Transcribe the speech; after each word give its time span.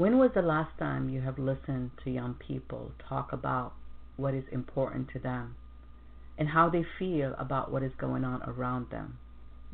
When 0.00 0.16
was 0.16 0.30
the 0.34 0.40
last 0.40 0.78
time 0.78 1.10
you 1.10 1.20
have 1.20 1.38
listened 1.38 1.90
to 2.04 2.10
young 2.10 2.32
people 2.32 2.92
talk 3.06 3.34
about 3.34 3.74
what 4.16 4.32
is 4.32 4.44
important 4.50 5.10
to 5.12 5.18
them 5.18 5.56
and 6.38 6.48
how 6.48 6.70
they 6.70 6.86
feel 6.98 7.34
about 7.38 7.70
what 7.70 7.82
is 7.82 7.92
going 7.98 8.24
on 8.24 8.42
around 8.44 8.86
them? 8.90 9.18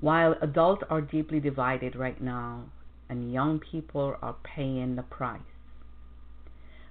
While 0.01 0.35
adults 0.43 0.83
are 0.91 1.01
deeply 1.01 1.39
divided 1.39 1.95
right 1.95 2.21
now 2.21 2.65
and 3.09 3.33
young 3.33 3.61
people 3.61 4.17
are 4.21 4.35
paying 4.43 4.97
the 4.97 5.05
price, 5.05 5.43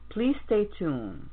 please 0.09 0.37
stay 0.45 0.69
tuned 0.79 1.27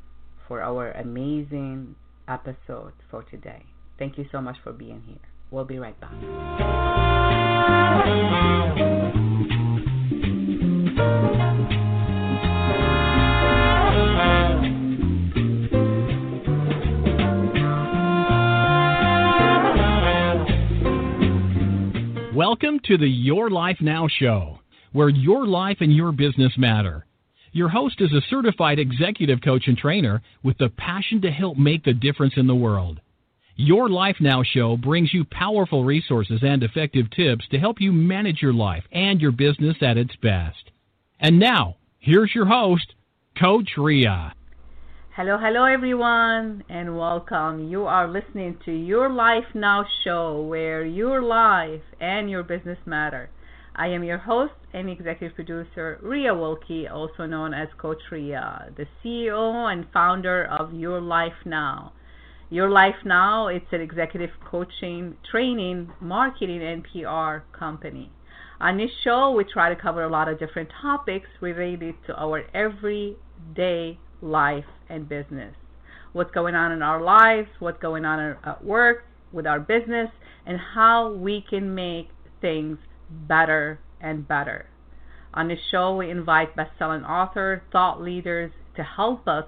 for 0.48 0.61
our 0.61 0.91
amazing 0.91 1.95
episode 2.27 2.95
for 3.12 3.23
today. 3.30 3.62
Thank 3.96 4.19
you 4.19 4.25
so 4.32 4.41
much 4.41 4.57
for 4.64 4.73
being 4.73 5.05
here. 5.07 5.23
We'll 5.53 5.66
be 5.66 5.79
right 5.79 6.00
back. 6.00 6.11
Welcome 22.35 22.81
to 22.85 22.96
the 22.96 23.07
Your 23.07 23.50
Life 23.50 23.77
Now 23.82 24.09
show, 24.09 24.61
where 24.93 25.11
your 25.11 25.46
life 25.46 25.77
and 25.81 25.95
your 25.95 26.13
business 26.13 26.57
matter. 26.57 27.05
Your 27.53 27.68
host 27.68 28.00
is 28.00 28.11
a 28.14 28.22
certified 28.31 28.79
executive 28.79 29.43
coach 29.43 29.64
and 29.67 29.77
trainer 29.77 30.22
with 30.43 30.57
the 30.57 30.71
passion 30.71 31.21
to 31.21 31.31
help 31.31 31.58
make 31.58 31.85
the 31.85 31.93
difference 31.93 32.33
in 32.39 32.47
the 32.47 32.55
world. 32.55 33.03
Your 33.56 33.91
Life 33.91 34.17
Now 34.19 34.42
show 34.42 34.78
brings 34.78 35.12
you 35.12 35.27
powerful 35.27 35.84
resources 35.84 36.41
and 36.42 36.62
effective 36.62 37.11
tips 37.11 37.47
to 37.50 37.58
help 37.58 37.83
you 37.83 37.92
manage 37.92 38.41
your 38.41 38.55
life 38.55 38.84
and 38.92 39.20
your 39.20 39.33
business 39.33 39.77
at 39.83 39.98
its 39.98 40.17
best. 40.22 40.70
And 41.20 41.39
now, 41.39 41.77
here's 41.98 42.34
your 42.34 42.47
host, 42.47 42.94
Coach 43.39 43.72
Ria. 43.77 44.33
Hello, 45.14 45.36
hello 45.36 45.64
everyone, 45.64 46.64
and 46.70 46.96
welcome. 46.96 47.68
You 47.68 47.84
are 47.84 48.08
listening 48.08 48.56
to 48.64 48.72
Your 48.72 49.10
Life 49.10 49.44
Now 49.54 49.84
show 50.02 50.41
where 50.41 50.86
your 50.86 51.20
life 51.20 51.82
and 52.00 52.30
your 52.30 52.42
business 52.42 52.78
matter. 52.86 53.28
I 53.77 53.88
am 53.88 54.04
your 54.04 54.16
host 54.16 54.54
and 54.72 54.88
executive 54.88 55.34
producer, 55.34 55.98
Ria 56.00 56.34
Wilkie, 56.34 56.88
also 56.88 57.27
known 57.27 57.52
as 57.52 57.69
Coach 57.77 58.00
Ria, 58.10 58.70
the 58.74 58.86
CEO 59.04 59.70
and 59.70 59.84
founder 59.92 60.46
of 60.46 60.72
Your 60.72 60.98
Life 60.98 61.44
Now. 61.44 61.92
Your 62.48 62.70
Life 62.70 63.04
Now, 63.04 63.48
it's 63.48 63.70
an 63.70 63.82
executive 63.82 64.30
coaching, 64.50 65.19
training, 65.30 65.92
marketing, 66.00 66.62
and 66.62 66.84
PR 66.84 67.44
company. 67.54 68.10
On 68.62 68.78
this 68.78 68.91
show, 69.04 69.32
we 69.32 69.44
try 69.44 69.69
to 69.69 69.78
cover 69.78 70.04
a 70.04 70.10
lot 70.10 70.28
of 70.28 70.38
different 70.38 70.70
topics 70.80 71.28
related 71.42 71.97
to 72.06 72.19
our 72.19 72.44
everyday 72.54 73.98
life 74.23 74.65
and 74.89 75.09
business. 75.09 75.55
What's 76.12 76.31
going 76.31 76.55
on 76.55 76.73
in 76.73 76.83
our 76.83 77.03
lives, 77.03 77.48
what's 77.59 77.81
going 77.83 78.05
on 78.05 78.37
at 78.45 78.65
work, 78.65 79.05
with 79.33 79.47
our 79.47 79.61
business, 79.61 80.11
and 80.47 80.59
how 80.59 81.12
we 81.12 81.45
can 81.48 81.75
make 81.75 82.09
things 82.41 82.78
better 83.11 83.81
and 84.00 84.27
better. 84.27 84.67
On 85.34 85.48
this 85.48 85.59
show, 85.70 85.97
we 85.97 86.11
invite 86.11 86.55
best-selling 86.55 87.05
authors, 87.05 87.62
thought 87.73 88.03
leaders 88.03 88.53
to 88.77 88.83
help 88.83 89.27
us 89.27 89.47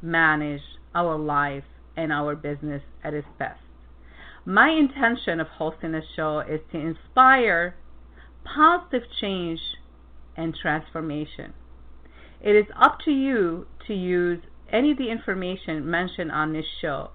manage 0.00 0.62
our 0.94 1.16
life 1.16 1.64
and 1.96 2.12
our 2.12 2.34
business 2.34 2.82
at 3.04 3.14
its 3.14 3.28
best. 3.38 3.60
My 4.44 4.70
intention 4.70 5.38
of 5.38 5.46
hosting 5.46 5.92
this 5.92 6.04
show 6.16 6.40
is 6.40 6.60
to 6.72 6.78
inspire 6.78 7.76
positive 8.44 9.08
change 9.20 9.60
and 10.36 10.54
transformation. 10.60 11.52
It 12.42 12.56
is 12.56 12.66
up 12.76 12.98
to 13.04 13.12
you 13.12 13.68
to 13.86 13.94
use 13.94 14.42
any 14.68 14.90
of 14.90 14.98
the 14.98 15.10
information 15.10 15.88
mentioned 15.88 16.32
on 16.32 16.52
this 16.52 16.66
show, 16.80 17.10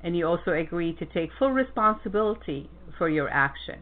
and 0.00 0.16
you 0.16 0.28
also 0.28 0.52
agree 0.52 0.92
to 0.94 1.06
take 1.06 1.30
full 1.36 1.50
responsibility 1.50 2.70
for 2.96 3.08
your 3.08 3.28
action. 3.30 3.80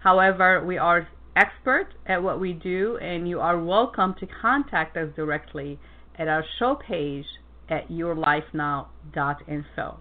However, 0.00 0.62
we 0.62 0.76
are 0.76 1.08
expert 1.34 1.94
at 2.04 2.22
what 2.22 2.40
we 2.40 2.52
do, 2.52 2.98
and 2.98 3.26
you 3.26 3.40
are 3.40 3.58
welcome 3.58 4.14
to 4.20 4.26
contact 4.26 4.98
us 4.98 5.08
directly 5.16 5.78
at 6.18 6.28
our 6.28 6.44
show 6.58 6.74
page 6.74 7.24
at 7.70 7.88
yourlifenow.info. 7.88 9.98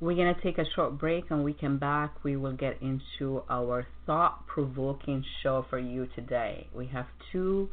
We're 0.00 0.16
going 0.16 0.34
to 0.34 0.40
take 0.42 0.58
a 0.58 0.66
short 0.74 0.98
break 0.98 1.30
and 1.30 1.44
we 1.44 1.54
come 1.54 1.78
back. 1.78 2.22
We 2.24 2.36
will 2.36 2.52
get 2.52 2.82
into 2.82 3.42
our 3.48 3.86
thought 4.04 4.46
provoking 4.46 5.24
show 5.42 5.64
for 5.70 5.78
you 5.78 6.08
today. 6.14 6.68
We 6.74 6.88
have 6.88 7.06
two 7.32 7.70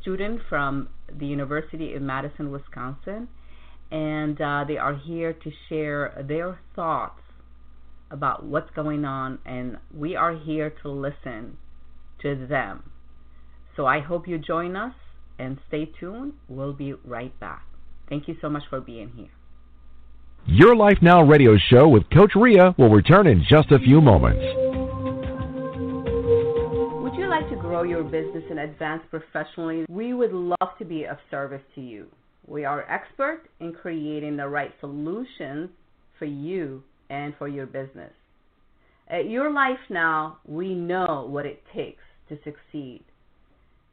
student 0.00 0.40
from 0.48 0.88
the 1.18 1.26
University 1.26 1.94
of 1.94 2.02
Madison, 2.02 2.50
Wisconsin, 2.50 3.28
and 3.90 4.40
uh, 4.40 4.64
they 4.66 4.76
are 4.76 4.96
here 4.96 5.32
to 5.32 5.50
share 5.68 6.24
their 6.26 6.58
thoughts 6.74 7.20
about 8.10 8.44
what's 8.44 8.70
going 8.74 9.04
on, 9.04 9.38
and 9.44 9.78
we 9.94 10.16
are 10.16 10.36
here 10.36 10.72
to 10.82 10.90
listen 10.90 11.56
to 12.22 12.46
them. 12.46 12.90
So 13.76 13.86
I 13.86 14.00
hope 14.00 14.28
you 14.28 14.38
join 14.38 14.76
us 14.76 14.94
and 15.38 15.58
stay 15.68 15.90
tuned. 15.98 16.34
We'll 16.48 16.72
be 16.72 16.94
right 17.04 17.38
back. 17.40 17.66
Thank 18.08 18.28
you 18.28 18.36
so 18.40 18.48
much 18.48 18.62
for 18.70 18.80
being 18.80 19.12
here. 19.16 19.30
Your 20.46 20.76
Life 20.76 20.98
Now 21.00 21.22
radio 21.22 21.56
show 21.56 21.88
with 21.88 22.08
Coach 22.10 22.32
Ria 22.36 22.74
will 22.78 22.90
return 22.90 23.26
in 23.26 23.44
just 23.48 23.72
a 23.72 23.78
few 23.78 24.00
moments 24.00 24.63
grow 27.74 27.82
your 27.82 28.04
business 28.04 28.44
and 28.50 28.60
advance 28.60 29.02
professionally, 29.10 29.84
we 29.88 30.14
would 30.14 30.32
love 30.32 30.68
to 30.78 30.84
be 30.84 31.06
of 31.06 31.16
service 31.28 31.62
to 31.74 31.80
you. 31.80 32.06
We 32.46 32.64
are 32.64 32.88
expert 32.88 33.48
in 33.58 33.72
creating 33.72 34.36
the 34.36 34.46
right 34.46 34.70
solutions 34.78 35.70
for 36.16 36.26
you 36.26 36.84
and 37.10 37.34
for 37.36 37.48
your 37.48 37.66
business. 37.66 38.12
At 39.10 39.28
Your 39.28 39.52
Life 39.52 39.80
Now, 39.90 40.38
we 40.46 40.72
know 40.72 41.26
what 41.28 41.46
it 41.46 41.64
takes 41.74 42.04
to 42.28 42.38
succeed 42.44 43.02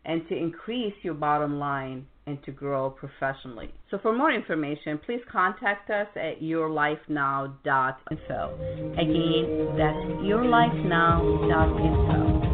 and 0.05 0.29
to 0.29 0.37
increase 0.37 0.93
your 1.01 1.15
bottom 1.15 1.57
line 1.57 2.05
and 2.27 2.37
to 2.43 2.51
grow 2.51 2.91
professionally. 2.91 3.73
So 3.89 3.97
for 3.99 4.15
more 4.15 4.31
information, 4.31 4.99
please 5.03 5.21
contact 5.31 5.89
us 5.89 6.05
at 6.15 6.39
yourlifenow.info. 6.39 8.93
Again, 8.93 9.75
that's 9.75 10.05
yourlifenow.info. 10.21 12.50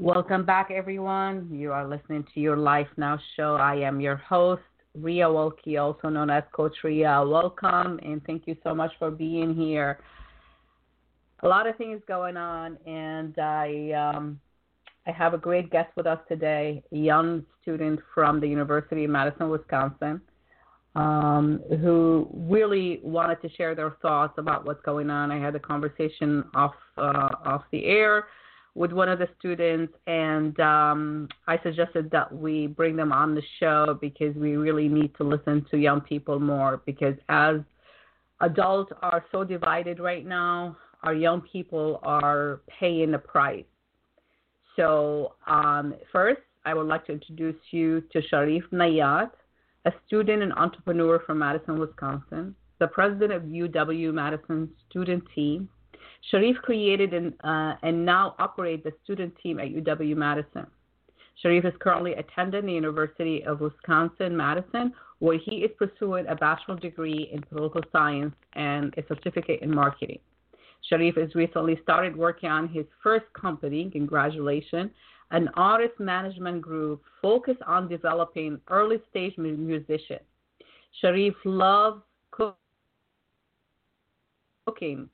Welcome 0.00 0.44
back, 0.44 0.70
everyone. 0.70 1.48
You 1.50 1.72
are 1.72 1.84
listening 1.84 2.24
to 2.32 2.38
Your 2.38 2.56
Life 2.56 2.86
Now 2.96 3.18
show. 3.34 3.56
I 3.56 3.74
am 3.74 4.00
your 4.00 4.14
host, 4.14 4.62
Ria 4.94 5.28
Wilkie, 5.28 5.76
also 5.76 6.08
known 6.08 6.30
as 6.30 6.44
Coach 6.52 6.76
Ria. 6.84 7.24
Welcome, 7.26 7.98
and 8.04 8.24
thank 8.24 8.46
you 8.46 8.56
so 8.62 8.76
much 8.76 8.92
for 9.00 9.10
being 9.10 9.56
here. 9.56 9.98
A 11.42 11.48
lot 11.48 11.66
of 11.66 11.76
things 11.78 12.00
going 12.06 12.36
on, 12.36 12.78
and 12.86 13.36
I 13.40 14.12
um, 14.14 14.40
I 15.04 15.10
have 15.10 15.34
a 15.34 15.38
great 15.38 15.68
guest 15.72 15.90
with 15.96 16.06
us 16.06 16.20
today, 16.28 16.80
a 16.92 16.96
young 16.96 17.44
student 17.60 17.98
from 18.14 18.38
the 18.38 18.46
University 18.46 19.02
of 19.02 19.10
Madison, 19.10 19.50
Wisconsin, 19.50 20.20
um, 20.94 21.60
who 21.80 22.28
really 22.32 23.00
wanted 23.02 23.42
to 23.42 23.48
share 23.56 23.74
their 23.74 23.96
thoughts 24.00 24.34
about 24.38 24.64
what's 24.64 24.82
going 24.82 25.10
on. 25.10 25.32
I 25.32 25.40
had 25.40 25.56
a 25.56 25.60
conversation 25.60 26.44
off 26.54 26.74
uh, 26.96 27.30
off 27.44 27.64
the 27.72 27.84
air 27.84 28.26
with 28.78 28.92
one 28.92 29.08
of 29.08 29.18
the 29.18 29.28
students, 29.40 29.92
and 30.06 30.58
um, 30.60 31.28
I 31.48 31.60
suggested 31.64 32.12
that 32.12 32.32
we 32.32 32.68
bring 32.68 32.94
them 32.94 33.10
on 33.10 33.34
the 33.34 33.42
show 33.58 33.98
because 34.00 34.36
we 34.36 34.56
really 34.56 34.88
need 34.88 35.16
to 35.16 35.24
listen 35.24 35.66
to 35.72 35.76
young 35.76 36.00
people 36.00 36.38
more. 36.38 36.80
Because 36.86 37.16
as 37.28 37.56
adults 38.40 38.92
are 39.02 39.24
so 39.32 39.42
divided 39.42 39.98
right 39.98 40.24
now, 40.24 40.76
our 41.02 41.12
young 41.12 41.40
people 41.40 41.98
are 42.04 42.60
paying 42.68 43.10
the 43.10 43.18
price. 43.18 43.64
So, 44.76 45.34
um, 45.48 45.96
first, 46.12 46.42
I 46.64 46.72
would 46.72 46.86
like 46.86 47.04
to 47.06 47.12
introduce 47.12 47.60
you 47.72 48.02
to 48.12 48.22
Shareef 48.32 48.62
Bnyat, 48.72 49.30
a 49.86 49.92
student 50.06 50.44
and 50.44 50.52
entrepreneur 50.52 51.20
from 51.26 51.40
Madison, 51.40 51.80
Wisconsin, 51.80 52.54
the 52.78 52.86
president 52.86 53.32
of 53.32 53.42
UW 53.42 54.14
Madison 54.14 54.68
student 54.88 55.24
team 55.34 55.68
Shareef 56.32 56.56
created 56.62 57.14
and, 57.14 57.32
uh, 57.44 57.74
and 57.82 58.04
now 58.04 58.34
operates 58.38 58.84
the 58.84 58.92
student 59.04 59.34
team 59.42 59.58
at 59.58 59.68
UW 59.68 60.16
Madison. 60.16 60.66
Shareef 61.42 61.64
is 61.64 61.74
currently 61.80 62.14
attending 62.14 62.66
the 62.66 62.72
University 62.72 63.44
of 63.44 63.60
Wisconsin 63.60 64.36
Madison, 64.36 64.92
where 65.20 65.38
he 65.38 65.58
is 65.58 65.70
pursuing 65.78 66.26
a 66.26 66.34
bachelor's 66.34 66.80
degree 66.80 67.28
in 67.32 67.42
political 67.42 67.82
science 67.92 68.34
and 68.54 68.94
a 68.96 69.06
certificate 69.06 69.60
in 69.62 69.72
marketing. 69.72 70.18
Shareef 70.90 71.16
has 71.16 71.34
recently 71.34 71.78
started 71.82 72.16
working 72.16 72.50
on 72.50 72.68
his 72.68 72.86
first 73.02 73.26
company, 73.34 73.88
congratulations, 73.90 74.90
an 75.30 75.48
artist 75.54 75.98
management 75.98 76.62
group 76.62 77.02
focused 77.20 77.60
on 77.66 77.88
developing 77.88 78.60
early 78.68 78.98
stage 79.10 79.36
musicians. 79.36 80.20
Shareef 81.02 81.34
loves 81.44 82.00
cooking, 82.30 82.54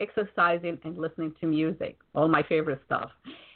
exercising, 0.00 0.78
and 0.84 0.98
listening 0.98 1.34
to 1.40 1.46
music. 1.46 1.98
All 2.14 2.28
my 2.28 2.42
favorite 2.42 2.80
stuff. 2.86 3.10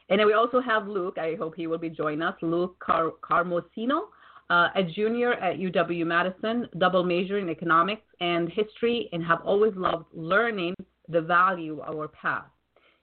And 0.08 0.18
then 0.18 0.26
we 0.26 0.32
also 0.32 0.60
have 0.60 0.88
Luke. 0.88 1.18
I 1.18 1.36
hope 1.38 1.54
he 1.54 1.66
will 1.66 1.78
be 1.78 1.90
joining 1.90 2.22
us. 2.22 2.34
Luke 2.40 2.78
Car- 2.78 3.12
Carmosino, 3.22 4.08
uh, 4.50 4.68
a 4.74 4.82
junior 4.82 5.34
at 5.34 5.58
UW 5.58 6.06
Madison, 6.06 6.66
double 6.78 7.04
major 7.04 7.38
in 7.38 7.48
economics 7.48 8.06
and 8.20 8.48
history, 8.48 9.08
and 9.12 9.22
have 9.22 9.40
always 9.44 9.74
loved 9.76 10.06
learning 10.14 10.74
the 11.08 11.20
value 11.20 11.80
of 11.80 11.96
our 11.96 12.08
past. 12.08 12.50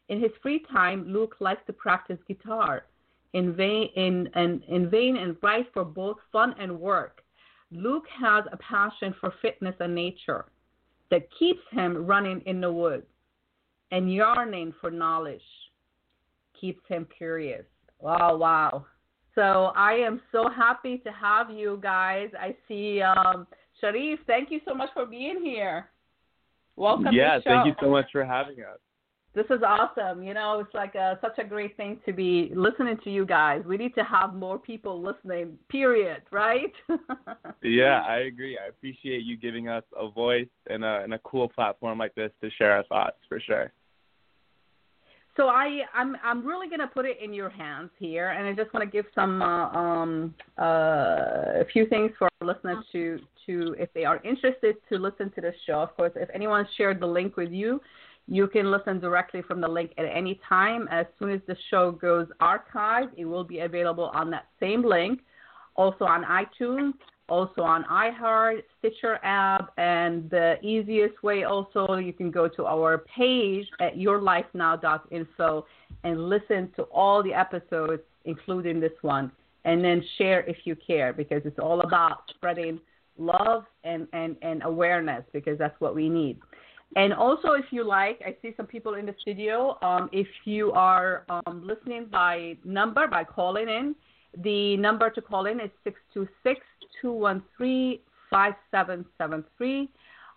In 0.09 0.19
his 0.19 0.31
free 0.41 0.63
time, 0.71 1.05
Luke 1.07 1.35
likes 1.39 1.61
to 1.67 1.73
practice 1.73 2.17
guitar 2.27 2.85
in 3.33 3.55
vain, 3.55 3.89
in, 3.95 4.29
in, 4.35 4.61
in 4.67 4.89
vain 4.89 5.17
and 5.17 5.35
write 5.41 5.67
for 5.73 5.83
both 5.83 6.17
fun 6.31 6.55
and 6.59 6.79
work. 6.79 7.21
Luke 7.71 8.05
has 8.21 8.45
a 8.51 8.57
passion 8.57 9.13
for 9.19 9.33
fitness 9.41 9.75
and 9.79 9.93
nature 9.93 10.45
that 11.11 11.27
keeps 11.37 11.61
him 11.71 12.05
running 12.05 12.41
in 12.45 12.61
the 12.61 12.71
woods 12.71 13.05
and 13.91 14.11
yearning 14.11 14.73
for 14.81 14.91
knowledge 14.91 15.41
keeps 16.59 16.81
him 16.87 17.07
curious. 17.15 17.65
Wow, 17.99 18.37
wow. 18.37 18.85
So 19.35 19.71
I 19.75 19.93
am 19.93 20.21
so 20.31 20.49
happy 20.49 20.97
to 20.99 21.11
have 21.11 21.49
you 21.51 21.79
guys. 21.81 22.29
I 22.39 22.55
see 22.67 23.01
um, 23.01 23.45
Shareef, 23.81 24.17
thank 24.25 24.49
you 24.49 24.61
so 24.67 24.73
much 24.73 24.89
for 24.93 25.05
being 25.05 25.43
here. 25.43 25.89
Welcome. 26.77 27.13
Yeah, 27.13 27.39
thank 27.43 27.67
you 27.67 27.73
so 27.81 27.89
much 27.89 28.05
for 28.11 28.25
having 28.25 28.59
us. 28.59 28.79
This 29.35 29.45
is 29.49 29.61
awesome. 29.67 30.23
You 30.23 30.33
know, 30.33 30.61
it's 30.61 30.73
like 30.73 30.95
a, 30.95 31.19
such 31.21 31.37
a 31.39 31.43
great 31.43 31.75
thing 31.75 31.99
to 32.05 32.13
be 32.13 32.51
listening 32.55 32.97
to 33.03 33.11
you 33.11 33.25
guys. 33.25 33.63
We 33.65 33.75
need 33.75 33.93
to 33.95 34.03
have 34.05 34.33
more 34.33 34.57
people 34.57 35.01
listening, 35.01 35.59
period, 35.67 36.21
right? 36.31 36.71
yeah, 37.61 38.01
I 38.07 38.19
agree. 38.19 38.57
I 38.57 38.69
appreciate 38.69 39.25
you 39.25 39.35
giving 39.35 39.67
us 39.67 39.83
a 39.99 40.09
voice 40.09 40.47
and 40.69 40.85
a, 40.85 41.01
and 41.03 41.13
a 41.13 41.19
cool 41.19 41.49
platform 41.49 41.99
like 41.99 42.15
this 42.15 42.31
to 42.41 42.49
share 42.51 42.71
our 42.71 42.83
thoughts 42.85 43.17
for 43.27 43.41
sure. 43.41 43.73
So 45.35 45.49
I, 45.49 45.81
I'm, 45.93 46.15
I'm 46.23 46.47
really 46.47 46.69
gonna 46.69 46.87
put 46.87 47.05
it 47.05 47.17
in 47.21 47.33
your 47.33 47.49
hands 47.49 47.89
here, 47.99 48.29
and 48.29 48.47
I 48.47 48.53
just 48.53 48.73
want 48.73 48.85
to 48.85 48.89
give 48.89 49.05
some, 49.13 49.41
uh, 49.41 49.67
um, 49.71 50.33
uh, 50.57 51.59
a 51.59 51.65
few 51.73 51.85
things 51.87 52.11
for 52.17 52.29
our 52.39 52.47
listeners 52.47 52.85
to, 52.93 53.19
to, 53.45 53.75
if 53.77 53.93
they 53.93 54.05
are 54.05 54.21
interested 54.23 54.77
to 54.87 54.97
listen 54.97 55.29
to 55.31 55.41
this 55.41 55.55
show. 55.67 55.81
Of 55.81 55.93
course, 55.97 56.13
if 56.15 56.29
anyone 56.33 56.65
shared 56.77 57.01
the 57.01 57.05
link 57.05 57.35
with 57.35 57.51
you, 57.51 57.81
you 58.27 58.47
can 58.47 58.71
listen 58.71 58.99
directly 58.99 59.41
from 59.41 59.61
the 59.61 59.67
link 59.67 59.91
at 59.97 60.05
any 60.05 60.39
time. 60.47 60.87
As 60.91 61.05
soon 61.19 61.31
as 61.31 61.41
the 61.47 61.55
show 61.69 61.91
goes 61.91 62.27
archived, 62.41 63.11
it 63.17 63.25
will 63.25 63.43
be 63.43 63.59
available 63.59 64.11
on 64.13 64.31
that 64.31 64.47
same 64.59 64.83
link, 64.83 65.21
also 65.75 66.05
on 66.05 66.23
iTunes, 66.23 66.93
also 67.29 67.61
on 67.61 67.83
iHeart, 67.85 68.63
Stitcher 68.79 69.19
app, 69.23 69.73
and 69.77 70.29
the 70.29 70.55
easiest 70.61 71.21
way 71.23 71.43
also 71.43 71.95
you 71.95 72.13
can 72.13 72.31
go 72.31 72.47
to 72.47 72.65
our 72.65 72.99
page 72.99 73.67
at 73.79 73.95
yourlifenow.info 73.95 75.65
and 76.03 76.29
listen 76.29 76.71
to 76.75 76.83
all 76.83 77.23
the 77.23 77.33
episodes, 77.33 78.01
including 78.25 78.79
this 78.79 78.91
one, 79.01 79.31
and 79.65 79.83
then 79.83 80.03
share 80.17 80.41
if 80.41 80.57
you 80.65 80.75
care 80.75 81.13
because 81.13 81.41
it's 81.45 81.59
all 81.59 81.81
about 81.81 82.29
spreading 82.29 82.79
love 83.17 83.63
and, 83.83 84.07
and, 84.13 84.35
and 84.41 84.61
awareness 84.63 85.23
because 85.31 85.57
that's 85.57 85.79
what 85.79 85.95
we 85.95 86.09
need. 86.09 86.39
And 86.95 87.13
also, 87.13 87.53
if 87.53 87.65
you 87.71 87.83
like, 87.83 88.21
I 88.25 88.35
see 88.41 88.53
some 88.55 88.67
people 88.67 88.93
in 88.93 89.05
the 89.05 89.15
studio. 89.19 89.77
Um, 89.81 90.09
if 90.13 90.27
you 90.45 90.71
are 90.71 91.25
um, 91.29 91.65
listening 91.65 92.05
by 92.11 92.57
number, 92.63 93.07
by 93.07 93.23
calling 93.23 93.67
in, 93.67 93.95
the 94.43 94.77
number 94.77 95.09
to 95.09 95.21
call 95.21 95.45
in 95.45 95.59
is 95.59 95.71
626 95.83 96.61
213 97.01 97.99
5773. 98.29 99.89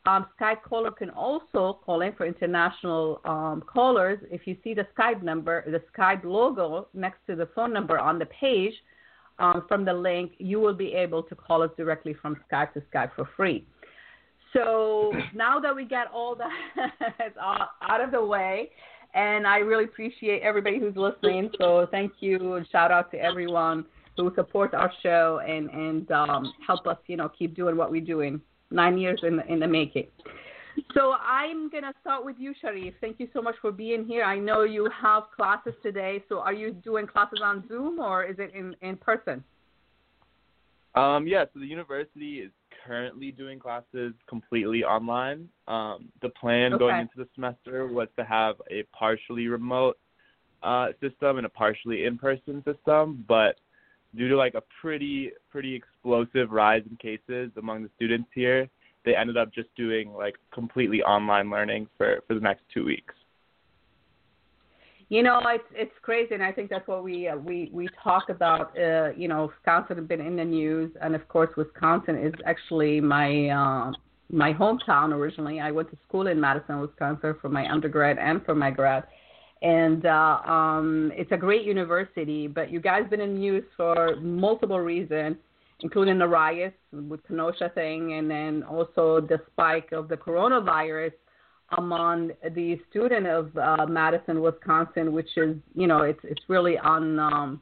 Um, 0.06 0.26
Skype 0.40 0.62
caller 0.62 0.90
can 0.90 1.10
also 1.10 1.80
call 1.84 2.00
in 2.00 2.12
for 2.14 2.24
international 2.24 3.20
um, 3.24 3.62
callers. 3.66 4.18
If 4.30 4.46
you 4.46 4.56
see 4.64 4.74
the 4.74 4.86
Skype 4.96 5.22
number, 5.22 5.64
the 5.70 5.82
Skype 5.92 6.24
logo 6.24 6.88
next 6.94 7.18
to 7.26 7.36
the 7.36 7.46
phone 7.54 7.72
number 7.72 7.98
on 7.98 8.18
the 8.18 8.26
page 8.26 8.72
um, 9.38 9.64
from 9.68 9.84
the 9.84 9.92
link, 9.92 10.32
you 10.38 10.60
will 10.60 10.74
be 10.74 10.94
able 10.94 11.22
to 11.24 11.34
call 11.34 11.62
us 11.62 11.70
directly 11.76 12.14
from 12.14 12.36
Skype 12.50 12.72
to 12.74 12.82
Skype 12.92 13.10
for 13.14 13.28
free. 13.36 13.66
So 14.52 15.12
now 15.34 15.58
that 15.60 15.74
we 15.74 15.84
got 15.84 16.10
all 16.12 16.36
that 16.36 17.32
out 17.82 18.00
of 18.00 18.10
the 18.10 18.24
way, 18.24 18.70
and 19.14 19.46
I 19.46 19.58
really 19.58 19.84
appreciate 19.84 20.42
everybody 20.42 20.78
who's 20.78 20.96
listening. 20.96 21.50
So 21.58 21.86
thank 21.90 22.12
you 22.20 22.54
and 22.54 22.66
shout 22.70 22.90
out 22.90 23.10
to 23.12 23.18
everyone 23.18 23.84
who 24.16 24.32
supports 24.34 24.74
our 24.74 24.92
show 25.02 25.40
and 25.46 25.70
and 25.70 26.10
um, 26.10 26.52
help 26.66 26.86
us, 26.86 26.98
you 27.06 27.16
know, 27.16 27.30
keep 27.38 27.54
doing 27.54 27.76
what 27.76 27.90
we're 27.90 28.00
doing. 28.00 28.40
Nine 28.70 28.98
years 28.98 29.20
in 29.22 29.36
the, 29.36 29.46
in 29.50 29.60
the 29.60 29.66
making. 29.66 30.08
So 30.94 31.14
I'm 31.14 31.70
gonna 31.70 31.94
start 32.00 32.24
with 32.24 32.36
you, 32.38 32.54
Shareef. 32.62 32.94
Thank 33.00 33.18
you 33.18 33.28
so 33.32 33.40
much 33.40 33.54
for 33.62 33.72
being 33.72 34.04
here. 34.04 34.24
I 34.24 34.38
know 34.38 34.62
you 34.62 34.88
have 35.00 35.24
classes 35.34 35.72
today. 35.82 36.22
So 36.28 36.40
are 36.40 36.52
you 36.52 36.72
doing 36.72 37.06
classes 37.06 37.40
on 37.42 37.66
Zoom 37.66 37.98
or 37.98 38.24
is 38.24 38.36
it 38.38 38.52
in 38.54 38.76
in 38.82 38.96
person? 38.96 39.42
Um, 40.94 41.26
yeah, 41.26 41.44
so 41.52 41.60
the 41.60 41.66
university 41.66 42.40
is 42.40 42.50
currently 42.88 43.30
doing 43.30 43.58
classes 43.58 44.14
completely 44.26 44.82
online. 44.82 45.48
Um, 45.68 46.08
the 46.22 46.30
plan 46.30 46.72
okay. 46.72 46.78
going 46.78 47.00
into 47.02 47.14
the 47.18 47.28
semester 47.34 47.86
was 47.86 48.08
to 48.16 48.24
have 48.24 48.56
a 48.70 48.82
partially 48.98 49.46
remote 49.46 49.98
uh, 50.62 50.88
system 51.00 51.36
and 51.36 51.46
a 51.46 51.50
partially 51.50 52.06
in-person 52.06 52.64
system, 52.64 53.24
but 53.28 53.56
due 54.16 54.28
to 54.28 54.36
like 54.36 54.54
a 54.54 54.62
pretty 54.80 55.30
pretty 55.50 55.74
explosive 55.74 56.50
rise 56.50 56.82
in 56.90 56.96
cases 56.96 57.50
among 57.58 57.82
the 57.82 57.90
students 57.94 58.28
here, 58.34 58.66
they 59.04 59.14
ended 59.14 59.36
up 59.36 59.52
just 59.52 59.68
doing 59.76 60.12
like 60.14 60.36
completely 60.52 61.02
online 61.02 61.50
learning 61.50 61.86
for 61.98 62.20
for 62.26 62.34
the 62.34 62.40
next 62.40 62.62
two 62.72 62.84
weeks. 62.84 63.14
You 65.10 65.22
know, 65.22 65.40
it's 65.46 65.64
it's 65.72 65.92
crazy, 66.02 66.34
and 66.34 66.42
I 66.42 66.52
think 66.52 66.68
that's 66.68 66.86
what 66.86 67.02
we 67.02 67.28
uh, 67.28 67.36
we 67.36 67.70
we 67.72 67.88
talk 68.04 68.28
about. 68.28 68.78
Uh, 68.78 69.10
you 69.16 69.26
know, 69.26 69.46
Wisconsin 69.46 69.96
has 69.96 70.06
been 70.06 70.20
in 70.20 70.36
the 70.36 70.44
news, 70.44 70.92
and 71.00 71.14
of 71.14 71.26
course, 71.28 71.48
Wisconsin 71.56 72.18
is 72.18 72.34
actually 72.44 73.00
my 73.00 73.48
uh, 73.48 73.92
my 74.30 74.52
hometown 74.52 75.12
originally. 75.14 75.60
I 75.60 75.70
went 75.70 75.90
to 75.92 75.96
school 76.06 76.26
in 76.26 76.38
Madison, 76.38 76.80
Wisconsin, 76.80 77.34
for 77.40 77.48
my 77.48 77.66
undergrad 77.70 78.18
and 78.18 78.44
for 78.44 78.54
my 78.54 78.70
grad, 78.70 79.04
and 79.62 80.04
uh, 80.04 80.40
um, 80.44 81.10
it's 81.14 81.32
a 81.32 81.38
great 81.38 81.64
university. 81.64 82.46
But 82.46 82.70
you 82.70 82.78
guys 82.78 83.04
been 83.08 83.22
in 83.22 83.38
news 83.38 83.64
for 83.78 84.16
multiple 84.16 84.80
reasons, 84.80 85.36
including 85.80 86.18
the 86.18 86.28
riots 86.28 86.76
with 86.92 87.26
Kenosha 87.26 87.70
thing, 87.74 88.12
and 88.12 88.30
then 88.30 88.62
also 88.62 89.22
the 89.22 89.40
spike 89.52 89.92
of 89.92 90.08
the 90.08 90.18
coronavirus 90.18 91.12
among 91.76 92.30
the 92.54 92.78
student 92.90 93.26
of 93.26 93.56
uh, 93.56 93.86
Madison, 93.86 94.40
Wisconsin, 94.40 95.12
which 95.12 95.36
is, 95.36 95.56
you 95.74 95.86
know, 95.86 96.02
it's 96.02 96.20
it's 96.24 96.40
really 96.48 96.78
un, 96.78 97.18
um, 97.18 97.60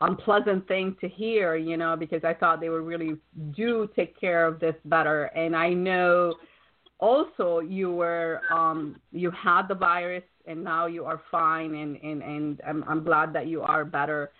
unpleasant 0.00 0.66
thing 0.66 0.96
to 1.00 1.08
hear, 1.08 1.56
you 1.56 1.76
know, 1.76 1.96
because 1.96 2.24
I 2.24 2.32
thought 2.32 2.60
they 2.60 2.70
would 2.70 2.86
really 2.86 3.16
do 3.54 3.88
take 3.94 4.18
care 4.18 4.46
of 4.46 4.60
this 4.60 4.74
better. 4.86 5.24
And 5.24 5.54
I 5.54 5.70
know 5.70 6.34
also 6.98 7.60
you 7.60 7.92
were 7.92 8.40
um, 8.50 8.96
you 9.12 9.30
had 9.30 9.68
the 9.68 9.74
virus 9.74 10.24
and 10.46 10.64
now 10.64 10.86
you 10.86 11.04
are 11.04 11.20
fine, 11.30 11.74
and 11.74 11.96
and 12.02 12.22
and 12.22 12.60
I'm 12.66 12.82
I'm 12.88 13.04
glad 13.04 13.32
that 13.34 13.46
you 13.46 13.60
are 13.60 13.84
better. 13.84 14.30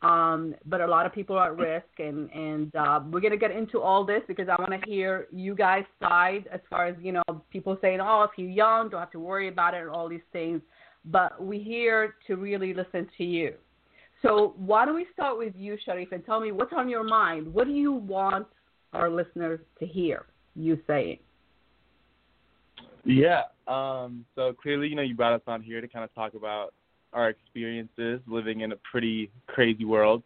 Um, 0.00 0.54
but 0.64 0.80
a 0.80 0.86
lot 0.86 1.06
of 1.06 1.12
people 1.12 1.36
are 1.36 1.50
at 1.52 1.58
risk, 1.58 1.98
and 1.98 2.30
and 2.30 2.74
uh, 2.76 3.00
we're 3.10 3.20
gonna 3.20 3.36
get 3.36 3.50
into 3.50 3.80
all 3.80 4.04
this 4.04 4.22
because 4.28 4.48
I 4.48 4.54
want 4.60 4.70
to 4.80 4.88
hear 4.88 5.26
you 5.32 5.56
guys' 5.56 5.84
side 6.00 6.48
as 6.52 6.60
far 6.70 6.86
as 6.86 6.94
you 7.02 7.10
know 7.10 7.22
people 7.50 7.76
saying, 7.80 7.98
oh, 8.00 8.22
if 8.22 8.30
you're 8.36 8.48
young, 8.48 8.90
don't 8.90 9.00
have 9.00 9.10
to 9.12 9.20
worry 9.20 9.48
about 9.48 9.74
it, 9.74 9.82
and 9.82 9.90
all 9.90 10.08
these 10.08 10.20
things. 10.32 10.60
But 11.04 11.42
we're 11.42 11.62
here 11.62 12.14
to 12.28 12.36
really 12.36 12.74
listen 12.74 13.08
to 13.18 13.24
you. 13.24 13.54
So 14.22 14.54
why 14.56 14.84
don't 14.84 14.94
we 14.94 15.06
start 15.12 15.38
with 15.38 15.54
you, 15.56 15.76
Shareef, 15.86 16.12
and 16.12 16.24
tell 16.24 16.40
me 16.40 16.52
what's 16.52 16.72
on 16.76 16.88
your 16.88 17.04
mind. 17.04 17.52
What 17.52 17.66
do 17.66 17.72
you 17.72 17.92
want 17.92 18.46
our 18.92 19.10
listeners 19.10 19.60
to 19.80 19.86
hear 19.86 20.26
you 20.54 20.78
saying? 20.86 21.18
Yeah. 23.04 23.42
Um, 23.66 24.24
so 24.34 24.52
clearly, 24.52 24.88
you 24.88 24.96
know, 24.96 25.02
you 25.02 25.14
brought 25.14 25.34
us 25.34 25.42
on 25.46 25.62
here 25.62 25.80
to 25.80 25.88
kind 25.88 26.04
of 26.04 26.14
talk 26.14 26.34
about 26.34 26.74
our 27.12 27.28
experiences 27.28 28.20
living 28.26 28.60
in 28.60 28.72
a 28.72 28.76
pretty 28.90 29.30
crazy 29.46 29.84
world. 29.84 30.22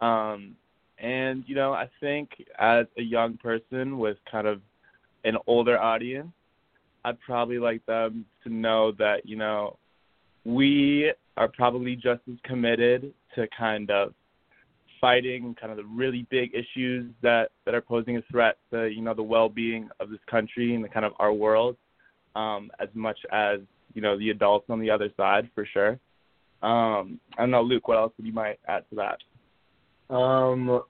Um, 0.00 0.56
and, 0.98 1.44
you 1.46 1.54
know, 1.54 1.72
I 1.72 1.88
think 2.00 2.30
as 2.58 2.86
a 2.98 3.02
young 3.02 3.36
person 3.36 3.98
with 3.98 4.18
kind 4.30 4.46
of 4.46 4.60
an 5.24 5.36
older 5.46 5.78
audience, 5.78 6.32
I'd 7.04 7.20
probably 7.20 7.58
like 7.58 7.84
them 7.86 8.24
to 8.44 8.50
know 8.50 8.92
that, 8.92 9.26
you 9.26 9.36
know, 9.36 9.78
we 10.44 11.12
are 11.36 11.48
probably 11.48 11.96
just 11.96 12.20
as 12.30 12.36
committed 12.44 13.12
to 13.34 13.48
kind 13.56 13.90
of 13.90 14.14
fighting 15.00 15.56
kind 15.60 15.72
of 15.72 15.78
the 15.78 15.84
really 15.84 16.26
big 16.30 16.52
issues 16.54 17.10
that, 17.22 17.50
that 17.64 17.74
are 17.74 17.80
posing 17.80 18.16
a 18.18 18.22
threat 18.30 18.58
to, 18.70 18.86
you 18.86 19.02
know, 19.02 19.14
the 19.14 19.22
well 19.22 19.48
being 19.48 19.88
of 19.98 20.10
this 20.10 20.20
country 20.30 20.74
and 20.74 20.84
the 20.84 20.88
kind 20.88 21.04
of 21.04 21.12
our 21.18 21.32
world, 21.32 21.76
um, 22.36 22.70
as 22.78 22.88
much 22.94 23.18
as 23.32 23.58
you 23.94 24.02
know 24.02 24.18
the 24.18 24.30
adults 24.30 24.66
on 24.68 24.80
the 24.80 24.90
other 24.90 25.10
side 25.16 25.48
for 25.54 25.66
sure. 25.66 25.98
Um, 26.62 27.18
I 27.36 27.42
don't 27.42 27.50
know, 27.50 27.62
Luke. 27.62 27.88
What 27.88 27.98
else 27.98 28.12
would 28.16 28.26
you 28.26 28.32
might 28.32 28.60
add 28.68 28.84
to 28.90 28.96
that? 28.96 30.14
Um, 30.14 30.82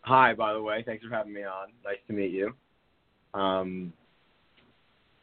hi, 0.00 0.34
by 0.34 0.52
the 0.54 0.62
way. 0.62 0.82
Thanks 0.84 1.04
for 1.04 1.14
having 1.14 1.32
me 1.32 1.44
on. 1.44 1.68
Nice 1.84 1.98
to 2.08 2.12
meet 2.12 2.32
you. 2.32 2.52
Um, 3.34 3.92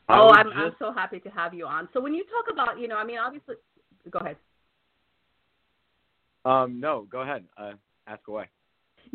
oh, 0.07 0.29
I'm 0.29 0.45
just... 0.47 0.57
I'm 0.57 0.75
so 0.79 0.93
happy 0.93 1.19
to 1.21 1.29
have 1.29 1.53
you 1.53 1.65
on. 1.65 1.89
So 1.93 1.99
when 1.99 2.13
you 2.13 2.23
talk 2.23 2.53
about, 2.53 2.79
you 2.79 2.87
know, 2.87 2.95
I 2.95 3.03
mean, 3.03 3.17
obviously, 3.17 3.55
go 4.09 4.19
ahead. 4.19 4.37
Um, 6.45 6.79
no, 6.79 7.07
go 7.11 7.21
ahead. 7.21 7.43
Uh, 7.57 7.73
ask 8.07 8.27
away. 8.27 8.45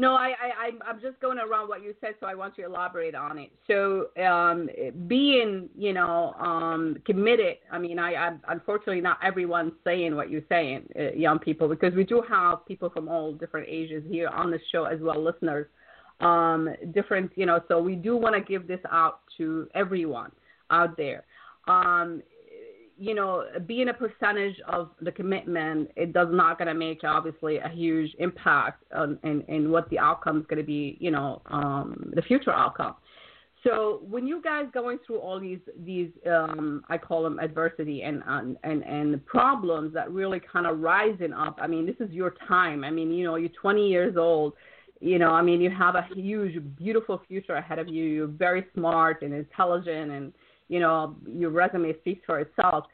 No, 0.00 0.14
I, 0.14 0.28
I, 0.28 0.88
I'm 0.88 1.00
just 1.00 1.18
going 1.18 1.38
around 1.38 1.68
what 1.68 1.82
you 1.82 1.92
said, 2.00 2.14
so 2.20 2.26
I 2.26 2.34
want 2.36 2.54
to 2.54 2.64
elaborate 2.64 3.16
on 3.16 3.36
it. 3.36 3.50
So, 3.66 4.10
um, 4.24 4.70
being, 5.08 5.68
you 5.76 5.92
know, 5.92 6.34
um, 6.38 6.98
committed. 7.04 7.56
I 7.72 7.78
mean, 7.78 7.98
I, 7.98 8.14
I, 8.14 8.36
unfortunately, 8.46 9.00
not 9.00 9.18
everyone's 9.24 9.72
saying 9.82 10.14
what 10.14 10.30
you're 10.30 10.42
saying, 10.48 10.88
uh, 10.96 11.10
young 11.16 11.40
people, 11.40 11.66
because 11.66 11.94
we 11.94 12.04
do 12.04 12.22
have 12.28 12.64
people 12.64 12.90
from 12.90 13.08
all 13.08 13.32
different 13.32 13.66
ages 13.68 14.04
here 14.08 14.28
on 14.28 14.52
the 14.52 14.60
show 14.70 14.84
as 14.84 15.00
well, 15.00 15.20
listeners. 15.20 15.66
Um, 16.20 16.68
different, 16.94 17.32
you 17.34 17.46
know, 17.46 17.60
so 17.66 17.82
we 17.82 17.96
do 17.96 18.16
want 18.16 18.36
to 18.36 18.40
give 18.40 18.68
this 18.68 18.80
out 18.92 19.20
to 19.38 19.68
everyone 19.74 20.30
out 20.70 20.96
there. 20.96 21.24
Um, 21.66 22.22
you 22.98 23.14
know, 23.14 23.44
being 23.66 23.88
a 23.88 23.94
percentage 23.94 24.56
of 24.68 24.90
the 25.00 25.12
commitment, 25.12 25.90
it 25.96 26.12
does 26.12 26.28
not 26.30 26.58
going 26.58 26.68
to 26.68 26.74
make 26.74 27.04
obviously 27.04 27.58
a 27.58 27.68
huge 27.68 28.14
impact 28.18 28.82
on 28.94 29.18
in, 29.22 29.42
in 29.42 29.70
what 29.70 29.88
the 29.90 29.98
outcome 29.98 30.40
is 30.40 30.46
going 30.46 30.58
to 30.58 30.66
be, 30.66 30.96
you 31.00 31.10
know, 31.10 31.40
um, 31.46 32.12
the 32.14 32.22
future 32.22 32.52
outcome. 32.52 32.96
So 33.64 34.00
when 34.08 34.26
you 34.26 34.40
guys 34.42 34.66
going 34.72 34.98
through 35.06 35.18
all 35.18 35.40
these 35.40 35.58
these 35.84 36.10
um, 36.30 36.84
I 36.88 36.96
call 36.96 37.22
them 37.22 37.38
adversity 37.40 38.02
and 38.02 38.22
and 38.26 38.56
and 38.62 39.24
problems 39.26 39.92
that 39.94 40.10
really 40.10 40.40
kind 40.40 40.66
of 40.66 40.80
rising 40.80 41.32
up. 41.32 41.58
I 41.60 41.66
mean, 41.66 41.84
this 41.84 41.96
is 42.00 42.10
your 42.12 42.34
time. 42.46 42.84
I 42.84 42.90
mean, 42.90 43.12
you 43.12 43.24
know, 43.24 43.36
you're 43.36 43.50
20 43.60 43.88
years 43.88 44.16
old. 44.16 44.54
You 45.00 45.18
know, 45.18 45.30
I 45.30 45.42
mean, 45.42 45.60
you 45.60 45.70
have 45.70 45.94
a 45.94 46.06
huge, 46.14 46.60
beautiful 46.76 47.22
future 47.28 47.54
ahead 47.54 47.78
of 47.78 47.88
you. 47.88 48.04
You're 48.04 48.26
very 48.26 48.64
smart 48.74 49.22
and 49.22 49.32
intelligent 49.32 50.10
and 50.10 50.32
you 50.68 50.80
know, 50.80 51.16
your 51.26 51.50
resume 51.50 51.98
speaks 52.00 52.22
for 52.26 52.40
itself. 52.40 52.84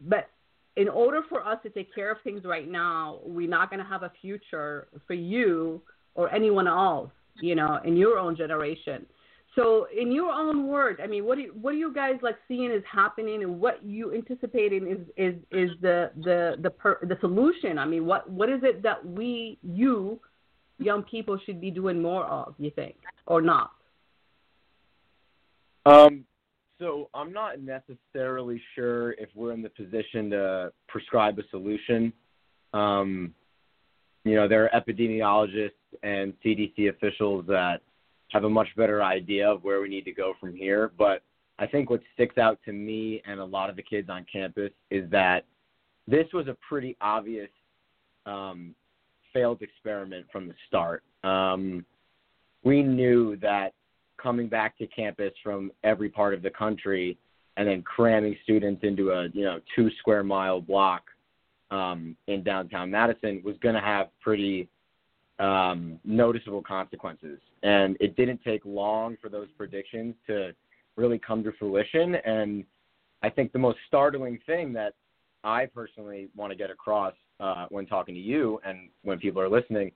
But 0.00 0.28
in 0.76 0.88
order 0.88 1.22
for 1.28 1.46
us 1.46 1.58
to 1.62 1.70
take 1.70 1.94
care 1.94 2.12
of 2.12 2.18
things 2.22 2.44
right 2.44 2.70
now, 2.70 3.20
we're 3.24 3.48
not 3.48 3.70
going 3.70 3.82
to 3.82 3.88
have 3.88 4.02
a 4.02 4.12
future 4.20 4.88
for 5.06 5.14
you 5.14 5.80
or 6.14 6.32
anyone 6.34 6.68
else, 6.68 7.10
you 7.40 7.54
know, 7.54 7.78
in 7.84 7.96
your 7.96 8.18
own 8.18 8.36
generation. 8.36 9.06
So, 9.54 9.86
in 9.98 10.12
your 10.12 10.32
own 10.32 10.66
words, 10.66 11.00
I 11.02 11.06
mean, 11.06 11.24
what 11.24 11.36
do 11.36 11.42
you, 11.44 11.54
what 11.58 11.70
are 11.70 11.78
you 11.78 11.92
guys 11.92 12.16
like 12.20 12.36
seeing 12.46 12.70
is 12.70 12.82
happening, 12.90 13.42
and 13.42 13.58
what 13.58 13.82
you 13.82 14.14
anticipating 14.14 14.86
is 14.86 14.98
is 15.16 15.34
is 15.50 15.70
the 15.80 16.10
the 16.22 16.56
the 16.60 16.68
per, 16.68 16.98
the 17.00 17.16
solution? 17.22 17.78
I 17.78 17.86
mean, 17.86 18.04
what 18.04 18.28
what 18.28 18.50
is 18.50 18.60
it 18.62 18.82
that 18.82 19.04
we 19.06 19.58
you 19.62 20.20
young 20.78 21.02
people 21.04 21.38
should 21.46 21.58
be 21.58 21.70
doing 21.70 22.02
more 22.02 22.26
of? 22.26 22.54
You 22.58 22.70
think 22.70 22.96
or 23.24 23.40
not? 23.40 23.70
Um, 25.86 26.24
so 26.80 27.08
I'm 27.14 27.32
not 27.32 27.60
necessarily 27.60 28.60
sure 28.74 29.12
if 29.12 29.28
we're 29.34 29.52
in 29.52 29.62
the 29.62 29.70
position 29.70 30.30
to 30.30 30.72
prescribe 30.88 31.38
a 31.38 31.42
solution. 31.50 32.12
Um, 32.74 33.32
you 34.24 34.34
know, 34.34 34.48
there 34.48 34.64
are 34.64 34.80
epidemiologists 34.80 35.70
and 36.02 36.34
CDC 36.44 36.90
officials 36.90 37.46
that 37.46 37.80
have 38.32 38.44
a 38.44 38.50
much 38.50 38.66
better 38.76 39.02
idea 39.02 39.48
of 39.48 39.62
where 39.62 39.80
we 39.80 39.88
need 39.88 40.04
to 40.04 40.12
go 40.12 40.34
from 40.40 40.54
here. 40.54 40.90
But 40.98 41.22
I 41.60 41.66
think 41.66 41.88
what 41.88 42.00
sticks 42.14 42.36
out 42.36 42.58
to 42.64 42.72
me 42.72 43.22
and 43.24 43.38
a 43.38 43.44
lot 43.44 43.70
of 43.70 43.76
the 43.76 43.82
kids 43.82 44.10
on 44.10 44.26
campus 44.30 44.72
is 44.90 45.08
that 45.12 45.44
this 46.08 46.26
was 46.34 46.48
a 46.48 46.56
pretty 46.68 46.96
obvious 47.00 47.48
um, 48.26 48.74
failed 49.32 49.62
experiment 49.62 50.26
from 50.32 50.48
the 50.48 50.54
start. 50.66 51.04
Um, 51.22 51.86
we 52.64 52.82
knew 52.82 53.36
that 53.36 53.72
coming 54.16 54.48
back 54.48 54.76
to 54.78 54.86
campus 54.86 55.32
from 55.42 55.70
every 55.84 56.08
part 56.08 56.34
of 56.34 56.42
the 56.42 56.50
country 56.50 57.18
and 57.56 57.68
then 57.68 57.82
cramming 57.82 58.36
students 58.42 58.82
into 58.84 59.10
a 59.10 59.28
you 59.32 59.44
know 59.44 59.60
two 59.74 59.90
square 59.98 60.22
mile 60.22 60.60
block 60.60 61.02
um, 61.70 62.16
in 62.26 62.42
downtown 62.42 62.90
Madison 62.90 63.42
was 63.44 63.56
going 63.60 63.74
to 63.74 63.80
have 63.80 64.08
pretty 64.20 64.68
um, 65.38 65.98
noticeable 66.04 66.62
consequences. 66.62 67.38
And 67.62 67.96
it 68.00 68.16
didn't 68.16 68.42
take 68.44 68.62
long 68.64 69.16
for 69.20 69.28
those 69.28 69.48
predictions 69.56 70.14
to 70.26 70.52
really 70.96 71.18
come 71.18 71.42
to 71.44 71.52
fruition. 71.52 72.14
And 72.16 72.64
I 73.22 73.30
think 73.30 73.52
the 73.52 73.58
most 73.58 73.78
startling 73.86 74.38
thing 74.46 74.72
that 74.74 74.94
I 75.44 75.66
personally 75.66 76.28
want 76.36 76.52
to 76.52 76.56
get 76.56 76.70
across 76.70 77.14
uh, 77.40 77.66
when 77.68 77.86
talking 77.86 78.14
to 78.14 78.20
you 78.20 78.60
and 78.64 78.88
when 79.02 79.18
people 79.18 79.42
are 79.42 79.48
listening 79.48 79.92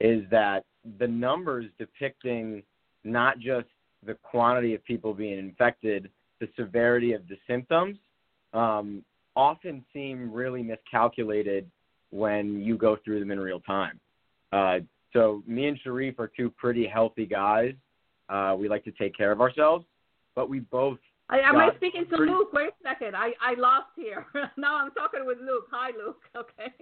is 0.00 0.24
that 0.30 0.64
the 0.98 1.06
numbers 1.06 1.66
depicting 1.78 2.62
not 3.04 3.38
just 3.38 3.66
the 4.04 4.14
quantity 4.14 4.74
of 4.74 4.84
people 4.84 5.14
being 5.14 5.38
infected, 5.38 6.10
the 6.40 6.48
severity 6.56 7.12
of 7.12 7.26
the 7.28 7.36
symptoms, 7.46 7.96
um, 8.52 9.04
often 9.36 9.84
seem 9.92 10.32
really 10.32 10.62
miscalculated 10.62 11.70
when 12.10 12.60
you 12.60 12.76
go 12.76 12.96
through 13.04 13.20
them 13.20 13.30
in 13.30 13.38
real 13.38 13.60
time. 13.60 14.00
Uh, 14.52 14.78
so 15.12 15.42
me 15.46 15.66
and 15.66 15.78
Shareef 15.84 16.18
are 16.18 16.30
two 16.36 16.50
pretty 16.50 16.86
healthy 16.86 17.26
guys. 17.26 17.74
Uh, 18.28 18.56
we 18.58 18.68
like 18.68 18.84
to 18.84 18.92
take 18.92 19.16
care 19.16 19.32
of 19.32 19.40
ourselves, 19.40 19.84
but 20.34 20.48
we 20.48 20.60
both 20.60 20.98
I, 21.30 21.38
am 21.40 21.56
I 21.56 21.70
speaking 21.76 22.06
to 22.10 22.16
pretty... 22.16 22.32
Luke? 22.32 22.52
Wait 22.52 22.70
a 22.70 22.88
second. 22.88 23.14
I, 23.14 23.30
I 23.40 23.54
lost 23.54 23.86
here. 23.94 24.26
now 24.56 24.76
I'm 24.76 24.90
talking 24.90 25.24
with 25.24 25.38
Luke. 25.38 25.66
Hi, 25.70 25.90
Luke. 25.96 26.22
Okay. 26.36 26.72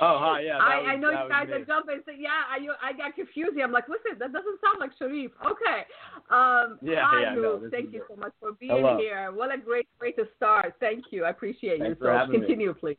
Oh, 0.00 0.18
hi. 0.18 0.40
Yeah. 0.40 0.58
I, 0.58 0.78
was, 0.78 0.86
I 0.88 0.96
know 0.96 1.10
you 1.10 1.28
guys 1.28 1.48
are 1.50 1.64
jumping. 1.64 2.00
So 2.04 2.12
yeah, 2.12 2.44
I, 2.50 2.88
I 2.88 2.92
got 2.92 3.14
confused. 3.14 3.56
I'm 3.62 3.72
like, 3.72 3.88
listen, 3.88 4.18
that 4.18 4.32
doesn't 4.32 4.58
sound 4.60 4.78
like 4.80 4.90
Shareef. 5.00 5.30
Okay. 5.46 5.86
Um, 6.30 6.78
yeah, 6.82 7.04
hi, 7.06 7.22
yeah, 7.22 7.34
no, 7.34 7.68
Thank 7.70 7.92
you 7.92 8.02
so 8.08 8.16
much 8.16 8.32
for 8.40 8.52
being 8.52 8.72
Hello. 8.72 8.98
here. 8.98 9.30
What 9.32 9.54
a 9.54 9.58
great 9.58 9.88
way 10.00 10.12
to 10.12 10.24
start. 10.36 10.74
Thank 10.80 11.06
you. 11.10 11.24
I 11.24 11.30
appreciate 11.30 11.78
Thanks 11.80 11.96
you. 11.98 12.06
For 12.06 12.12
so 12.12 12.18
having 12.18 12.40
continue, 12.40 12.68
me. 12.68 12.74
please. 12.78 12.96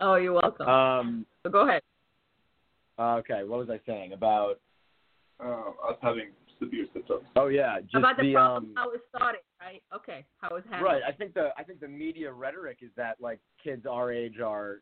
Oh, 0.00 0.16
you're 0.16 0.32
welcome. 0.32 0.66
Um, 0.66 1.26
so 1.42 1.50
go 1.50 1.68
ahead. 1.68 1.82
Uh, 2.98 3.16
okay. 3.16 3.44
What 3.44 3.58
was 3.58 3.70
I 3.70 3.80
saying 3.86 4.12
about 4.12 4.58
uh, 5.42 5.70
us 5.88 5.96
having 6.00 6.30
severe 6.58 6.86
symptoms? 6.92 7.24
Oh 7.36 7.48
yeah, 7.48 7.80
just 7.80 7.96
about 7.96 8.16
the, 8.16 8.24
the 8.24 8.32
problem 8.34 8.64
um, 8.64 8.72
how 8.76 8.90
it 8.90 9.00
started, 9.14 9.40
right? 9.60 9.82
Okay, 9.94 10.24
how 10.40 10.56
it 10.56 10.64
happened. 10.64 10.82
Right. 10.82 11.02
I 11.06 11.12
think 11.12 11.34
the 11.34 11.50
I 11.58 11.62
think 11.62 11.80
the 11.80 11.88
media 11.88 12.32
rhetoric 12.32 12.78
is 12.82 12.90
that 12.96 13.16
like 13.20 13.40
kids 13.62 13.86
our 13.86 14.12
age 14.12 14.40
are 14.42 14.80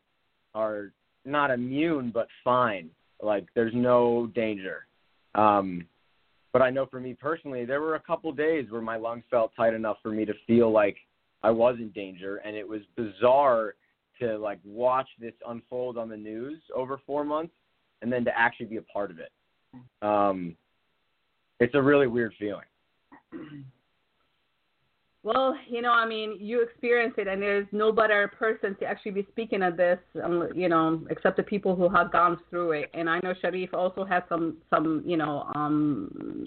are 0.54 0.92
not 1.24 1.50
immune 1.50 2.10
but 2.12 2.28
fine. 2.42 2.90
Like 3.22 3.46
there's 3.54 3.74
no 3.74 4.28
danger. 4.34 4.86
Um 5.34 5.86
but 6.52 6.62
I 6.62 6.70
know 6.70 6.86
for 6.86 7.00
me 7.00 7.14
personally, 7.14 7.64
there 7.64 7.80
were 7.80 7.96
a 7.96 8.00
couple 8.00 8.30
days 8.30 8.70
where 8.70 8.80
my 8.80 8.96
lungs 8.96 9.24
felt 9.28 9.50
tight 9.56 9.74
enough 9.74 9.96
for 10.02 10.12
me 10.12 10.24
to 10.24 10.34
feel 10.46 10.70
like 10.70 10.96
I 11.42 11.50
was 11.50 11.76
in 11.80 11.90
danger 11.90 12.36
and 12.36 12.56
it 12.56 12.66
was 12.66 12.80
bizarre 12.96 13.74
to 14.20 14.38
like 14.38 14.60
watch 14.64 15.08
this 15.18 15.34
unfold 15.48 15.98
on 15.98 16.08
the 16.08 16.16
news 16.16 16.60
over 16.74 17.00
4 17.04 17.24
months 17.24 17.54
and 18.02 18.12
then 18.12 18.24
to 18.24 18.38
actually 18.38 18.66
be 18.66 18.76
a 18.76 18.82
part 18.82 19.10
of 19.10 19.18
it. 19.18 19.32
Um 20.02 20.56
it's 21.60 21.74
a 21.74 21.82
really 21.82 22.06
weird 22.06 22.34
feeling. 22.38 22.66
Well, 25.24 25.56
you 25.70 25.80
know, 25.80 25.90
I 25.90 26.06
mean, 26.06 26.36
you 26.38 26.62
experience 26.62 27.14
it, 27.16 27.26
and 27.26 27.40
there's 27.40 27.66
no 27.72 27.90
better 27.90 28.30
person 28.38 28.76
to 28.80 28.84
actually 28.84 29.12
be 29.12 29.26
speaking 29.32 29.62
of 29.62 29.74
this, 29.74 29.98
um, 30.22 30.50
you 30.54 30.68
know, 30.68 31.02
except 31.08 31.38
the 31.38 31.42
people 31.42 31.74
who 31.74 31.88
have 31.88 32.12
gone 32.12 32.38
through 32.50 32.72
it. 32.72 32.90
And 32.92 33.08
I 33.08 33.20
know 33.20 33.32
Shareef 33.42 33.72
also 33.72 34.04
had 34.04 34.24
some, 34.28 34.58
some, 34.68 35.02
you 35.06 35.16
know, 35.16 35.50
um, 35.54 36.44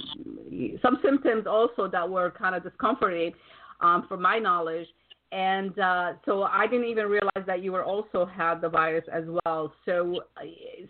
some 0.84 1.00
symptoms 1.04 1.48
also 1.48 1.88
that 1.88 2.08
were 2.08 2.30
kind 2.30 2.54
of 2.54 2.62
discomforting, 2.62 3.34
um, 3.82 4.06
from 4.08 4.22
my 4.22 4.38
knowledge. 4.38 4.88
And 5.32 5.78
uh, 5.80 6.14
so 6.24 6.44
I 6.44 6.68
didn't 6.68 6.88
even 6.88 7.08
realize 7.08 7.46
that 7.48 7.64
you 7.64 7.72
were 7.72 7.84
also 7.84 8.28
had 8.28 8.62
the 8.62 8.70
virus 8.70 9.06
as 9.12 9.24
well. 9.44 9.74
So, 9.86 10.22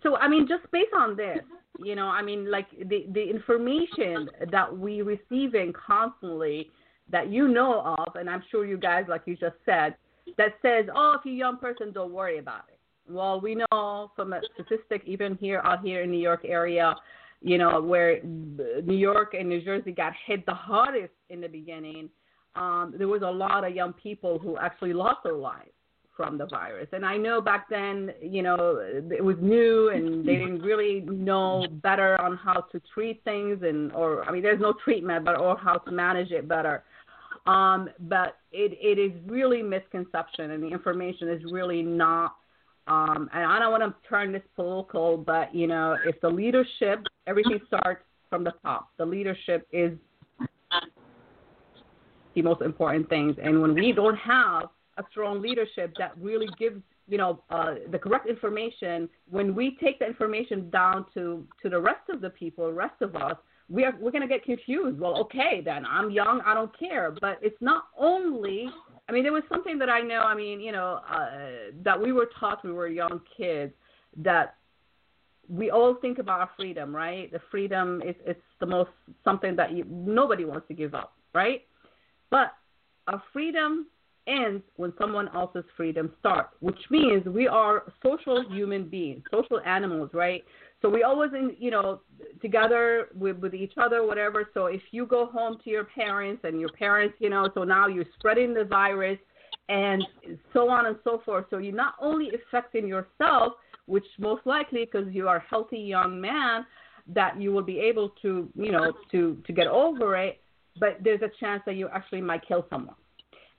so 0.03 0.17
I 0.17 0.27
mean, 0.27 0.45
just 0.45 0.69
based 0.73 0.93
on 0.93 1.15
this, 1.15 1.39
you 1.81 1.95
know, 1.95 2.07
I 2.07 2.21
mean, 2.21 2.51
like 2.51 2.67
the 2.77 3.05
the 3.13 3.23
information 3.23 4.29
that 4.51 4.77
we 4.77 5.01
receiving 5.01 5.73
constantly 5.73 6.69
that 7.11 7.31
you 7.31 7.47
know 7.47 7.95
of, 7.97 8.15
and 8.15 8.29
I'm 8.29 8.43
sure 8.51 8.65
you 8.65 8.77
guys, 8.77 9.05
like 9.07 9.21
you 9.25 9.35
just 9.35 9.55
said, 9.65 9.95
that 10.37 10.53
says, 10.61 10.85
oh, 10.93 11.15
if 11.17 11.25
you're 11.25 11.35
young 11.35 11.57
person, 11.57 11.91
don't 11.91 12.11
worry 12.11 12.39
about 12.39 12.63
it. 12.69 12.79
Well, 13.09 13.39
we 13.39 13.55
know 13.55 14.11
from 14.15 14.33
a 14.33 14.41
statistic, 14.53 15.03
even 15.05 15.37
here 15.39 15.61
out 15.63 15.81
here 15.81 16.01
in 16.01 16.11
New 16.11 16.19
York 16.19 16.41
area, 16.43 16.95
you 17.41 17.57
know, 17.57 17.81
where 17.81 18.21
New 18.23 18.97
York 18.97 19.33
and 19.33 19.47
New 19.47 19.61
Jersey 19.61 19.91
got 19.91 20.13
hit 20.25 20.45
the 20.45 20.53
hardest 20.53 21.13
in 21.29 21.39
the 21.39 21.47
beginning, 21.47 22.09
um, 22.55 22.93
there 22.97 23.07
was 23.07 23.21
a 23.21 23.29
lot 23.29 23.63
of 23.63 23.75
young 23.75 23.93
people 23.93 24.39
who 24.39 24.57
actually 24.57 24.93
lost 24.93 25.19
their 25.23 25.33
lives 25.33 25.69
from 26.17 26.37
the 26.37 26.47
virus. 26.47 26.87
And 26.91 27.05
I 27.05 27.15
know 27.15 27.39
back 27.39 27.69
then, 27.69 28.11
you 28.21 28.41
know, 28.41 28.79
it 28.81 29.23
was 29.23 29.35
new 29.39 29.89
and 29.89 30.27
they 30.27 30.35
didn't 30.35 30.63
really 30.63 31.01
know 31.01 31.67
better 31.83 32.19
on 32.19 32.35
how 32.35 32.65
to 32.71 32.81
treat 32.91 33.23
things 33.23 33.59
and 33.61 33.91
or 33.93 34.27
I 34.27 34.31
mean 34.31 34.41
there's 34.41 34.59
no 34.59 34.73
treatment 34.83 35.23
but 35.23 35.39
or 35.39 35.55
how 35.57 35.75
to 35.77 35.91
manage 35.91 36.31
it 36.31 36.47
better. 36.47 36.83
Um, 37.47 37.89
but 38.01 38.37
it, 38.51 38.77
it 38.81 38.99
is 38.99 39.11
really 39.25 39.61
misconception, 39.61 40.51
and 40.51 40.61
the 40.61 40.67
information 40.67 41.29
is 41.29 41.41
really 41.51 41.81
not. 41.81 42.35
Um, 42.87 43.29
and 43.33 43.43
I 43.45 43.59
don't 43.59 43.71
want 43.71 43.83
to 43.83 44.09
turn 44.09 44.31
this 44.31 44.43
political, 44.55 45.17
but 45.17 45.53
you 45.53 45.67
know, 45.67 45.97
if 46.05 46.19
the 46.21 46.29
leadership, 46.29 47.03
everything 47.25 47.59
starts 47.67 48.03
from 48.29 48.43
the 48.43 48.53
top. 48.63 48.89
The 48.97 49.05
leadership 49.05 49.67
is 49.71 49.97
the 52.35 52.41
most 52.41 52.61
important 52.61 53.09
things, 53.09 53.35
and 53.41 53.61
when 53.61 53.73
we 53.73 53.91
don't 53.91 54.17
have 54.17 54.69
a 54.97 55.03
strong 55.11 55.41
leadership 55.41 55.93
that 55.97 56.13
really 56.19 56.47
gives 56.59 56.81
you 57.07 57.17
know, 57.17 57.41
uh, 57.49 57.75
the 57.89 57.97
correct 57.97 58.27
information, 58.27 59.07
when 59.29 59.55
we 59.55 59.77
take 59.81 59.99
the 59.99 60.05
information 60.05 60.69
down 60.69 61.05
to 61.13 61.47
to 61.61 61.69
the 61.69 61.79
rest 61.79 62.09
of 62.09 62.21
the 62.21 62.29
people, 62.29 62.71
rest 62.71 63.01
of 63.01 63.15
us, 63.15 63.37
we 63.69 63.83
are 63.83 63.93
we're 63.99 64.11
gonna 64.11 64.27
get 64.27 64.43
confused. 64.43 64.99
Well, 64.99 65.17
okay, 65.21 65.61
then 65.63 65.85
I'm 65.85 66.09
young, 66.09 66.41
I 66.45 66.53
don't 66.53 66.77
care. 66.77 67.13
But 67.19 67.39
it's 67.41 67.61
not 67.61 67.85
only. 67.97 68.69
I 69.09 69.13
mean, 69.13 69.23
there 69.23 69.31
was 69.31 69.43
something 69.49 69.77
that 69.79 69.89
I 69.89 70.01
know. 70.01 70.21
I 70.21 70.35
mean, 70.35 70.59
you 70.59 70.73
know, 70.73 70.99
uh, 71.09 71.71
that 71.83 72.01
we 72.01 72.11
were 72.11 72.29
taught 72.39 72.63
when 72.63 72.73
we 72.73 72.77
were 72.77 72.87
young 72.87 73.21
kids 73.37 73.73
that 74.17 74.55
we 75.49 75.71
all 75.71 75.95
think 75.95 76.19
about 76.19 76.49
freedom, 76.57 76.95
right? 76.95 77.31
The 77.31 77.39
freedom 77.49 78.01
is 78.05 78.15
it's 78.25 78.41
the 78.59 78.65
most 78.65 78.89
something 79.23 79.55
that 79.55 79.71
you, 79.71 79.85
nobody 79.89 80.45
wants 80.45 80.67
to 80.67 80.73
give 80.73 80.93
up, 80.93 81.13
right? 81.33 81.61
But 82.29 82.53
our 83.07 83.21
freedom 83.31 83.87
ends 84.27 84.63
when 84.75 84.93
someone 84.99 85.29
else's 85.33 85.63
freedom 85.75 86.11
starts, 86.19 86.53
which 86.59 86.79
means 86.89 87.25
we 87.25 87.47
are 87.47 87.93
social 88.03 88.43
human 88.49 88.89
beings, 88.89 89.23
social 89.31 89.61
animals, 89.61 90.09
right? 90.13 90.43
So 90.81 90.89
we 90.89 91.03
always, 91.03 91.31
in, 91.33 91.55
you 91.57 91.71
know, 91.71 92.01
together 92.41 93.09
with, 93.15 93.37
with 93.37 93.53
each 93.53 93.73
other, 93.77 94.05
whatever. 94.05 94.49
So 94.53 94.67
if 94.67 94.81
you 94.91 95.05
go 95.05 95.25
home 95.25 95.57
to 95.63 95.69
your 95.69 95.85
parents 95.85 96.41
and 96.43 96.59
your 96.59 96.69
parents, 96.69 97.15
you 97.19 97.29
know, 97.29 97.49
so 97.53 97.63
now 97.63 97.87
you're 97.87 98.05
spreading 98.19 98.53
the 98.53 98.63
virus 98.63 99.17
and 99.69 100.03
so 100.53 100.69
on 100.69 100.85
and 100.85 100.97
so 101.03 101.21
forth. 101.25 101.45
So 101.49 101.57
you're 101.57 101.73
not 101.73 101.95
only 101.99 102.29
affecting 102.33 102.87
yourself, 102.87 103.53
which 103.87 104.05
most 104.19 104.45
likely 104.45 104.85
because 104.85 105.07
you 105.11 105.27
are 105.27 105.37
a 105.37 105.43
healthy 105.49 105.79
young 105.79 106.21
man, 106.21 106.65
that 107.07 107.41
you 107.41 107.51
will 107.51 107.63
be 107.63 107.79
able 107.79 108.09
to, 108.21 108.49
you 108.55 108.71
know, 108.71 108.91
to 109.11 109.37
to 109.47 109.53
get 109.53 109.67
over 109.67 110.17
it. 110.17 110.41
But 110.79 110.99
there's 111.03 111.21
a 111.21 111.31
chance 111.39 111.63
that 111.65 111.75
you 111.75 111.87
actually 111.87 112.21
might 112.21 112.45
kill 112.45 112.65
someone 112.69 112.95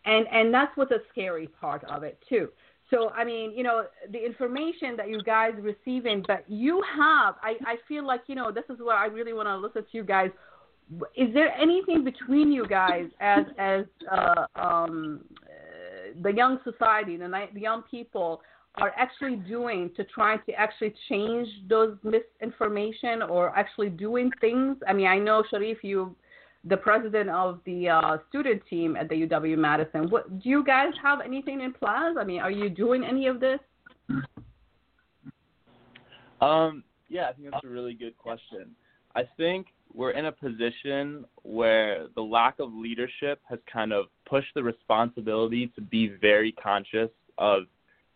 and 0.08 0.26
and 0.32 0.52
that's 0.52 0.76
what's 0.76 0.90
a 0.90 1.00
scary 1.10 1.46
part 1.46 1.84
of 1.84 2.02
it 2.02 2.18
too. 2.28 2.48
So 2.90 3.10
I 3.10 3.24
mean, 3.24 3.52
you 3.54 3.62
know, 3.62 3.84
the 4.10 4.24
information 4.24 4.96
that 4.96 5.08
you 5.08 5.22
guys 5.22 5.52
receiving, 5.60 6.24
but 6.26 6.44
you 6.48 6.82
have, 6.96 7.34
I 7.42 7.54
I 7.66 7.76
feel 7.86 8.06
like 8.06 8.22
you 8.26 8.34
know 8.34 8.50
this 8.50 8.64
is 8.70 8.78
where 8.80 8.96
I 8.96 9.06
really 9.06 9.32
want 9.32 9.48
to 9.48 9.56
listen 9.56 9.82
to 9.82 9.96
you 9.96 10.04
guys. 10.04 10.30
Is 11.14 11.32
there 11.34 11.52
anything 11.54 12.02
between 12.02 12.50
you 12.50 12.66
guys 12.66 13.06
as 13.20 13.44
as 13.58 13.84
uh, 14.10 14.46
um, 14.56 15.20
the 16.22 16.32
young 16.32 16.58
society, 16.64 17.16
the, 17.16 17.46
the 17.52 17.60
young 17.60 17.82
people? 17.90 18.40
are 18.80 18.92
actually 18.96 19.36
doing 19.36 19.90
to 19.96 20.04
try 20.04 20.36
to 20.36 20.52
actually 20.52 20.94
change 21.08 21.48
those 21.68 21.96
misinformation 22.04 23.22
or 23.22 23.56
actually 23.58 23.88
doing 23.88 24.30
things? 24.40 24.76
I 24.86 24.92
mean, 24.92 25.06
I 25.06 25.18
know 25.18 25.42
Shareef, 25.52 25.78
you 25.82 26.14
the 26.64 26.76
president 26.76 27.30
of 27.30 27.60
the 27.64 27.88
uh, 27.88 28.18
student 28.28 28.62
team 28.68 28.96
at 28.96 29.08
the 29.08 29.26
UW 29.26 29.56
Madison. 29.56 30.10
What 30.10 30.42
do 30.42 30.48
you 30.48 30.64
guys 30.64 30.92
have 31.02 31.20
anything 31.20 31.60
in 31.60 31.72
plans? 31.72 32.16
I 32.18 32.24
mean, 32.24 32.40
are 32.40 32.50
you 32.50 32.68
doing 32.68 33.04
any 33.04 33.26
of 33.26 33.40
this? 33.40 33.60
Um, 36.40 36.84
yeah, 37.08 37.28
I 37.28 37.32
think 37.32 37.50
that's 37.50 37.64
a 37.64 37.68
really 37.68 37.94
good 37.94 38.16
question. 38.18 38.70
I 39.14 39.22
think 39.36 39.68
we're 39.94 40.10
in 40.10 40.26
a 40.26 40.32
position 40.32 41.24
where 41.42 42.06
the 42.14 42.20
lack 42.20 42.58
of 42.58 42.72
leadership 42.72 43.40
has 43.48 43.58
kind 43.72 43.92
of 43.92 44.06
pushed 44.28 44.54
the 44.54 44.62
responsibility 44.62 45.72
to 45.74 45.80
be 45.80 46.08
very 46.20 46.52
conscious 46.52 47.10
of 47.38 47.62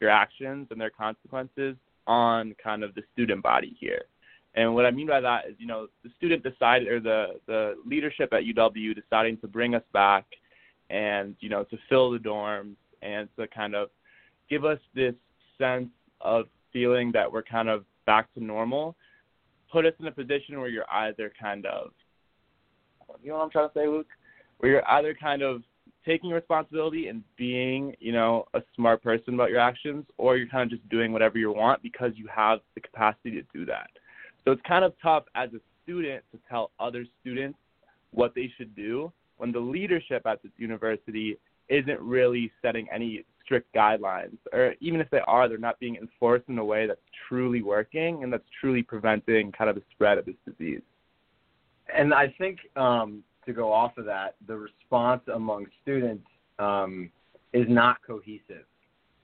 your 0.01 0.11
actions 0.11 0.69
and 0.71 0.81
their 0.81 0.91
consequences 0.91 1.77
on 2.07 2.55
kind 2.63 2.83
of 2.85 2.95
the 2.95 3.03
student 3.13 3.43
body 3.43 3.77
here. 3.79 4.03
And 4.55 4.75
what 4.75 4.85
I 4.85 4.91
mean 4.91 5.07
by 5.07 5.21
that 5.21 5.49
is, 5.49 5.55
you 5.59 5.67
know, 5.67 5.87
the 6.05 6.11
student 6.17 6.43
decided, 6.43 6.89
or 6.89 7.01
the 7.01 7.41
the 7.47 7.75
leadership 7.87 8.33
at 8.33 8.43
UW 8.43 8.95
deciding 8.95 9.39
to 9.39 9.49
bring 9.49 9.75
us 9.75 9.83
back, 9.93 10.27
and 10.91 11.35
you 11.41 11.49
know, 11.49 11.65
to 11.65 11.79
fill 11.89 12.11
the 12.11 12.19
dorms 12.19 12.77
and 13.01 13.29
to 13.39 13.47
kind 13.49 13.75
of 13.75 13.89
give 14.51 14.65
us 14.65 14.79
this 14.95 15.15
sense 15.59 15.89
of 16.21 16.47
feeling 16.73 17.11
that 17.13 17.31
we're 17.31 17.43
kind 17.43 17.69
of 17.69 17.85
back 18.07 18.33
to 18.35 18.45
normal, 18.45 18.95
put 19.71 19.87
us 19.87 19.95
in 19.99 20.07
a 20.07 20.13
position 20.13 20.59
where 20.61 20.69
you're 20.69 20.91
either 20.93 21.33
kind 21.41 21.67
of, 21.67 21.93
you 23.23 23.31
know 23.31 23.39
what 23.39 23.45
I'm 23.45 23.51
trying 23.51 23.69
to 23.69 23.75
say, 23.75 23.87
Luke, 23.87 24.09
where 24.59 24.71
you're 24.71 24.91
either 24.91 25.15
kind 25.15 25.43
of 25.43 25.63
taking 26.05 26.31
responsibility 26.31 27.09
and 27.09 27.23
being, 27.37 27.95
you 28.01 28.13
know, 28.13 28.45
a 28.55 28.63
smart 28.75 29.03
person 29.03 29.35
about 29.35 29.51
your 29.51 29.61
actions, 29.61 30.05
or 30.19 30.37
you're 30.37 30.49
kind 30.49 30.71
of 30.71 30.79
just 30.79 30.89
doing 30.89 31.13
whatever 31.13 31.39
you 31.39 31.53
want 31.53 31.83
because 31.83 32.13
you 32.17 32.27
have 32.35 32.61
the 32.75 32.81
capacity 32.81 33.31
to 33.31 33.43
do 33.55 33.65
that. 33.65 33.89
So 34.45 34.53
it's 34.53 34.63
kind 34.67 34.85
of 34.85 34.93
tough 35.03 35.25
as 35.35 35.51
a 35.55 35.61
student 35.85 36.23
to 36.33 36.39
tell 36.49 36.71
other 36.81 37.05
students 37.21 37.59
what 38.11 38.35
they 38.35 38.51
should 38.57 38.75
do 38.75 39.13
when 39.37 39.53
the 39.53 39.61
leadership 39.61 40.23
at 40.27 40.43
this 40.43 40.53
university 40.57 41.39
isn't 41.69 42.01
really 42.01 42.51
setting 42.61 42.87
any 42.93 43.25
strict 43.45 43.73
guidelines, 43.75 44.37
or 44.53 44.75
even 44.81 45.01
if 45.01 45.11
they 45.11 45.21
are, 45.27 45.49
they're 45.49 45.59
not 45.59 45.79
being 45.81 45.97
enforced 45.97 46.49
in 46.49 46.59
a 46.59 46.65
way 46.65 46.87
that's 46.87 47.01
truly 47.29 47.63
working 47.63 48.23
and 48.23 48.33
that's 48.33 48.45
truly 48.61 48.83
preventing 48.83 49.51
kind 49.53 49.69
of 49.69 49.77
the 49.77 49.83
spread 49.93 50.19
of 50.19 50.25
this 50.27 50.37
disease. 50.47 50.83
And 51.95 52.15
I 52.15 52.33
think 52.39 52.59
um, 52.77 53.25
to 53.47 53.53
go 53.53 53.73
off 53.73 53.99
of 53.99 54.05
that, 54.05 54.37
the 54.47 54.57
response 54.57 55.23
among 55.35 55.67
students 55.83 56.27
um, 56.59 57.11
is 57.53 57.67
not 57.69 57.97
cohesive. 58.07 58.65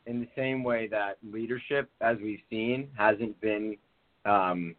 In 0.06 0.20
the 0.20 0.28
same 0.34 0.64
way 0.64 0.88
that 0.88 1.18
leadership, 1.22 1.88
as 2.00 2.16
we've 2.22 2.40
seen, 2.50 2.88
hasn't 2.96 3.38
been 3.40 3.76
um, 4.24 4.74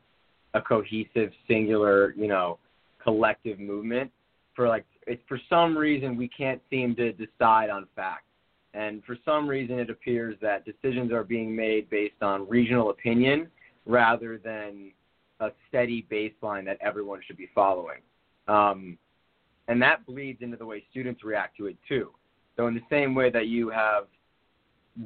a 0.54 0.62
cohesive, 0.62 1.32
singular, 1.48 2.14
you 2.18 2.28
know, 2.28 2.58
collective 3.04 3.60
movement. 3.60 4.12
For 4.56 4.68
like, 4.68 4.86
it's 5.08 5.22
for 5.28 5.40
some 5.50 5.78
reason 5.78 6.18
we 6.18 6.28
can't 6.28 6.62
seem 6.70 6.96
to 6.96 7.14
decide 7.14 7.70
on 7.70 7.88
facts, 7.96 8.26
and 8.74 9.04
for 9.06 9.18
some 9.24 9.48
reason 9.48 9.80
it 9.80 9.90
appears 9.90 10.36
that 10.42 10.66
decisions 10.66 11.12
are 11.12 11.24
being 11.24 11.56
made 11.56 11.90
based 11.90 12.22
on 12.22 12.48
regional 12.50 12.90
opinion 12.90 13.48
rather 13.86 14.38
than 14.38 14.92
a 15.40 15.50
steady 15.68 16.06
baseline 16.12 16.66
that 16.66 16.78
everyone 16.82 17.22
should 17.26 17.38
be 17.38 17.50
following. 17.56 18.00
Um, 18.48 18.98
and 19.68 19.82
that 19.82 20.06
bleeds 20.06 20.42
into 20.42 20.58
the 20.58 20.66
way 20.66 20.84
students 20.92 21.24
react 21.24 21.56
to 21.58 21.68
it 21.68 21.78
too. 21.88 22.10
So 22.58 22.68
in 22.68 22.74
the 22.74 22.82
same 22.90 23.16
way 23.16 23.30
that 23.30 23.48
you 23.48 23.70
have 23.70 24.08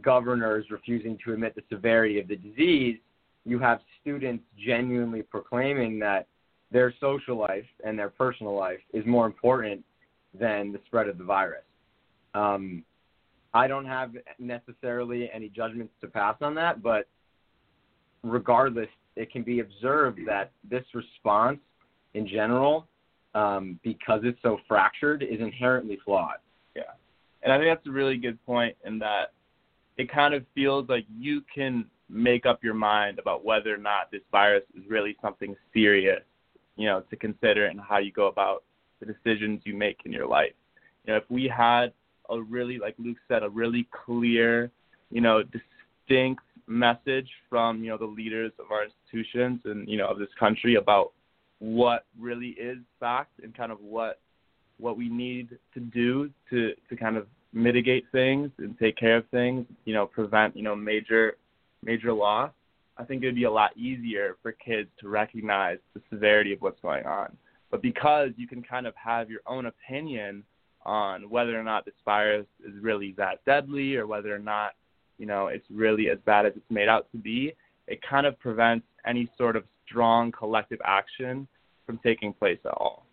governors 0.01 0.65
refusing 0.71 1.17
to 1.23 1.33
admit 1.33 1.53
the 1.53 1.61
severity 1.69 2.19
of 2.19 2.27
the 2.27 2.37
disease, 2.37 2.97
you 3.45 3.59
have 3.59 3.79
students 4.03 4.43
genuinely 4.57 5.23
proclaiming 5.23 5.97
that 5.99 6.27
their 6.71 6.93
social 6.99 7.37
life 7.37 7.65
and 7.83 7.97
their 7.97 8.09
personal 8.09 8.55
life 8.55 8.79
is 8.93 9.05
more 9.05 9.25
important 9.25 9.83
than 10.37 10.71
the 10.71 10.79
spread 10.85 11.07
of 11.07 11.17
the 11.17 11.23
virus. 11.23 11.63
Um, 12.33 12.83
I 13.53 13.67
don't 13.67 13.85
have 13.85 14.11
necessarily 14.39 15.29
any 15.33 15.49
judgments 15.49 15.93
to 16.01 16.07
pass 16.07 16.35
on 16.41 16.55
that, 16.55 16.81
but 16.81 17.07
regardless, 18.23 18.89
it 19.15 19.31
can 19.31 19.43
be 19.43 19.59
observed 19.59 20.19
that 20.27 20.51
this 20.67 20.83
response 20.93 21.59
in 22.15 22.27
general, 22.27 22.87
um, 23.35 23.79
because 23.83 24.21
it's 24.23 24.41
so 24.41 24.57
fractured, 24.67 25.21
is 25.21 25.39
inherently 25.39 25.99
flawed. 26.03 26.37
Yeah. 26.75 26.83
And 27.43 27.53
I 27.53 27.57
think 27.57 27.69
that's 27.69 27.85
a 27.87 27.91
really 27.91 28.17
good 28.17 28.43
point 28.45 28.75
in 28.85 28.97
that 28.99 29.33
it 29.97 30.11
kind 30.11 30.33
of 30.33 30.43
feels 30.55 30.89
like 30.89 31.05
you 31.15 31.43
can 31.53 31.85
make 32.13 32.45
up 32.45 32.63
your 32.63 32.73
mind 32.73 33.19
about 33.19 33.43
whether 33.43 33.73
or 33.73 33.77
not 33.77 34.11
this 34.11 34.21
virus 34.31 34.63
is 34.77 34.83
really 34.89 35.17
something 35.21 35.55
serious, 35.73 36.21
you 36.75 36.85
know, 36.85 37.01
to 37.09 37.15
consider 37.15 37.65
and 37.65 37.79
how 37.79 37.97
you 37.97 38.11
go 38.11 38.27
about 38.27 38.63
the 38.99 39.05
decisions 39.05 39.61
you 39.63 39.75
make 39.75 39.97
in 40.05 40.11
your 40.11 40.27
life. 40.27 40.53
You 41.05 41.13
know, 41.13 41.17
if 41.17 41.23
we 41.29 41.47
had 41.47 41.91
a 42.29 42.41
really, 42.41 42.77
like 42.77 42.95
Luke 42.97 43.17
said, 43.27 43.43
a 43.43 43.49
really 43.49 43.87
clear, 44.05 44.71
you 45.09 45.21
know, 45.21 45.43
distinct 45.43 46.43
message 46.67 47.29
from, 47.49 47.83
you 47.83 47.89
know, 47.89 47.97
the 47.97 48.05
leaders 48.05 48.51
of 48.59 48.71
our 48.71 48.85
institutions 48.85 49.61
and, 49.65 49.87
you 49.87 49.97
know, 49.97 50.07
of 50.07 50.19
this 50.19 50.29
country 50.39 50.75
about 50.75 51.11
what 51.59 52.05
really 52.19 52.49
is 52.49 52.77
fact 52.99 53.39
and 53.41 53.55
kind 53.55 53.71
of 53.71 53.79
what 53.79 54.19
what 54.79 54.97
we 54.97 55.07
need 55.07 55.57
to 55.73 55.79
do 55.79 56.29
to 56.49 56.73
to 56.89 56.95
kind 56.95 57.15
of 57.15 57.27
mitigate 57.53 58.05
things 58.11 58.49
and 58.57 58.77
take 58.79 58.97
care 58.97 59.17
of 59.17 59.27
things, 59.29 59.65
you 59.85 59.93
know, 59.93 60.05
prevent, 60.05 60.57
you 60.57 60.63
know, 60.63 60.75
major 60.75 61.37
major 61.83 62.13
loss, 62.13 62.51
I 62.97 63.03
think 63.03 63.23
it 63.23 63.27
would 63.27 63.35
be 63.35 63.45
a 63.45 63.51
lot 63.51 63.75
easier 63.75 64.37
for 64.41 64.51
kids 64.51 64.89
to 64.99 65.07
recognize 65.09 65.79
the 65.93 66.01
severity 66.09 66.53
of 66.53 66.61
what's 66.61 66.79
going 66.81 67.05
on. 67.05 67.35
But 67.71 67.81
because 67.81 68.29
you 68.37 68.47
can 68.47 68.61
kind 68.61 68.85
of 68.85 68.93
have 68.95 69.29
your 69.29 69.41
own 69.47 69.65
opinion 69.65 70.43
on 70.85 71.29
whether 71.29 71.59
or 71.59 71.63
not 71.63 71.85
this 71.85 71.95
virus 72.05 72.45
is 72.65 72.73
really 72.81 73.13
that 73.17 73.43
deadly 73.45 73.95
or 73.95 74.05
whether 74.05 74.33
or 74.33 74.39
not, 74.39 74.73
you 75.17 75.25
know, 75.25 75.47
it's 75.47 75.65
really 75.71 76.09
as 76.09 76.19
bad 76.25 76.45
as 76.45 76.53
it's 76.55 76.69
made 76.69 76.87
out 76.87 77.07
to 77.11 77.17
be, 77.17 77.53
it 77.87 77.99
kind 78.07 78.27
of 78.27 78.39
prevents 78.39 78.85
any 79.05 79.29
sort 79.37 79.55
of 79.55 79.63
strong 79.87 80.31
collective 80.31 80.79
action 80.85 81.47
from 81.85 81.99
taking 82.03 82.33
place 82.33 82.59
at 82.65 82.71
all. 82.71 83.05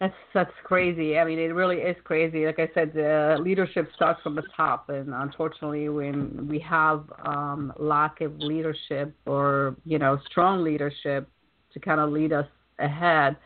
That's 0.00 0.14
that's 0.34 0.52
crazy. 0.64 1.18
I 1.18 1.24
mean, 1.24 1.38
it 1.38 1.54
really 1.54 1.76
is 1.76 1.96
crazy. 2.04 2.46
Like 2.46 2.58
I 2.58 2.68
said, 2.74 2.92
the 2.94 3.36
leadership 3.40 3.88
starts 3.94 4.20
from 4.22 4.34
the 4.34 4.42
top, 4.56 4.88
and 4.88 5.14
unfortunately, 5.14 5.88
when 5.88 6.48
we 6.48 6.58
have 6.60 7.04
um, 7.24 7.72
lack 7.78 8.20
of 8.20 8.36
leadership 8.38 9.14
or 9.24 9.76
you 9.84 9.98
know 9.98 10.18
strong 10.30 10.64
leadership 10.64 11.28
to 11.72 11.80
kind 11.80 12.00
of 12.00 12.10
lead 12.10 12.32
us 12.32 12.46
ahead, 12.80 13.36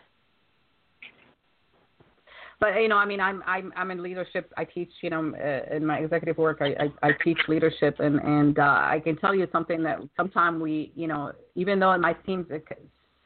but 2.60 2.74
you 2.80 2.88
know, 2.88 2.96
I 2.96 3.04
mean, 3.04 3.20
I'm 3.20 3.42
I'm 3.46 3.72
I'm 3.76 3.90
in 3.90 4.02
leadership. 4.02 4.52
I 4.56 4.64
teach, 4.64 4.90
you 5.00 5.10
know, 5.10 5.32
uh, 5.36 5.74
in 5.74 5.86
my 5.86 5.98
executive 5.98 6.38
work, 6.38 6.58
I 6.60 6.74
I, 7.02 7.08
I 7.08 7.10
teach 7.22 7.38
leadership, 7.46 8.00
and 8.00 8.18
and 8.20 8.58
uh, 8.58 8.62
I 8.62 9.00
can 9.02 9.16
tell 9.16 9.34
you 9.34 9.46
something 9.52 9.82
that 9.84 10.00
sometimes 10.16 10.60
we, 10.60 10.92
you 10.96 11.06
know, 11.06 11.32
even 11.54 11.78
though 11.78 11.92
it 11.92 11.98
might 11.98 12.16
seem 12.26 12.46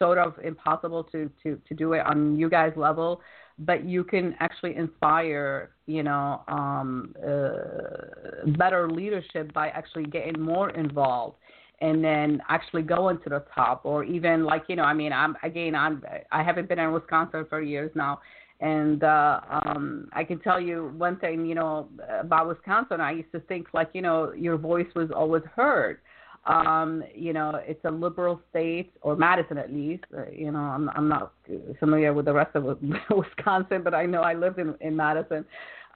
sort 0.03 0.19
of 0.19 0.35
impossible 0.43 1.05
to 1.13 1.31
to 1.43 1.49
to 1.69 1.75
do 1.75 1.93
it 1.93 2.03
on 2.11 2.37
you 2.41 2.49
guys 2.59 2.73
level, 2.77 3.21
but 3.59 3.79
you 3.85 4.03
can 4.03 4.35
actually 4.41 4.75
inspire, 4.85 5.71
you 5.87 6.03
know, 6.03 6.43
um, 6.49 7.15
uh, 7.25 8.51
better 8.63 8.91
leadership 8.91 9.53
by 9.53 9.69
actually 9.69 10.07
getting 10.17 10.39
more 10.41 10.71
involved 10.71 11.37
and 11.81 12.03
then 12.09 12.41
actually 12.49 12.83
going 12.83 13.19
to 13.25 13.29
the 13.29 13.45
top 13.55 13.79
or 13.85 14.05
even 14.05 14.45
like 14.45 14.63
you 14.69 14.77
know 14.77 14.85
i 14.85 14.95
mean 14.95 15.13
i'm 15.13 15.35
again 15.43 15.75
i'm 15.75 16.01
i 16.31 16.41
haven't 16.41 16.69
been 16.69 16.79
in 16.79 16.93
wisconsin 16.93 17.45
for 17.51 17.61
years 17.61 17.91
now 17.97 18.21
and 18.63 19.03
uh, 19.03 19.41
um, 19.51 20.09
I 20.13 20.23
can 20.23 20.39
tell 20.39 20.61
you 20.61 20.95
one 20.97 21.19
thing, 21.19 21.45
you 21.47 21.57
know, 21.57 21.89
about 22.21 22.47
Wisconsin. 22.47 23.01
I 23.01 23.11
used 23.11 23.33
to 23.33 23.41
think 23.41 23.67
like, 23.75 23.91
you 23.93 24.03
know, 24.03 24.33
your 24.35 24.57
voice 24.57 24.87
was 24.95 25.11
always 25.11 25.43
heard. 25.57 25.99
Um, 26.45 27.05
you 27.15 27.33
know, 27.33 27.61
it's 27.65 27.85
a 27.85 27.91
liberal 27.91 28.41
state, 28.51 28.93
or 29.03 29.15
Madison 29.15 29.59
at 29.59 29.73
least. 29.73 30.05
Uh, 30.17 30.29
you 30.31 30.51
know, 30.51 30.59
I'm 30.59 30.89
I'm 30.91 31.09
not 31.09 31.33
familiar 31.79 32.13
with 32.13 32.25
the 32.25 32.33
rest 32.33 32.57
of 32.57 32.65
Wisconsin, 33.11 33.83
but 33.83 33.95
I 33.95 34.07
know 34.07 34.23
I 34.23 34.35
lived 34.35 34.59
in 34.59 34.75
in 34.81 34.97
Madison. 34.97 35.45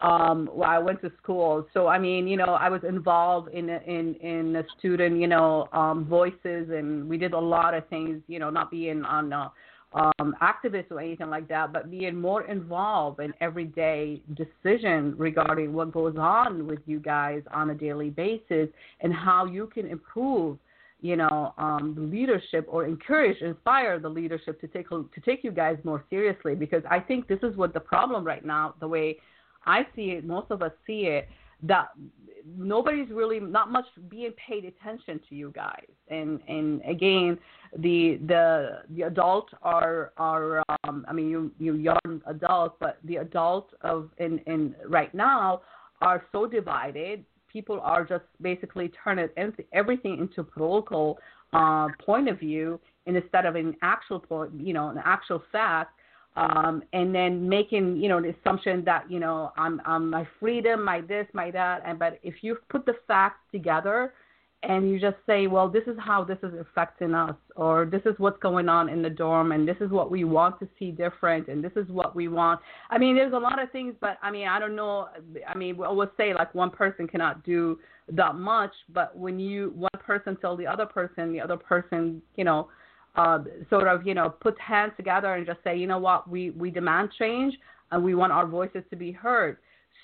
Um, 0.02 0.50
where 0.52 0.68
I 0.68 0.78
went 0.78 1.00
to 1.00 1.12
school. 1.22 1.66
So 1.72 1.86
I 1.86 1.98
mean, 1.98 2.28
you 2.28 2.36
know, 2.36 2.54
I 2.60 2.68
was 2.68 2.82
involved 2.84 3.48
in 3.54 3.70
in 3.70 4.14
in 4.16 4.52
the 4.52 4.64
student, 4.78 5.18
you 5.20 5.26
know, 5.26 5.68
um, 5.72 6.04
voices, 6.04 6.68
and 6.70 7.08
we 7.08 7.16
did 7.16 7.32
a 7.32 7.40
lot 7.40 7.74
of 7.74 7.88
things. 7.88 8.22
You 8.28 8.38
know, 8.38 8.50
not 8.50 8.70
being 8.70 9.04
on. 9.04 9.32
Uh, 9.32 9.48
um, 9.92 10.34
activist 10.42 10.90
or 10.90 11.00
anything 11.00 11.30
like 11.30 11.48
that, 11.48 11.72
but 11.72 11.90
being 11.90 12.20
more 12.20 12.42
involved 12.48 13.20
in 13.20 13.32
everyday 13.40 14.20
decision 14.34 15.14
regarding 15.16 15.72
what 15.72 15.92
goes 15.92 16.16
on 16.18 16.66
with 16.66 16.80
you 16.86 16.98
guys 16.98 17.42
on 17.52 17.70
a 17.70 17.74
daily 17.74 18.10
basis 18.10 18.68
and 19.00 19.12
how 19.12 19.46
you 19.46 19.70
can 19.72 19.86
improve, 19.86 20.58
you 21.00 21.16
know, 21.16 21.54
um, 21.56 22.10
leadership 22.10 22.66
or 22.68 22.84
encourage, 22.84 23.40
inspire 23.40 23.98
the 23.98 24.08
leadership 24.08 24.60
to 24.60 24.66
take 24.66 24.88
to 24.88 25.20
take 25.24 25.42
you 25.42 25.50
guys 25.50 25.78
more 25.84 26.04
seriously. 26.10 26.54
Because 26.54 26.82
I 26.90 27.00
think 27.00 27.26
this 27.28 27.40
is 27.42 27.56
what 27.56 27.72
the 27.72 27.80
problem 27.80 28.24
right 28.24 28.44
now, 28.44 28.74
the 28.80 28.88
way 28.88 29.16
I 29.64 29.86
see 29.94 30.10
it, 30.10 30.26
most 30.26 30.50
of 30.50 30.62
us 30.62 30.72
see 30.86 31.02
it, 31.06 31.28
that 31.62 31.88
nobody's 32.56 33.08
really 33.10 33.40
not 33.40 33.70
much 33.70 33.86
being 34.08 34.32
paid 34.32 34.64
attention 34.64 35.20
to 35.28 35.34
you 35.34 35.52
guys. 35.54 35.86
And 36.08 36.40
and 36.48 36.80
again 36.88 37.38
the 37.78 38.18
the 38.26 38.82
the 38.90 39.02
adult 39.02 39.48
are 39.62 40.12
are 40.16 40.62
um 40.84 41.04
i 41.08 41.12
mean 41.12 41.28
you 41.28 41.50
you 41.58 41.74
young 41.74 42.22
adults 42.26 42.76
but 42.80 42.98
the 43.04 43.16
adults 43.16 43.74
of 43.80 44.10
in 44.18 44.38
in 44.46 44.74
right 44.86 45.12
now 45.14 45.62
are 46.00 46.24
so 46.30 46.46
divided. 46.46 47.24
People 47.52 47.80
are 47.80 48.04
just 48.04 48.24
basically 48.40 48.92
turning 49.02 49.28
everything 49.72 50.18
into 50.18 50.44
political 50.44 51.18
uh 51.52 51.88
point 52.04 52.28
of 52.28 52.38
view 52.38 52.78
instead 53.06 53.46
of 53.46 53.56
an 53.56 53.74
actual 53.82 54.20
point 54.20 54.50
you 54.58 54.72
know 54.72 54.88
an 54.88 55.00
actual 55.04 55.42
fact 55.50 55.92
um, 56.36 56.82
and 56.92 57.14
then 57.14 57.48
making 57.48 57.96
you 57.96 58.08
know 58.08 58.20
the 58.20 58.34
assumption 58.40 58.84
that 58.84 59.10
you 59.10 59.18
know 59.18 59.52
I'm, 59.56 59.80
I'm 59.86 60.10
my 60.10 60.26
freedom, 60.38 60.84
my 60.84 61.00
this, 61.00 61.26
my 61.32 61.50
that, 61.50 61.82
and 61.86 61.98
but 61.98 62.18
if 62.22 62.34
you 62.42 62.58
put 62.68 62.86
the 62.86 62.94
facts 63.06 63.40
together 63.50 64.12
and 64.62 64.90
you 64.90 64.98
just 64.98 65.16
say, 65.26 65.46
well, 65.46 65.68
this 65.68 65.84
is 65.86 65.96
how 65.98 66.24
this 66.24 66.38
is 66.42 66.52
affecting 66.58 67.14
us, 67.14 67.36
or 67.54 67.84
this 67.84 68.00
is 68.04 68.14
what's 68.18 68.38
going 68.38 68.68
on 68.68 68.88
in 68.88 69.00
the 69.00 69.10
dorm, 69.10 69.52
and 69.52 69.68
this 69.68 69.76
is 69.80 69.90
what 69.90 70.10
we 70.10 70.24
want 70.24 70.58
to 70.58 70.68
see 70.78 70.90
different, 70.90 71.46
and 71.48 71.62
this 71.62 71.72
is 71.76 71.88
what 71.88 72.16
we 72.16 72.26
want. 72.26 72.60
I 72.90 72.98
mean, 72.98 73.14
there's 73.14 73.34
a 73.34 73.38
lot 73.38 73.62
of 73.62 73.70
things, 73.70 73.94
but 74.00 74.18
I 74.22 74.30
mean, 74.30 74.48
I 74.48 74.58
don't 74.58 74.74
know. 74.74 75.08
I 75.46 75.56
mean, 75.56 75.76
we 75.76 75.84
always 75.84 76.08
say 76.16 76.34
like 76.34 76.54
one 76.54 76.70
person 76.70 77.06
cannot 77.06 77.44
do 77.44 77.78
that 78.12 78.34
much, 78.34 78.72
but 78.92 79.16
when 79.16 79.38
you 79.38 79.72
one 79.74 79.90
person 80.04 80.36
tell 80.40 80.56
the 80.56 80.66
other 80.66 80.86
person, 80.86 81.32
the 81.32 81.40
other 81.40 81.56
person, 81.56 82.20
you 82.36 82.44
know 82.44 82.68
uh, 83.16 83.38
sort 83.70 83.88
of, 83.88 84.06
you 84.06 84.14
know, 84.14 84.28
put 84.28 84.58
hands 84.60 84.92
together 84.96 85.34
and 85.34 85.46
just 85.46 85.58
say, 85.64 85.76
you 85.76 85.86
know 85.86 85.98
what, 85.98 86.28
we, 86.28 86.50
we 86.50 86.70
demand 86.70 87.10
change 87.18 87.54
and 87.90 88.02
we 88.02 88.14
want 88.14 88.32
our 88.32 88.46
voices 88.46 88.82
to 88.90 88.96
be 88.96 89.12
heard. 89.12 89.58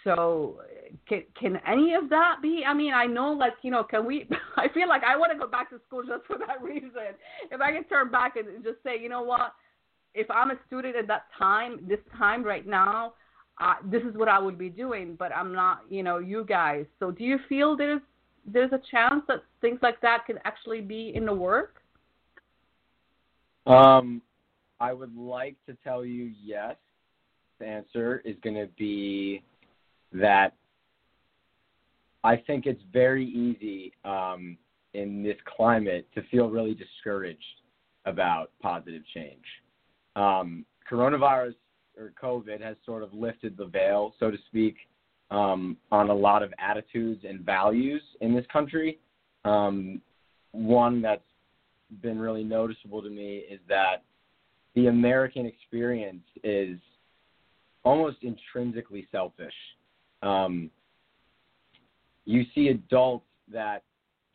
So 0.05 0.61
can 1.09 1.23
can 1.39 1.61
any 1.67 1.95
of 1.95 2.09
that 2.11 2.37
be? 2.43 2.65
I 2.67 2.75
mean, 2.75 2.93
I 2.93 3.07
know, 3.07 3.33
like 3.33 3.55
you 3.63 3.71
know, 3.71 3.85
can 3.85 4.05
we? 4.05 4.29
I 4.57 4.69
feel 4.75 4.89
like 4.89 5.03
I 5.05 5.17
want 5.17 5.33
to 5.33 5.39
go 5.39 5.47
back 5.47 5.71
to 5.71 5.81
school 5.87 6.03
just 6.03 6.27
for 6.27 6.39
that 6.39 6.63
reason. 6.63 7.15
If 7.51 7.61
I 7.61 7.73
can 7.73 7.85
turn 7.85 8.11
back 8.11 8.37
and 8.37 8.65
just 8.65 8.79
say, 8.85 9.01
you 9.01 9.09
know 9.09 9.23
what, 9.23 9.55
if 10.15 10.31
I'm 10.31 10.51
a 10.51 10.57
student 10.67 10.97
at 10.97 11.07
that 11.09 11.27
time, 11.39 11.81
this 11.89 12.01
time 12.19 12.43
right 12.43 12.67
now, 12.67 13.15
uh, 13.61 13.75
this 13.85 14.03
is 14.03 14.17
what 14.17 14.29
I 14.29 14.39
would 14.39 14.59
be 14.59 14.69
doing. 14.69 15.15
But 15.17 15.35
I'm 15.35 15.53
not, 15.53 15.83
you 15.89 16.03
know, 16.03 16.19
you 16.19 16.45
guys. 16.45 16.87
So 16.99 17.11
do 17.11 17.25
you 17.25 17.39
feel 17.49 17.77
there's 17.77 18.01
there's 18.45 18.73
a 18.73 18.81
chance 18.91 19.23
that 19.29 19.45
things 19.61 19.79
like 19.83 20.01
that 20.01 20.27
can 20.27 20.39
actually 20.45 20.81
be 20.81 21.13
in 21.15 21.25
the 21.25 21.35
work? 21.35 21.82
Um, 23.67 24.23
I 24.81 24.93
would 24.93 25.17
like 25.17 25.57
to 25.67 25.77
tell 25.85 26.05
you 26.05 26.33
yes. 26.43 26.77
The 27.59 27.67
answer 27.67 28.23
is 28.25 28.37
going 28.43 28.57
to 28.57 28.69
be 28.77 29.43
that 30.13 30.55
I 32.25 32.37
think 32.37 32.67
it's 32.67 32.83
very 32.93 33.25
easy 33.27 33.93
um, 34.05 34.57
in 34.95 35.23
this 35.23 35.37
climate 35.57 36.07
to 36.15 36.23
feel 36.31 36.51
really 36.51 36.75
discouraged 36.75 37.43
about 38.05 38.51
positive 38.61 39.03
change. 39.15 39.45
Um, 40.17 40.65
coronavirus 40.91 41.55
or 41.97 42.13
COVID 42.21 42.61
has 42.61 42.77
sort 42.85 43.03
of 43.03 43.13
lifted 43.13 43.57
the 43.57 43.67
veil, 43.67 44.15
so 44.19 44.31
to 44.31 44.39
speak, 44.49 44.77
um, 45.31 45.77
on 45.91 46.11
a 46.11 46.15
lot 46.15 46.43
of 46.43 46.53
attitudes 46.59 47.25
and 47.29 47.41
values 47.41 48.03
in 48.21 48.35
this 48.35 48.45
country. 48.53 48.99
Um, 49.45 50.01
one 50.53 51.01
that's 51.01 51.23
been 52.01 52.19
really 52.19 52.45
noticeable 52.45 53.03
to 53.03 53.11
me 53.11 53.39
is 53.51 53.61
that 53.69 54.05
the 54.75 54.87
American 54.87 55.47
experience 55.47 56.25
is 56.43 56.79
almost 57.85 58.19
intrinsically 58.23 59.07
selfish. 59.13 59.55
Um, 60.23 60.71
you 62.25 62.45
see 62.55 62.69
adults 62.69 63.27
that 63.53 63.83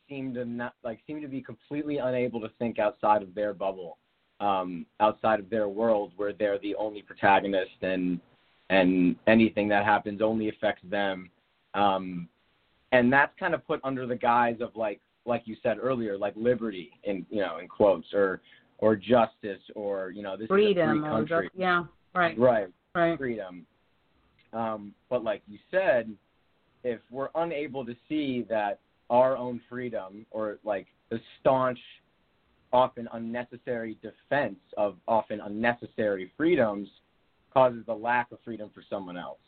seem 0.08 0.34
to 0.34 0.44
not 0.44 0.74
like 0.84 1.00
seem 1.06 1.20
to 1.20 1.28
be 1.28 1.40
completely 1.40 1.98
unable 1.98 2.40
to 2.40 2.48
think 2.58 2.78
outside 2.78 3.22
of 3.22 3.34
their 3.34 3.52
bubble, 3.54 3.98
um, 4.40 4.86
outside 5.00 5.40
of 5.40 5.50
their 5.50 5.68
world, 5.68 6.12
where 6.16 6.32
they're 6.32 6.58
the 6.58 6.74
only 6.76 7.02
protagonist 7.02 7.82
and 7.82 8.20
and 8.70 9.16
anything 9.26 9.68
that 9.68 9.84
happens 9.84 10.20
only 10.20 10.50
affects 10.50 10.82
them. 10.90 11.30
Um, 11.74 12.28
and 12.92 13.12
that's 13.12 13.32
kind 13.38 13.54
of 13.54 13.66
put 13.66 13.80
under 13.82 14.06
the 14.06 14.16
guise 14.16 14.56
of 14.60 14.76
like 14.76 15.00
like 15.28 15.42
you 15.44 15.56
said 15.62 15.76
earlier, 15.80 16.18
like 16.18 16.32
liberty 16.36 16.90
in 17.04 17.24
you 17.30 17.40
know 17.40 17.58
in 17.58 17.68
quotes 17.68 18.12
or 18.12 18.40
or 18.78 18.96
justice 18.96 19.60
or 19.74 20.10
you 20.10 20.22
know 20.22 20.36
this 20.36 20.48
freedom 20.48 20.90
is 20.90 20.98
a 20.98 21.00
free 21.00 21.10
country. 21.10 21.46
Just, 21.46 21.58
yeah, 21.58 21.84
right. 22.14 22.38
Right. 22.38 22.68
Right. 22.94 23.18
Freedom. 23.18 23.66
Um, 24.52 24.94
but 25.10 25.22
like 25.22 25.42
you 25.46 25.58
said, 25.70 26.10
if 26.82 27.00
we're 27.10 27.28
unable 27.34 27.84
to 27.84 27.94
see 28.08 28.46
that 28.48 28.80
our 29.10 29.36
own 29.36 29.60
freedom 29.68 30.26
or 30.30 30.58
like 30.64 30.86
the 31.10 31.20
staunch, 31.40 31.78
often 32.72 33.08
unnecessary 33.12 33.98
defense 34.02 34.58
of 34.76 34.96
often 35.06 35.40
unnecessary 35.40 36.32
freedoms 36.36 36.88
causes 37.52 37.82
the 37.86 37.94
lack 37.94 38.32
of 38.32 38.38
freedom 38.44 38.70
for 38.74 38.82
someone 38.88 39.16
else. 39.16 39.38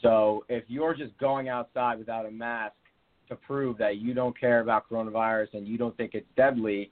So 0.00 0.44
if 0.48 0.64
you're 0.68 0.94
just 0.94 1.16
going 1.18 1.48
outside 1.48 1.98
without 1.98 2.26
a 2.26 2.30
mask 2.30 2.74
to 3.32 3.40
prove 3.46 3.78
that 3.78 3.96
you 3.96 4.14
don't 4.14 4.38
care 4.38 4.60
about 4.60 4.88
coronavirus 4.88 5.54
and 5.54 5.66
you 5.66 5.78
don't 5.78 5.96
think 5.96 6.14
it's 6.14 6.26
deadly, 6.36 6.90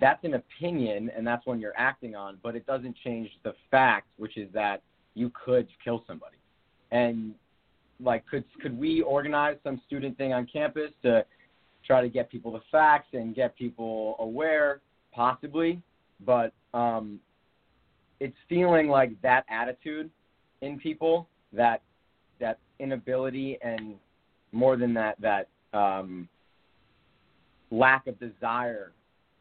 that's 0.00 0.22
an 0.24 0.34
opinion 0.34 1.10
and 1.16 1.26
that's 1.26 1.46
one 1.46 1.60
you're 1.60 1.76
acting 1.76 2.14
on, 2.14 2.38
but 2.42 2.54
it 2.54 2.66
doesn't 2.66 2.96
change 3.04 3.30
the 3.44 3.54
fact, 3.70 4.06
which 4.18 4.36
is 4.36 4.48
that 4.52 4.82
you 5.14 5.30
could 5.44 5.68
kill 5.82 6.04
somebody. 6.06 6.36
And 6.90 7.34
like 8.02 8.26
could 8.26 8.44
could 8.62 8.78
we 8.78 9.02
organize 9.02 9.56
some 9.62 9.80
student 9.86 10.16
thing 10.16 10.32
on 10.32 10.46
campus 10.46 10.90
to 11.02 11.24
try 11.86 12.00
to 12.00 12.08
get 12.08 12.30
people 12.30 12.52
the 12.52 12.60
facts 12.70 13.08
and 13.12 13.34
get 13.34 13.56
people 13.56 14.16
aware? 14.18 14.80
Possibly. 15.12 15.82
But 16.24 16.52
um 16.74 17.20
it's 18.20 18.36
feeling 18.48 18.88
like 18.88 19.20
that 19.22 19.44
attitude 19.50 20.10
in 20.60 20.78
people, 20.78 21.26
that 21.52 21.82
that 22.38 22.58
inability 22.78 23.58
and 23.62 23.94
more 24.52 24.76
than 24.76 24.94
that 24.94 25.20
that 25.20 25.48
um, 25.72 26.28
lack 27.70 28.06
of 28.06 28.18
desire 28.18 28.92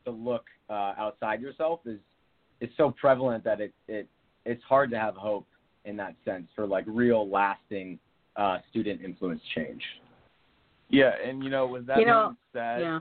to 0.06 0.12
look 0.12 0.46
uh, 0.70 0.94
outside 0.98 1.42
yourself 1.42 1.80
is 1.86 2.00
is 2.62 2.70
so 2.78 2.94
prevalent 3.00 3.44
that 3.44 3.62
it 3.62 3.74
it 3.88 4.08
it's 4.46 4.64
hard 4.64 4.90
to 4.92 5.00
have 5.00 5.16
hope 5.16 5.46
in 5.86 5.96
that 5.98 6.16
sense 6.26 6.48
for 6.56 6.66
like 6.66 6.84
real 6.88 7.30
lasting 7.30 8.00
uh, 8.36 8.58
student 8.70 9.02
influence 9.02 9.42
change. 9.56 9.82
Yeah, 10.90 11.12
and 11.26 11.44
you 11.44 11.50
know, 11.50 11.68
with 11.68 11.86
that 11.88 12.00
you 12.00 12.06
know, 12.06 12.36
being 12.54 12.64
said, 12.64 12.82
yeah. 12.82 13.00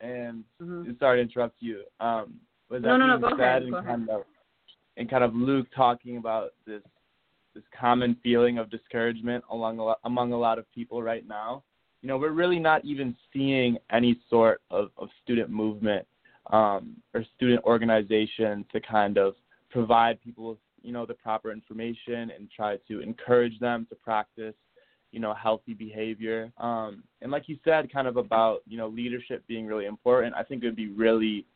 and 0.00 0.44
mm-hmm. 0.60 0.92
sorry 0.98 1.18
to 1.18 1.22
interrupt 1.22 1.56
you. 1.60 1.82
Um, 2.00 2.34
with 2.68 2.82
that 2.82 2.88
no, 2.88 2.96
no, 2.96 3.18
being 3.18 3.20
no, 3.20 3.28
go 3.30 3.36
said, 3.36 3.40
ahead, 3.40 3.62
and 3.62 3.70
go 3.72 3.82
kind 3.82 4.10
of 4.10 4.22
and 4.96 5.10
kind 5.10 5.24
of 5.24 5.34
Luke 5.34 5.66
talking 5.74 6.18
about 6.18 6.50
this 6.66 6.82
this 7.54 7.64
common 7.78 8.16
feeling 8.22 8.58
of 8.58 8.70
discouragement 8.70 9.44
among 9.50 9.78
a 9.78 9.84
lot, 9.84 9.98
among 10.04 10.32
a 10.32 10.38
lot 10.38 10.58
of 10.58 10.70
people 10.72 11.02
right 11.02 11.26
now. 11.26 11.62
You 12.02 12.08
know, 12.08 12.18
we're 12.18 12.32
really 12.32 12.58
not 12.58 12.84
even 12.84 13.16
seeing 13.32 13.78
any 13.90 14.20
sort 14.28 14.60
of, 14.70 14.90
of 14.98 15.08
student 15.22 15.50
movement 15.50 16.06
um, 16.52 16.96
or 17.14 17.24
student 17.36 17.64
organization 17.64 18.64
to 18.72 18.80
kind 18.80 19.16
of 19.16 19.34
provide 19.70 20.20
people 20.22 20.50
with 20.50 20.58
you 20.82 20.92
know 20.92 21.06
the 21.06 21.14
proper 21.14 21.50
information 21.50 22.30
and 22.30 22.48
try 22.54 22.76
to 22.86 23.00
encourage 23.00 23.58
them 23.58 23.86
to 23.88 23.96
practice 23.96 24.54
you 25.10 25.20
know 25.20 25.34
healthy 25.34 25.72
behavior 25.72 26.52
um, 26.58 27.02
and 27.22 27.32
like 27.32 27.48
you 27.48 27.56
said 27.64 27.90
kind 27.92 28.06
of 28.06 28.16
about 28.16 28.60
you 28.66 28.76
know 28.76 28.88
leadership 28.88 29.42
being 29.48 29.66
really 29.66 29.86
important 29.86 30.34
i 30.34 30.42
think 30.42 30.62
it 30.62 30.66
would 30.66 30.76
be 30.76 30.88
really 30.88 31.46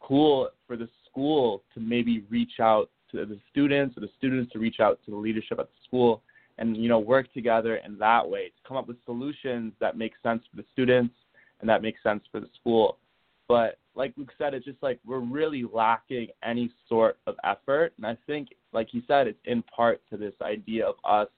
cool 0.00 0.50
for 0.66 0.76
the 0.76 0.88
school 1.08 1.62
to 1.72 1.80
maybe 1.80 2.24
reach 2.28 2.60
out 2.60 2.90
to 3.12 3.26
the 3.26 3.38
students 3.50 3.96
or 3.96 4.00
the 4.00 4.10
students 4.18 4.52
to 4.52 4.58
reach 4.58 4.80
out 4.80 4.98
to 5.04 5.10
the 5.10 5.16
leadership 5.16 5.58
at 5.58 5.66
the 5.66 5.86
school 5.86 6.22
and 6.58 6.76
you 6.76 6.88
know 6.88 6.98
work 6.98 7.32
together 7.32 7.76
in 7.76 7.98
that 7.98 8.28
way 8.28 8.46
to 8.46 8.68
come 8.68 8.76
up 8.76 8.86
with 8.86 8.96
solutions 9.04 9.72
that 9.80 9.96
make 9.96 10.12
sense 10.22 10.42
for 10.50 10.56
the 10.56 10.64
students 10.72 11.14
and 11.60 11.68
that 11.68 11.82
make 11.82 11.96
sense 12.02 12.22
for 12.30 12.40
the 12.40 12.48
school 12.60 12.98
but 13.48 13.78
like 13.94 14.14
Luke 14.16 14.32
said, 14.38 14.54
it's 14.54 14.64
just 14.64 14.82
like 14.82 14.98
we're 15.04 15.20
really 15.20 15.64
lacking 15.72 16.28
any 16.42 16.70
sort 16.88 17.18
of 17.26 17.36
effort. 17.44 17.92
And 17.96 18.06
I 18.06 18.16
think, 18.26 18.48
like 18.72 18.88
he 18.90 19.04
said, 19.06 19.26
it's 19.26 19.38
in 19.44 19.62
part 19.62 20.00
to 20.10 20.16
this 20.16 20.34
idea 20.42 20.86
of 20.86 20.96
us 21.04 21.28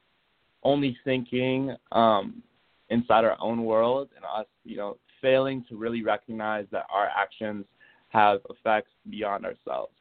only 0.62 0.96
thinking 1.04 1.76
um, 1.92 2.42
inside 2.88 3.24
our 3.24 3.36
own 3.40 3.64
world 3.64 4.08
and 4.16 4.24
us, 4.24 4.46
you 4.64 4.76
know, 4.76 4.96
failing 5.20 5.64
to 5.68 5.76
really 5.76 6.02
recognize 6.02 6.66
that 6.70 6.86
our 6.92 7.08
actions 7.08 7.66
have 8.08 8.40
effects 8.48 8.90
beyond 9.10 9.44
ourselves. 9.44 9.92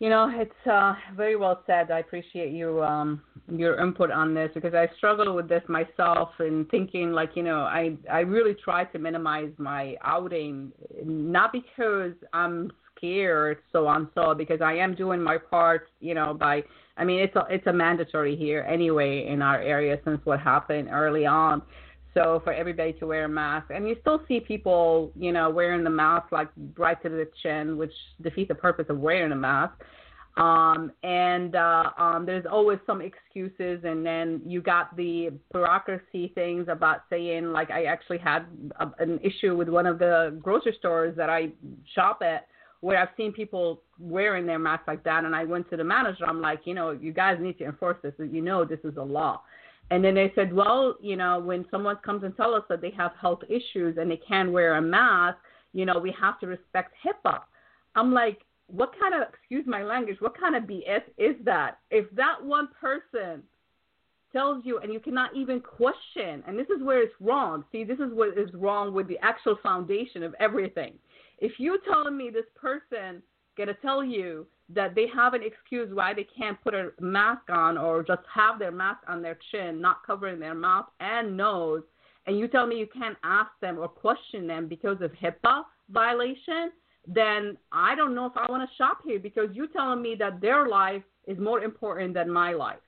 You 0.00 0.10
know, 0.10 0.30
it's 0.32 0.66
uh, 0.70 0.94
very 1.16 1.34
well 1.34 1.62
said. 1.66 1.90
I 1.90 1.98
appreciate 1.98 2.52
you 2.52 2.84
um, 2.84 3.20
your 3.50 3.80
input 3.82 4.12
on 4.12 4.32
this 4.32 4.50
because 4.54 4.72
I 4.72 4.88
struggle 4.96 5.34
with 5.34 5.48
this 5.48 5.62
myself 5.68 6.28
and 6.38 6.68
thinking 6.70 7.10
like 7.10 7.30
you 7.34 7.42
know 7.42 7.62
I 7.62 7.96
I 8.10 8.20
really 8.20 8.54
try 8.54 8.84
to 8.84 8.98
minimize 8.98 9.50
my 9.58 9.96
outing, 10.04 10.70
not 11.04 11.52
because 11.52 12.12
I'm 12.32 12.70
scared 12.96 13.58
so 13.72 13.88
on 13.88 14.08
so 14.14 14.34
because 14.34 14.60
I 14.60 14.74
am 14.74 14.94
doing 14.94 15.20
my 15.20 15.36
part. 15.36 15.88
You 15.98 16.14
know, 16.14 16.32
by 16.32 16.62
I 16.96 17.04
mean 17.04 17.18
it's 17.18 17.34
a 17.34 17.46
it's 17.50 17.66
a 17.66 17.72
mandatory 17.72 18.36
here 18.36 18.64
anyway 18.70 19.26
in 19.26 19.42
our 19.42 19.60
area 19.60 19.98
since 20.04 20.20
what 20.24 20.38
happened 20.38 20.90
early 20.92 21.26
on. 21.26 21.60
So 22.14 22.40
for 22.42 22.52
everybody 22.52 22.94
to 22.94 23.06
wear 23.06 23.24
a 23.24 23.28
mask, 23.28 23.70
and 23.70 23.86
you 23.88 23.96
still 24.00 24.22
see 24.26 24.40
people, 24.40 25.12
you 25.14 25.32
know, 25.32 25.50
wearing 25.50 25.84
the 25.84 25.90
mask 25.90 26.32
like 26.32 26.48
right 26.76 27.00
to 27.02 27.08
the 27.08 27.28
chin, 27.42 27.76
which 27.76 27.92
defeats 28.22 28.48
the 28.48 28.54
purpose 28.54 28.86
of 28.88 28.98
wearing 28.98 29.32
a 29.32 29.36
mask. 29.36 29.74
Um, 30.36 30.92
and 31.02 31.56
uh, 31.56 31.90
um, 31.98 32.24
there's 32.24 32.46
always 32.50 32.78
some 32.86 33.00
excuses, 33.00 33.80
and 33.84 34.06
then 34.06 34.40
you 34.46 34.62
got 34.62 34.96
the 34.96 35.30
bureaucracy 35.52 36.30
things 36.34 36.66
about 36.68 37.00
saying, 37.10 37.52
like, 37.52 37.72
I 37.72 37.84
actually 37.84 38.18
had 38.18 38.46
a, 38.78 38.88
an 39.00 39.18
issue 39.22 39.56
with 39.56 39.68
one 39.68 39.84
of 39.84 39.98
the 39.98 40.38
grocery 40.40 40.76
stores 40.78 41.16
that 41.16 41.28
I 41.28 41.48
shop 41.94 42.22
at, 42.22 42.46
where 42.80 42.98
I've 42.98 43.08
seen 43.16 43.32
people 43.32 43.82
wearing 43.98 44.46
their 44.46 44.60
masks 44.60 44.86
like 44.86 45.02
that, 45.02 45.24
and 45.24 45.34
I 45.34 45.42
went 45.42 45.68
to 45.70 45.76
the 45.76 45.82
manager. 45.82 46.24
I'm 46.24 46.40
like, 46.40 46.60
you 46.64 46.74
know, 46.74 46.92
you 46.92 47.12
guys 47.12 47.38
need 47.40 47.58
to 47.58 47.64
enforce 47.64 47.96
this. 48.02 48.14
You 48.18 48.40
know, 48.40 48.64
this 48.64 48.78
is 48.84 48.96
a 48.96 49.02
law. 49.02 49.42
And 49.90 50.04
then 50.04 50.14
they 50.14 50.32
said, 50.34 50.52
well, 50.52 50.96
you 51.00 51.16
know, 51.16 51.38
when 51.38 51.64
someone 51.70 51.96
comes 52.04 52.22
and 52.22 52.36
tell 52.36 52.54
us 52.54 52.62
that 52.68 52.82
they 52.82 52.90
have 52.90 53.12
health 53.20 53.40
issues 53.48 53.96
and 53.96 54.10
they 54.10 54.20
can't 54.28 54.52
wear 54.52 54.76
a 54.76 54.82
mask, 54.82 55.38
you 55.72 55.86
know, 55.86 55.98
we 55.98 56.14
have 56.20 56.38
to 56.40 56.46
respect 56.46 56.94
HIPAA. 57.04 57.40
I'm 57.94 58.12
like, 58.12 58.44
what 58.66 58.92
kind 59.00 59.14
of, 59.14 59.28
excuse 59.28 59.64
my 59.66 59.82
language, 59.82 60.20
what 60.20 60.38
kind 60.38 60.54
of 60.54 60.64
BS 60.64 61.02
is 61.16 61.36
that? 61.44 61.78
If 61.90 62.10
that 62.16 62.42
one 62.42 62.68
person 62.78 63.42
tells 64.32 64.64
you 64.64 64.78
and 64.78 64.92
you 64.92 65.00
cannot 65.00 65.34
even 65.34 65.60
question, 65.60 66.42
and 66.46 66.58
this 66.58 66.68
is 66.68 66.82
where 66.82 67.02
it's 67.02 67.14
wrong. 67.20 67.64
See, 67.72 67.84
this 67.84 67.98
is 67.98 68.12
what 68.12 68.36
is 68.36 68.52
wrong 68.52 68.92
with 68.92 69.08
the 69.08 69.18
actual 69.22 69.56
foundation 69.62 70.22
of 70.22 70.34
everything. 70.38 70.94
If 71.38 71.52
you're 71.58 71.78
telling 71.90 72.16
me 72.16 72.30
this 72.30 72.44
person 72.54 73.22
gonna 73.58 73.74
tell 73.82 74.02
you 74.02 74.46
that 74.70 74.94
they 74.94 75.06
have 75.14 75.34
an 75.34 75.42
excuse 75.42 75.88
why 75.92 76.14
they 76.14 76.24
can't 76.24 76.62
put 76.62 76.74
a 76.74 76.92
mask 77.00 77.50
on 77.50 77.76
or 77.76 78.02
just 78.02 78.22
have 78.32 78.58
their 78.58 78.70
mask 78.70 79.00
on 79.08 79.20
their 79.20 79.38
chin, 79.50 79.80
not 79.80 80.06
covering 80.06 80.38
their 80.38 80.54
mouth 80.54 80.86
and 81.00 81.36
nose, 81.36 81.82
and 82.26 82.38
you 82.38 82.46
tell 82.46 82.66
me 82.66 82.78
you 82.78 82.86
can't 82.86 83.16
ask 83.24 83.50
them 83.60 83.78
or 83.78 83.88
question 83.88 84.46
them 84.46 84.68
because 84.68 85.00
of 85.00 85.10
HIPAA 85.12 85.62
violation, 85.90 86.70
then 87.06 87.56
I 87.72 87.94
don't 87.94 88.14
know 88.14 88.26
if 88.26 88.36
I 88.36 88.50
want 88.50 88.68
to 88.68 88.76
shop 88.76 88.98
here 89.04 89.18
because 89.18 89.48
you're 89.54 89.68
telling 89.68 90.02
me 90.02 90.14
that 90.18 90.42
their 90.42 90.68
life 90.68 91.02
is 91.26 91.38
more 91.38 91.62
important 91.62 92.12
than 92.12 92.30
my 92.30 92.52
life. 92.52 92.80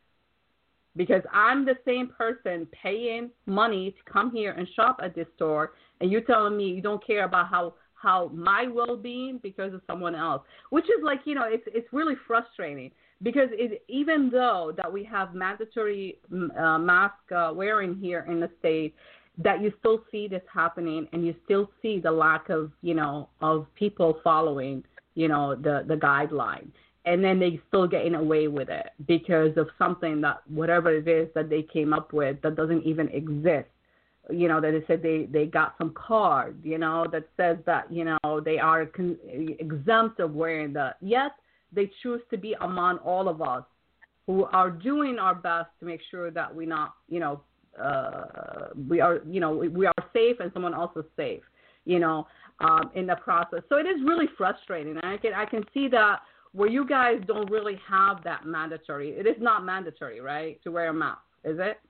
Because 0.94 1.22
I'm 1.32 1.64
the 1.64 1.78
same 1.86 2.08
person 2.08 2.66
paying 2.82 3.30
money 3.46 3.92
to 3.92 4.12
come 4.12 4.30
here 4.30 4.52
and 4.52 4.68
shop 4.76 5.00
at 5.02 5.14
this 5.14 5.28
store, 5.36 5.72
and 6.00 6.10
you're 6.10 6.20
telling 6.20 6.56
me 6.56 6.68
you 6.68 6.82
don't 6.82 7.04
care 7.06 7.24
about 7.24 7.48
how 7.48 7.74
how 8.00 8.30
my 8.34 8.66
well-being 8.66 9.38
because 9.42 9.74
of 9.74 9.82
someone 9.86 10.14
else, 10.14 10.42
which 10.70 10.84
is 10.84 11.02
like 11.02 11.20
you 11.24 11.34
know 11.34 11.44
it's 11.46 11.64
it's 11.66 11.88
really 11.92 12.14
frustrating 12.26 12.90
because 13.22 13.48
it, 13.52 13.82
even 13.88 14.30
though 14.30 14.72
that 14.76 14.90
we 14.90 15.04
have 15.04 15.34
mandatory 15.34 16.18
uh, 16.58 16.78
mask 16.78 17.14
uh, 17.34 17.52
wearing 17.54 17.94
here 17.96 18.24
in 18.28 18.40
the 18.40 18.50
state, 18.58 18.94
that 19.38 19.60
you 19.60 19.72
still 19.80 20.02
see 20.10 20.28
this 20.28 20.42
happening 20.52 21.06
and 21.12 21.26
you 21.26 21.34
still 21.44 21.70
see 21.82 22.00
the 22.00 22.10
lack 22.10 22.48
of 22.48 22.72
you 22.82 22.94
know 22.94 23.28
of 23.42 23.66
people 23.74 24.18
following 24.24 24.82
you 25.14 25.28
know 25.28 25.54
the 25.54 25.84
the 25.86 25.96
guideline. 25.96 26.68
And 27.06 27.24
then 27.24 27.40
they 27.40 27.58
still 27.68 27.88
getting 27.88 28.14
away 28.14 28.46
with 28.46 28.68
it 28.68 28.90
because 29.08 29.56
of 29.56 29.68
something 29.78 30.20
that 30.20 30.42
whatever 30.48 30.94
it 30.94 31.08
is 31.08 31.28
that 31.34 31.48
they 31.48 31.62
came 31.62 31.94
up 31.94 32.12
with 32.12 32.42
that 32.42 32.56
doesn't 32.56 32.84
even 32.84 33.08
exist 33.08 33.70
you 34.32 34.48
know 34.48 34.60
that 34.60 34.72
they 34.72 34.84
said 34.86 35.02
they 35.02 35.26
they 35.30 35.46
got 35.46 35.74
some 35.78 35.92
card 35.94 36.58
you 36.62 36.78
know 36.78 37.06
that 37.10 37.28
says 37.36 37.56
that 37.66 37.90
you 37.92 38.04
know 38.04 38.40
they 38.44 38.58
are 38.58 38.86
con- 38.86 39.18
exempt 39.58 40.20
of 40.20 40.34
wearing 40.34 40.72
the 40.72 40.94
yet 41.00 41.32
they 41.72 41.90
choose 42.02 42.20
to 42.30 42.36
be 42.36 42.54
among 42.60 42.98
all 42.98 43.28
of 43.28 43.40
us 43.42 43.64
who 44.26 44.44
are 44.52 44.70
doing 44.70 45.18
our 45.18 45.34
best 45.34 45.68
to 45.78 45.86
make 45.86 46.00
sure 46.10 46.30
that 46.30 46.54
we 46.54 46.66
not 46.66 46.94
you 47.08 47.20
know 47.20 47.40
uh 47.82 48.68
we 48.88 49.00
are 49.00 49.20
you 49.28 49.40
know 49.40 49.52
we, 49.52 49.68
we 49.68 49.86
are 49.86 49.94
safe 50.12 50.36
and 50.40 50.50
someone 50.52 50.74
else 50.74 50.92
is 50.96 51.04
safe 51.16 51.42
you 51.84 51.98
know 51.98 52.26
um 52.60 52.90
in 52.94 53.06
the 53.06 53.16
process. 53.16 53.60
So 53.68 53.76
it 53.76 53.86
is 53.86 54.00
really 54.04 54.26
frustrating. 54.36 54.98
I 55.02 55.16
can 55.16 55.34
i 55.34 55.44
can 55.44 55.64
see 55.72 55.88
that 55.88 56.20
where 56.52 56.68
you 56.68 56.84
guys 56.84 57.20
don't 57.26 57.48
really 57.48 57.78
have 57.88 58.24
that 58.24 58.44
mandatory. 58.44 59.10
It 59.10 59.26
is 59.26 59.36
not 59.40 59.64
mandatory 59.64 60.20
right 60.20 60.60
to 60.64 60.70
wear 60.70 60.88
a 60.88 60.92
mask 60.92 61.20
is 61.44 61.58
it 61.58 61.80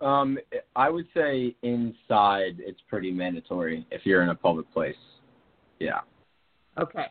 um, 0.00 0.38
I 0.76 0.90
would 0.90 1.06
say 1.14 1.54
inside 1.62 2.56
it's 2.58 2.80
pretty 2.88 3.10
mandatory 3.10 3.86
if 3.90 4.04
you're 4.04 4.22
in 4.22 4.30
a 4.30 4.34
public 4.34 4.70
place. 4.72 4.96
Yeah. 5.80 6.00
Okay. 6.78 7.06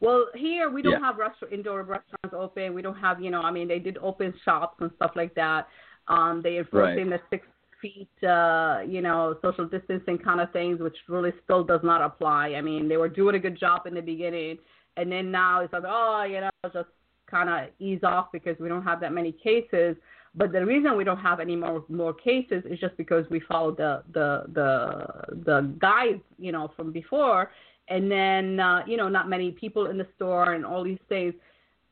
Well, 0.00 0.26
here 0.34 0.68
we 0.68 0.82
don't 0.82 0.92
Yeah. 0.92 0.98
have 1.00 1.16
restaurant 1.16 1.54
indoor 1.54 1.82
restaurants 1.82 2.34
open. 2.34 2.74
We 2.74 2.82
don't 2.82 2.96
have, 2.96 3.20
you 3.20 3.30
know, 3.30 3.40
I 3.40 3.50
mean, 3.50 3.68
they 3.68 3.78
did 3.78 3.96
open 3.98 4.34
shops 4.44 4.80
and 4.80 4.90
stuff 4.96 5.12
like 5.14 5.34
that. 5.34 5.68
Um, 6.08 6.42
they 6.42 6.58
enforcing 6.58 7.08
the 7.08 7.20
six 7.30 7.46
feet, 7.80 8.08
uh, 8.22 8.82
you 8.86 9.00
know, 9.00 9.38
social 9.40 9.66
distancing 9.66 10.18
kind 10.18 10.40
of 10.40 10.50
things, 10.52 10.80
which 10.80 10.96
really 11.08 11.32
still 11.44 11.64
does 11.64 11.82
not 11.82 12.02
apply. 12.02 12.54
I 12.54 12.60
mean, 12.60 12.88
they 12.88 12.96
were 12.96 13.08
doing 13.08 13.36
a 13.36 13.38
good 13.38 13.58
job 13.58 13.86
in 13.86 13.94
the 13.94 14.02
beginning, 14.02 14.58
and 14.96 15.10
then 15.10 15.30
now 15.30 15.60
it's 15.60 15.72
like, 15.72 15.84
oh, 15.86 16.24
you 16.24 16.40
know, 16.40 16.50
just 16.72 16.88
kind 17.30 17.48
of 17.48 17.70
ease 17.78 18.00
off 18.02 18.30
because 18.32 18.58
we 18.58 18.68
don't 18.68 18.82
have 18.82 19.00
that 19.00 19.12
many 19.12 19.32
cases. 19.32 19.96
But 20.36 20.52
the 20.52 20.64
reason 20.64 20.96
we 20.96 21.04
don't 21.04 21.18
have 21.18 21.38
any 21.38 21.54
more 21.54 21.84
more 21.88 22.12
cases 22.12 22.64
is 22.68 22.80
just 22.80 22.96
because 22.96 23.24
we 23.30 23.40
followed 23.40 23.76
the 23.76 24.02
the 24.12 24.44
the 24.52 25.34
the 25.44 25.74
guides, 25.78 26.22
you 26.38 26.50
know, 26.50 26.72
from 26.76 26.90
before, 26.92 27.52
and 27.88 28.10
then 28.10 28.58
uh, 28.58 28.82
you 28.86 28.96
know, 28.96 29.08
not 29.08 29.28
many 29.28 29.52
people 29.52 29.86
in 29.86 29.96
the 29.96 30.06
store 30.16 30.54
and 30.54 30.64
all 30.64 30.82
these 30.82 30.98
things. 31.08 31.34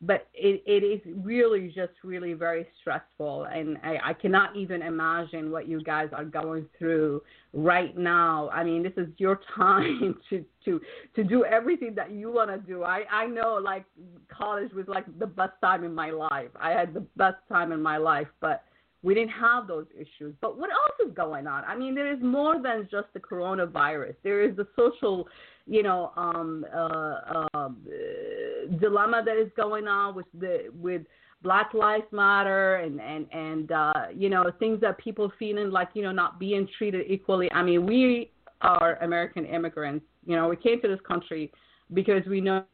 But 0.04 0.26
it, 0.34 0.62
it 0.66 0.84
is 0.84 1.00
really 1.24 1.68
just 1.68 1.92
really 2.02 2.32
very 2.32 2.66
stressful, 2.80 3.44
and 3.44 3.78
I, 3.84 3.98
I 4.10 4.12
cannot 4.14 4.56
even 4.56 4.82
imagine 4.82 5.52
what 5.52 5.68
you 5.68 5.80
guys 5.80 6.08
are 6.12 6.24
going 6.24 6.66
through 6.76 7.22
right 7.52 7.96
now. 7.96 8.50
I 8.50 8.64
mean, 8.64 8.82
this 8.82 8.94
is 8.96 9.06
your 9.18 9.40
time 9.56 10.18
to 10.28 10.44
to 10.64 10.80
to 11.14 11.22
do 11.22 11.44
everything 11.44 11.94
that 11.94 12.10
you 12.10 12.32
want 12.32 12.50
to 12.50 12.58
do. 12.58 12.82
I 12.82 13.04
I 13.12 13.26
know 13.26 13.60
like 13.62 13.84
college 14.28 14.72
was 14.72 14.88
like 14.88 15.06
the 15.20 15.26
best 15.26 15.52
time 15.60 15.84
in 15.84 15.94
my 15.94 16.10
life. 16.10 16.50
I 16.60 16.70
had 16.70 16.94
the 16.94 17.06
best 17.16 17.38
time 17.48 17.70
in 17.70 17.80
my 17.80 17.96
life, 17.96 18.28
but 18.40 18.64
we 19.02 19.14
didn't 19.14 19.30
have 19.30 19.66
those 19.66 19.86
issues. 19.94 20.34
But 20.40 20.56
what 20.56 20.70
else 20.70 21.08
is 21.08 21.14
going 21.14 21.46
on? 21.46 21.64
I 21.64 21.76
mean, 21.76 21.94
there 21.94 22.12
is 22.12 22.22
more 22.22 22.62
than 22.62 22.88
just 22.90 23.08
the 23.12 23.20
coronavirus. 23.20 24.14
There 24.22 24.42
is 24.42 24.56
the 24.56 24.66
social, 24.76 25.26
you 25.66 25.82
know, 25.82 26.12
um, 26.16 26.64
uh, 26.74 27.38
um, 27.54 27.76
uh, 27.86 28.76
dilemma 28.78 29.22
that 29.24 29.36
is 29.36 29.50
going 29.56 29.86
on 29.86 30.14
with 30.14 30.26
the 30.38 30.70
with 30.74 31.02
Black 31.42 31.74
Lives 31.74 32.04
Matter 32.12 32.76
and 32.76 33.00
and 33.00 33.26
and 33.32 33.72
uh, 33.72 33.92
you 34.14 34.28
know 34.28 34.50
things 34.58 34.80
that 34.80 34.98
people 34.98 35.32
feeling 35.38 35.70
like 35.70 35.88
you 35.94 36.02
know 36.02 36.12
not 36.12 36.38
being 36.38 36.68
treated 36.78 37.06
equally. 37.08 37.50
I 37.52 37.62
mean, 37.62 37.86
we 37.86 38.30
are 38.60 38.96
American 39.02 39.44
immigrants. 39.44 40.04
You 40.26 40.36
know, 40.36 40.48
we 40.48 40.56
came 40.56 40.80
to 40.82 40.88
this 40.88 41.00
country 41.06 41.52
because 41.92 42.24
we 42.26 42.40
know 42.40 42.64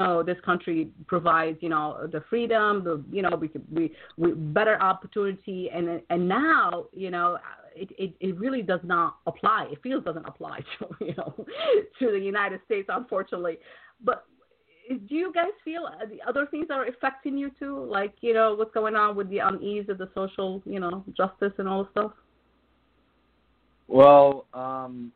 know 0.00 0.22
this 0.22 0.36
country 0.44 0.90
provides 1.06 1.58
you 1.60 1.68
know 1.68 2.06
the 2.12 2.22
freedom 2.28 2.84
the 2.84 3.02
you 3.10 3.22
know 3.22 3.30
we 3.40 3.50
we, 3.72 3.92
we 4.16 4.32
better 4.32 4.80
opportunity 4.80 5.70
and 5.72 6.02
and 6.10 6.28
now 6.28 6.84
you 6.92 7.10
know 7.10 7.38
it, 7.76 7.90
it 7.98 8.14
it 8.20 8.38
really 8.38 8.62
does 8.62 8.80
not 8.82 9.18
apply. 9.26 9.68
It 9.70 9.82
feels 9.82 10.04
doesn't 10.04 10.26
apply 10.26 10.60
to 10.78 10.88
you 11.04 11.14
know 11.16 11.34
to 11.98 12.10
the 12.10 12.18
United 12.18 12.60
States 12.64 12.88
unfortunately. 12.90 13.58
But 14.02 14.24
do 14.88 15.14
you 15.14 15.32
guys 15.32 15.50
feel 15.64 15.88
the 16.08 16.18
other 16.28 16.46
things 16.46 16.66
are 16.70 16.86
affecting 16.86 17.36
you 17.36 17.50
too? 17.58 17.84
Like 17.84 18.14
you 18.20 18.34
know 18.34 18.54
what's 18.54 18.72
going 18.72 18.96
on 18.96 19.16
with 19.16 19.28
the 19.30 19.38
unease 19.38 19.88
of 19.88 19.98
the 19.98 20.08
social 20.14 20.62
you 20.64 20.80
know 20.80 21.04
justice 21.16 21.52
and 21.58 21.68
all 21.68 21.84
this 21.84 21.90
stuff? 21.92 22.12
Well 23.88 24.46
um 24.54 25.12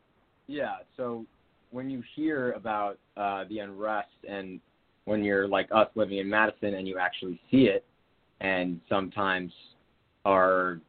yeah. 0.47 0.77
So 0.97 1.25
when 1.71 1.89
you 1.89 2.03
hear 2.15 2.51
about 2.51 2.99
uh, 3.15 3.45
the 3.49 3.59
unrest 3.59 4.09
and 4.27 4.59
when 5.05 5.23
you're 5.23 5.47
like 5.47 5.69
us 5.71 5.87
living 5.95 6.17
in 6.17 6.29
Madison 6.29 6.75
and 6.75 6.87
you 6.87 6.97
actually 6.99 7.39
see 7.49 7.63
it 7.63 7.85
and 8.41 8.79
sometimes 8.89 9.51
are 10.25 10.79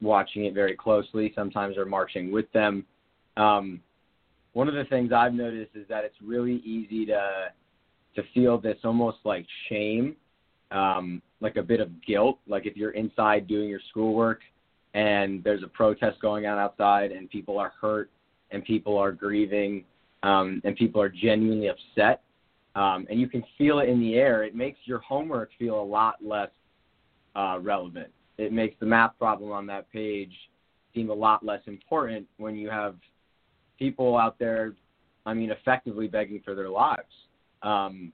watching 0.00 0.44
it 0.44 0.54
very 0.54 0.74
closely, 0.76 1.32
sometimes 1.34 1.76
are 1.76 1.86
marching 1.86 2.32
with 2.32 2.50
them. 2.52 2.84
Um, 3.36 3.80
one 4.52 4.68
of 4.68 4.74
the 4.74 4.84
things 4.84 5.12
I've 5.12 5.34
noticed 5.34 5.72
is 5.74 5.86
that 5.88 6.04
it's 6.04 6.16
really 6.22 6.56
easy 6.64 7.06
to 7.06 7.48
to 8.14 8.22
feel 8.32 8.58
this 8.58 8.78
almost 8.82 9.18
like 9.24 9.46
shame, 9.68 10.16
um, 10.70 11.20
like 11.40 11.56
a 11.56 11.62
bit 11.62 11.80
of 11.80 11.90
guilt. 12.02 12.38
Like 12.48 12.64
if 12.64 12.74
you're 12.74 12.92
inside 12.92 13.46
doing 13.46 13.68
your 13.68 13.80
schoolwork 13.90 14.40
and 14.94 15.44
there's 15.44 15.62
a 15.62 15.68
protest 15.68 16.18
going 16.22 16.46
on 16.46 16.58
outside 16.58 17.12
and 17.12 17.28
people 17.28 17.58
are 17.58 17.74
hurt 17.78 18.10
and 18.50 18.64
people 18.64 18.96
are 18.96 19.12
grieving 19.12 19.84
um, 20.22 20.62
and 20.64 20.74
people 20.76 21.00
are 21.00 21.10
genuinely 21.10 21.68
upset, 21.68 22.22
um, 22.74 23.06
and 23.10 23.20
you 23.20 23.28
can 23.28 23.44
feel 23.58 23.80
it 23.80 23.88
in 23.88 24.00
the 24.00 24.14
air, 24.14 24.42
it 24.44 24.54
makes 24.54 24.78
your 24.84 24.98
homework 25.00 25.50
feel 25.58 25.80
a 25.80 25.84
lot 25.84 26.16
less 26.24 26.50
uh, 27.34 27.58
relevant. 27.60 28.10
It 28.38 28.52
makes 28.52 28.76
the 28.80 28.86
math 28.86 29.18
problem 29.18 29.52
on 29.52 29.66
that 29.66 29.90
page 29.90 30.32
seem 30.94 31.10
a 31.10 31.14
lot 31.14 31.44
less 31.44 31.60
important 31.66 32.26
when 32.38 32.56
you 32.56 32.70
have 32.70 32.96
people 33.78 34.16
out 34.16 34.38
there, 34.38 34.74
I 35.24 35.34
mean, 35.34 35.50
effectively 35.50 36.08
begging 36.08 36.40
for 36.44 36.54
their 36.54 36.70
lives. 36.70 37.12
Um, 37.62 38.12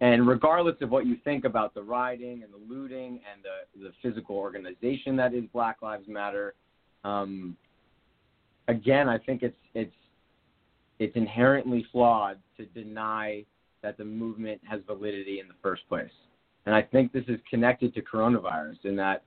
and 0.00 0.26
regardless 0.26 0.76
of 0.80 0.90
what 0.90 1.06
you 1.06 1.16
think 1.24 1.44
about 1.44 1.74
the 1.74 1.82
rioting 1.82 2.42
and 2.42 2.52
the 2.52 2.74
looting 2.74 3.20
and 3.30 3.42
the, 3.42 3.88
the 3.88 3.92
physical 4.02 4.36
organization 4.36 5.16
that 5.16 5.34
is 5.34 5.44
Black 5.52 5.82
Lives 5.82 6.08
Matter, 6.08 6.54
um, 7.04 7.56
again, 8.68 9.08
I 9.08 9.18
think 9.18 9.42
it's 9.42 9.56
it's 9.74 9.94
it's 10.98 11.16
inherently 11.16 11.84
flawed 11.92 12.38
to 12.56 12.64
deny 12.66 13.44
that 13.82 13.98
the 13.98 14.04
movement 14.04 14.60
has 14.68 14.80
validity 14.86 15.40
in 15.40 15.48
the 15.48 15.54
first 15.62 15.82
place. 15.88 16.10
And 16.66 16.74
I 16.74 16.82
think 16.82 17.12
this 17.12 17.24
is 17.28 17.40
connected 17.48 17.94
to 17.94 18.02
coronavirus 18.02 18.84
in 18.84 18.96
that 18.96 19.24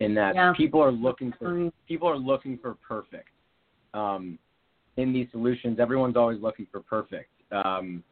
in 0.00 0.14
that 0.14 0.34
yeah. 0.34 0.52
people 0.56 0.80
are 0.80 0.92
looking 0.92 1.32
for 1.38 1.70
people 1.86 2.08
are 2.08 2.16
looking 2.16 2.58
for 2.58 2.74
perfect. 2.74 3.30
Um, 3.94 4.38
in 4.96 5.12
these 5.12 5.28
solutions, 5.30 5.78
everyone's 5.80 6.16
always 6.16 6.40
looking 6.40 6.66
for 6.70 6.80
perfect, 6.80 7.30
um, 7.52 8.02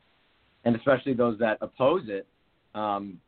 and 0.64 0.74
especially 0.76 1.14
those 1.14 1.38
that 1.38 1.58
oppose 1.60 2.04
it 2.06 2.26
um, 2.74 3.20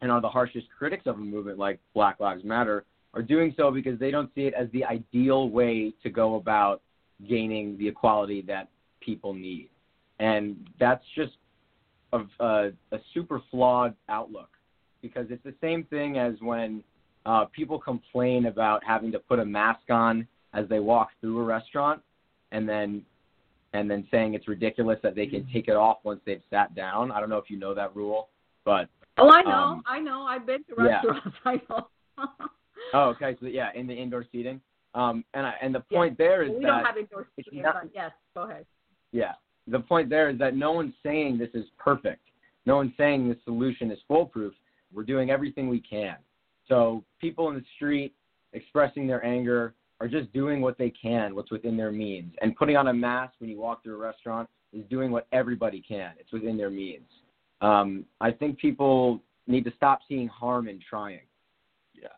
and 0.00 0.10
are 0.10 0.20
the 0.20 0.28
harshest 0.28 0.66
critics 0.76 1.06
of 1.06 1.16
a 1.16 1.20
movement 1.20 1.58
like 1.58 1.78
Black 1.94 2.20
Lives 2.20 2.44
Matter 2.44 2.84
are 3.14 3.22
doing 3.22 3.52
so 3.56 3.70
because 3.70 3.98
they 3.98 4.10
don't 4.10 4.30
see 4.34 4.42
it 4.42 4.54
as 4.54 4.68
the 4.72 4.84
ideal 4.84 5.50
way 5.50 5.92
to 6.02 6.10
go 6.10 6.36
about 6.36 6.80
gaining 7.28 7.76
the 7.78 7.88
equality 7.88 8.42
that 8.42 8.68
people 9.00 9.34
need. 9.34 9.68
And 10.20 10.68
that's 10.78 11.04
just 11.16 11.32
a, 12.12 12.20
a, 12.38 12.70
a 12.92 12.98
super 13.12 13.42
flawed 13.50 13.94
outlook 14.08 14.50
because 15.02 15.26
it's 15.30 15.42
the 15.44 15.54
same 15.60 15.84
thing 15.84 16.18
as 16.18 16.34
when 16.40 16.82
uh, 17.26 17.44
people 17.46 17.78
complain 17.78 18.46
about 18.46 18.82
having 18.84 19.12
to 19.12 19.18
put 19.18 19.38
a 19.38 19.44
mask 19.44 19.90
on 19.90 20.26
as 20.54 20.68
they 20.68 20.80
walk 20.80 21.10
through 21.20 21.40
a 21.40 21.44
restaurant 21.44 22.00
and 22.52 22.68
then 22.68 23.02
and 23.72 23.88
then 23.88 24.04
saying 24.10 24.34
it's 24.34 24.48
ridiculous 24.48 24.98
that 25.02 25.14
they 25.14 25.26
can 25.26 25.46
take 25.52 25.68
it 25.68 25.76
off 25.76 25.98
once 26.02 26.20
they've 26.26 26.42
sat 26.50 26.74
down. 26.74 27.12
I 27.12 27.20
don't 27.20 27.30
know 27.30 27.38
if 27.38 27.48
you 27.48 27.56
know 27.56 27.72
that 27.74 27.94
rule, 27.94 28.28
but 28.64 28.88
Oh, 29.20 29.30
I 29.30 29.42
know. 29.42 29.50
Um, 29.50 29.82
I 29.86 30.00
know. 30.00 30.22
I've 30.22 30.46
been 30.46 30.64
to 30.64 30.74
yeah. 30.78 31.02
restaurants. 31.02 31.36
I 31.44 31.60
know. 31.68 31.86
oh, 32.94 33.00
okay. 33.10 33.36
So 33.40 33.46
yeah, 33.46 33.68
in 33.74 33.86
the 33.86 33.94
indoor 33.94 34.24
seating. 34.32 34.60
Um, 34.94 35.24
and 35.34 35.46
I, 35.46 35.54
and 35.62 35.74
the 35.74 35.80
point 35.80 36.18
there 36.18 36.42
is 36.42 36.50
we 36.50 36.62
that 36.62 36.66
don't 36.66 36.84
have 36.84 36.96
indoor 36.96 37.28
seating, 37.36 37.62
not- 37.62 37.74
but 37.82 37.90
yes, 37.94 38.10
go 38.34 38.42
ahead. 38.42 38.66
Yeah. 39.12 39.32
The 39.68 39.78
point 39.80 40.08
there 40.08 40.30
is 40.30 40.38
that 40.38 40.56
no 40.56 40.72
one's 40.72 40.94
saying 41.04 41.38
this 41.38 41.50
is 41.54 41.66
perfect. 41.78 42.22
No 42.66 42.76
one's 42.76 42.92
saying 42.96 43.28
this 43.28 43.38
solution 43.44 43.90
is 43.90 43.98
foolproof. 44.08 44.52
We're 44.92 45.04
doing 45.04 45.30
everything 45.30 45.68
we 45.68 45.80
can. 45.80 46.16
So 46.68 47.04
people 47.20 47.48
in 47.48 47.54
the 47.54 47.64
street 47.76 48.14
expressing 48.52 49.06
their 49.06 49.24
anger 49.24 49.74
are 50.00 50.08
just 50.08 50.32
doing 50.32 50.60
what 50.60 50.78
they 50.78 50.90
can, 50.90 51.34
what's 51.34 51.50
within 51.50 51.76
their 51.76 51.92
means. 51.92 52.32
And 52.40 52.56
putting 52.56 52.76
on 52.76 52.88
a 52.88 52.94
mask 52.94 53.34
when 53.38 53.50
you 53.50 53.60
walk 53.60 53.82
through 53.82 53.94
a 53.94 53.98
restaurant 53.98 54.48
is 54.72 54.84
doing 54.88 55.10
what 55.10 55.26
everybody 55.32 55.82
can. 55.86 56.12
It's 56.18 56.32
within 56.32 56.56
their 56.56 56.70
means. 56.70 57.08
Um, 57.60 58.04
I 58.20 58.30
think 58.30 58.58
people 58.58 59.20
need 59.46 59.64
to 59.64 59.72
stop 59.76 60.00
seeing 60.08 60.28
harm 60.28 60.68
in 60.68 60.80
trying. 60.88 61.20
Yeah. 61.94 62.08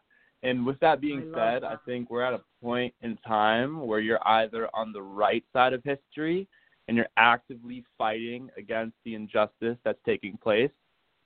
And 0.42 0.64
with 0.64 0.78
that 0.80 1.00
being 1.00 1.32
I 1.34 1.54
said, 1.54 1.62
that. 1.62 1.64
I 1.64 1.76
think 1.84 2.10
we're 2.10 2.22
at 2.22 2.34
a 2.34 2.40
point 2.62 2.94
in 3.02 3.16
time 3.26 3.84
where 3.84 4.00
you're 4.00 4.26
either 4.28 4.68
on 4.74 4.92
the 4.92 5.02
right 5.02 5.44
side 5.52 5.72
of 5.72 5.82
history 5.82 6.46
and 6.86 6.96
you're 6.96 7.08
actively 7.16 7.84
fighting 7.98 8.50
against 8.56 8.96
the 9.04 9.14
injustice 9.14 9.76
that's 9.84 9.98
taking 10.04 10.36
place, 10.36 10.70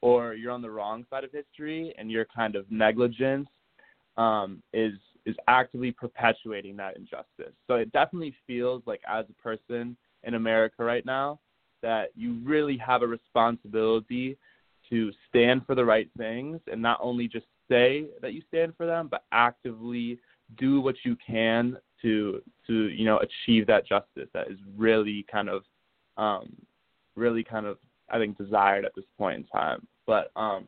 or 0.02 0.34
you're 0.34 0.52
on 0.52 0.62
the 0.62 0.70
wrong 0.70 1.04
side 1.10 1.24
of 1.24 1.32
history 1.32 1.94
and 1.98 2.10
your 2.10 2.26
kind 2.26 2.56
of 2.56 2.70
negligence 2.70 3.48
um, 4.16 4.62
is 4.72 4.94
is 5.24 5.34
actively 5.48 5.90
perpetuating 5.90 6.76
that 6.76 6.96
injustice. 6.96 7.52
So 7.66 7.74
it 7.74 7.90
definitely 7.92 8.34
feels 8.46 8.82
like 8.86 9.00
as 9.08 9.24
a 9.28 9.42
person 9.42 9.96
in 10.22 10.34
America 10.34 10.84
right 10.84 11.04
now 11.04 11.40
that 11.82 12.10
you 12.14 12.38
really 12.44 12.76
have 12.78 13.02
a 13.02 13.06
responsibility 13.06 14.38
to 14.88 15.10
stand 15.28 15.66
for 15.66 15.74
the 15.74 15.84
right 15.84 16.08
things 16.16 16.60
and 16.70 16.80
not 16.80 16.98
only 17.02 17.26
just 17.26 17.46
say 17.68 18.06
that 18.22 18.32
you 18.32 18.42
stand 18.48 18.74
for 18.76 18.86
them, 18.86 19.08
but 19.10 19.24
actively 19.32 20.18
do 20.58 20.80
what 20.80 20.94
you 21.04 21.16
can 21.26 21.76
to 22.02 22.40
to 22.66 22.88
you 22.90 23.04
know 23.04 23.18
achieve 23.18 23.66
that 23.66 23.86
justice 23.86 24.28
that 24.32 24.48
is 24.48 24.58
really 24.76 25.26
kind 25.30 25.48
of 25.48 25.62
um, 26.16 26.54
really 27.16 27.42
kind 27.42 27.66
of 27.66 27.78
I 28.10 28.18
think 28.18 28.38
desired 28.38 28.84
at 28.84 28.94
this 28.94 29.04
point 29.18 29.38
in 29.38 29.44
time. 29.44 29.86
But 30.06 30.30
um, 30.36 30.66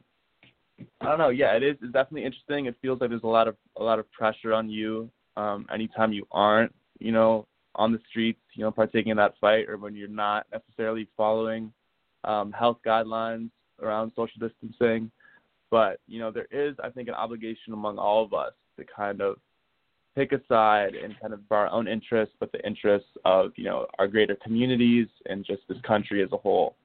I 1.01 1.07
don't 1.07 1.19
know. 1.19 1.31
Yeah, 1.31 1.57
it 1.57 1.63
is. 1.63 1.77
It's 1.83 1.93
definitely 1.93 2.25
interesting. 2.25 2.67
It 2.67 2.77
feels 2.81 3.01
like 3.01 3.11
there's 3.11 3.23
a 3.23 3.27
lot 3.27 3.49
of 3.49 3.57
a 3.77 3.83
lot 3.83 3.99
of 3.99 4.11
pressure 4.13 4.53
on 4.53 4.69
you 4.69 5.11
um, 5.37 5.67
anytime 5.73 6.13
you 6.13 6.27
aren't 6.31 6.75
you 6.99 7.13
know 7.13 7.47
on 7.75 7.93
the 7.93 8.01
streets 8.09 8.41
you 8.55 8.65
know 8.65 8.71
partaking 8.71 9.11
in 9.11 9.17
that 9.17 9.35
fight 9.41 9.69
or 9.69 9.77
when 9.77 9.95
you're 9.95 10.09
not 10.09 10.47
necessarily 10.53 11.09
following 11.17 11.73
um, 12.25 12.53
health 12.53 12.79
guidelines 12.85 13.51
around 13.81 14.13
social 14.17 14.41
distancing. 14.41 15.11
But 15.71 16.01
you 16.07 16.19
know, 16.19 16.31
there 16.31 16.49
is, 16.51 16.77
I 16.83 16.91
think, 16.91 17.09
an 17.09 17.15
obligation 17.15 17.73
among 17.73 17.99
all 17.99 18.25
of 18.25 18.33
us 18.33 18.53
to 18.79 18.85
kind 18.85 19.21
of 19.21 19.37
pick 20.17 20.33
a 20.33 20.41
side 20.49 20.95
and 20.95 21.15
kind 21.21 21.33
of 21.33 21.41
our 21.51 21.69
own 21.69 21.87
interests, 21.87 22.35
but 22.41 22.51
the 22.53 22.67
interests 22.67 23.11
of 23.25 23.53
you 23.57 23.65
know 23.65 23.87
our 23.99 24.09
greater 24.09 24.37
communities 24.43 25.07
and 25.27 25.45
just 25.45 25.63
this 25.69 25.79
country 25.87 26.23
as 26.23 26.33
a 26.33 26.37
whole. 26.37 26.77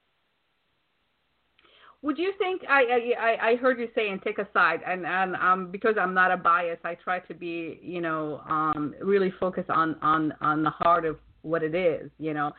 Would 2.04 2.18
you 2.18 2.34
think 2.36 2.60
I 2.68 2.82
I 3.18 3.48
I 3.50 3.54
heard 3.56 3.78
you 3.80 3.88
saying 3.94 4.20
take 4.22 4.38
a 4.38 4.46
side 4.52 4.80
and 4.86 5.06
and 5.06 5.34
um 5.36 5.70
because 5.70 5.96
I'm 5.98 6.12
not 6.12 6.30
a 6.30 6.36
bias 6.36 6.78
I 6.84 6.94
try 6.96 7.18
to 7.20 7.34
be 7.34 7.80
you 7.82 8.02
know 8.02 8.42
um 8.46 8.94
really 9.00 9.32
focus 9.40 9.64
on 9.70 9.96
on 10.02 10.34
on 10.42 10.62
the 10.62 10.70
heart 10.70 11.06
of 11.06 11.16
what 11.40 11.62
it 11.62 11.74
is 11.74 12.10
you 12.18 12.34
know. 12.34 12.52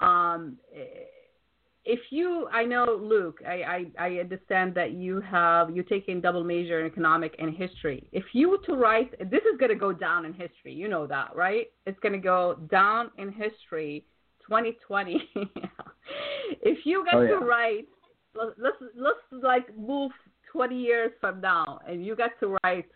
Um 0.00 0.56
if 1.84 2.00
you 2.10 2.48
I 2.52 2.64
know 2.64 2.86
Luke 3.00 3.38
I 3.46 3.56
I, 3.98 4.06
I 4.06 4.08
understand 4.18 4.74
that 4.74 4.90
you 5.04 5.20
have 5.20 5.70
you 5.76 5.84
taking 5.84 6.20
double 6.20 6.42
major 6.42 6.80
in 6.80 6.86
economic 6.86 7.36
and 7.38 7.54
history. 7.56 8.08
If 8.10 8.24
you 8.32 8.50
were 8.50 8.62
to 8.66 8.72
write 8.74 9.10
this 9.30 9.44
is 9.50 9.56
going 9.60 9.70
to 9.70 9.76
go 9.76 9.92
down 9.92 10.24
in 10.24 10.32
history 10.32 10.72
you 10.82 10.88
know 10.88 11.06
that 11.06 11.28
right? 11.36 11.66
It's 11.86 12.00
going 12.00 12.14
to 12.14 12.18
go 12.18 12.58
down 12.68 13.12
in 13.16 13.28
history 13.30 14.04
2020 14.48 15.22
if 16.72 16.78
you 16.84 17.04
get 17.04 17.14
Oh, 17.14 17.22
yeah. 17.22 17.38
to 17.38 17.38
write 17.44 17.86
let's 18.58 18.76
let's 18.96 19.42
like 19.42 19.76
move 19.76 20.12
20 20.52 20.76
years 20.76 21.12
from 21.20 21.40
now 21.40 21.80
and 21.86 22.04
you 22.04 22.16
get 22.16 22.38
to 22.40 22.56
write 22.64 22.86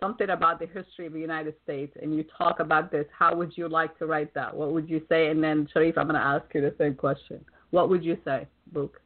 something 0.00 0.30
about 0.30 0.58
the 0.58 0.66
history 0.66 1.06
of 1.06 1.12
the 1.12 1.20
United 1.20 1.54
States 1.64 1.96
and 2.02 2.14
you 2.14 2.24
talk 2.36 2.60
about 2.60 2.90
this 2.90 3.06
how 3.16 3.34
would 3.34 3.56
you 3.56 3.68
like 3.68 3.98
to 3.98 4.06
write 4.06 4.32
that 4.34 4.54
what 4.54 4.72
would 4.72 4.88
you 4.88 5.00
say 5.08 5.28
and 5.28 5.42
then 5.42 5.68
Shareef 5.74 5.96
I'm 5.96 6.08
going 6.08 6.20
to 6.20 6.26
ask 6.26 6.44
you 6.54 6.60
the 6.60 6.74
same 6.78 6.94
question 6.94 7.44
what 7.70 7.88
would 7.88 8.04
you 8.04 8.18
say 8.24 8.46
Luke 8.74 9.00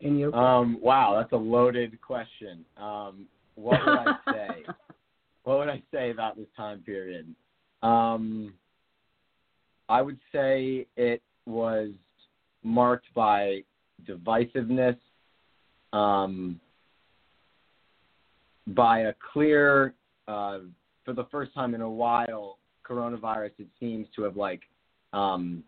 in 0.00 0.18
your 0.18 0.34
Um, 0.34 0.78
wow, 0.80 1.14
that's 1.18 1.32
a 1.32 1.36
loaded 1.36 2.00
question. 2.00 2.64
Um, 2.76 3.26
what 3.54 3.78
would 3.84 3.98
I 3.98 4.16
say? 4.32 4.72
what 5.44 5.58
would 5.58 5.68
I 5.68 5.82
say 5.92 6.10
about 6.10 6.36
this 6.36 6.46
time 6.56 6.80
period? 6.80 7.34
Um, 7.82 8.54
I 9.88 10.02
would 10.02 10.18
say 10.32 10.86
it 10.96 11.22
was 11.46 11.90
marked 12.62 13.06
by 13.14 13.62
divisiveness, 14.06 14.96
um, 15.92 16.60
by 18.68 19.00
a 19.00 19.14
clear, 19.32 19.94
uh, 20.28 20.58
for 21.04 21.12
the 21.14 21.24
first 21.30 21.52
time 21.54 21.74
in 21.74 21.80
a 21.80 21.90
while, 21.90 22.58
coronavirus 22.88 23.52
it 23.58 23.68
seems 23.78 24.06
to 24.16 24.22
have 24.22 24.36
like 24.36 24.62
um, 25.12 25.62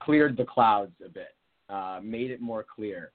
cleared 0.00 0.36
the 0.36 0.44
clouds 0.44 0.92
a 1.04 1.08
bit, 1.08 1.34
uh, 1.68 2.00
made 2.02 2.30
it 2.30 2.40
more 2.40 2.64
clear, 2.64 3.12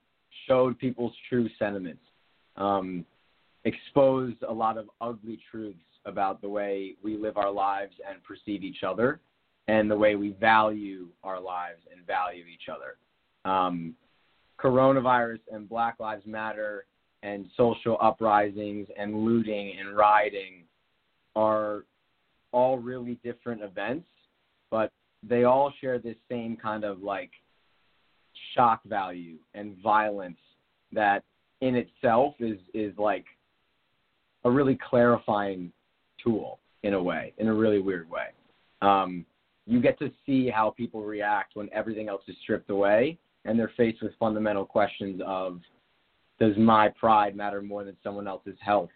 showed 0.47 0.77
people's 0.79 1.13
true 1.29 1.49
sentiments, 1.59 2.03
um, 2.57 3.05
exposed 3.65 4.41
a 4.47 4.53
lot 4.53 4.77
of 4.77 4.89
ugly 5.01 5.39
truths 5.49 5.79
about 6.05 6.41
the 6.41 6.49
way 6.49 6.95
we 7.03 7.17
live 7.17 7.37
our 7.37 7.51
lives 7.51 7.93
and 8.09 8.21
perceive 8.23 8.63
each 8.63 8.83
other, 8.83 9.19
and 9.67 9.89
the 9.89 9.95
way 9.95 10.15
we 10.15 10.31
value 10.31 11.07
our 11.23 11.39
lives 11.39 11.81
and 11.95 12.05
value 12.05 12.43
each 12.45 12.67
other. 12.69 12.97
Um, 13.45 13.95
coronavirus 14.59 15.39
and 15.51 15.67
Black 15.67 15.99
Lives 15.99 16.25
Matter 16.25 16.85
and 17.23 17.47
social 17.57 17.97
uprisings 18.01 18.87
and 18.97 19.23
looting 19.23 19.73
and 19.79 19.95
rioting 19.95 20.63
are 21.35 21.85
all 22.51 22.77
really 22.77 23.17
different 23.23 23.61
events, 23.61 24.07
but 24.69 24.91
they 25.27 25.43
all 25.43 25.73
share 25.81 25.99
this 25.99 26.15
same 26.29 26.55
kind 26.55 26.83
of 26.83 27.01
like 27.01 27.31
shock 28.55 28.81
value 28.85 29.37
and 29.53 29.75
violence 29.81 30.37
that 30.91 31.23
in 31.61 31.75
itself 31.75 32.35
is 32.39 32.59
is 32.73 32.93
like 32.97 33.25
a 34.45 34.51
really 34.51 34.77
clarifying 34.89 35.71
tool 36.21 36.59
in 36.83 36.93
a 36.93 37.01
way, 37.01 37.33
in 37.37 37.47
a 37.47 37.53
really 37.53 37.79
weird 37.79 38.09
way. 38.09 38.27
Um, 38.81 39.25
you 39.65 39.81
get 39.81 39.97
to 39.99 40.11
see 40.25 40.49
how 40.49 40.71
people 40.71 41.03
react 41.03 41.55
when 41.55 41.69
everything 41.71 42.09
else 42.09 42.23
is 42.27 42.35
stripped 42.43 42.69
away 42.69 43.17
and 43.45 43.59
they're 43.59 43.71
faced 43.75 44.01
with 44.01 44.13
fundamental 44.19 44.65
questions 44.65 45.21
of 45.25 45.59
does 46.39 46.57
my 46.57 46.89
pride 46.89 47.35
matter 47.35 47.61
more 47.61 47.83
than 47.83 47.95
someone 48.03 48.27
else's 48.27 48.57
health? 48.59 48.89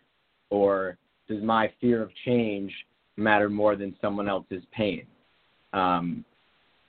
Or 0.50 0.98
does 1.28 1.44
my 1.44 1.72
fear 1.80 2.02
of 2.02 2.10
change 2.26 2.74
matter 3.16 3.50
more 3.50 3.76
than 3.76 3.96
someone 4.02 4.28
else's 4.28 4.64
pain? 4.72 5.06
Um, 5.74 6.26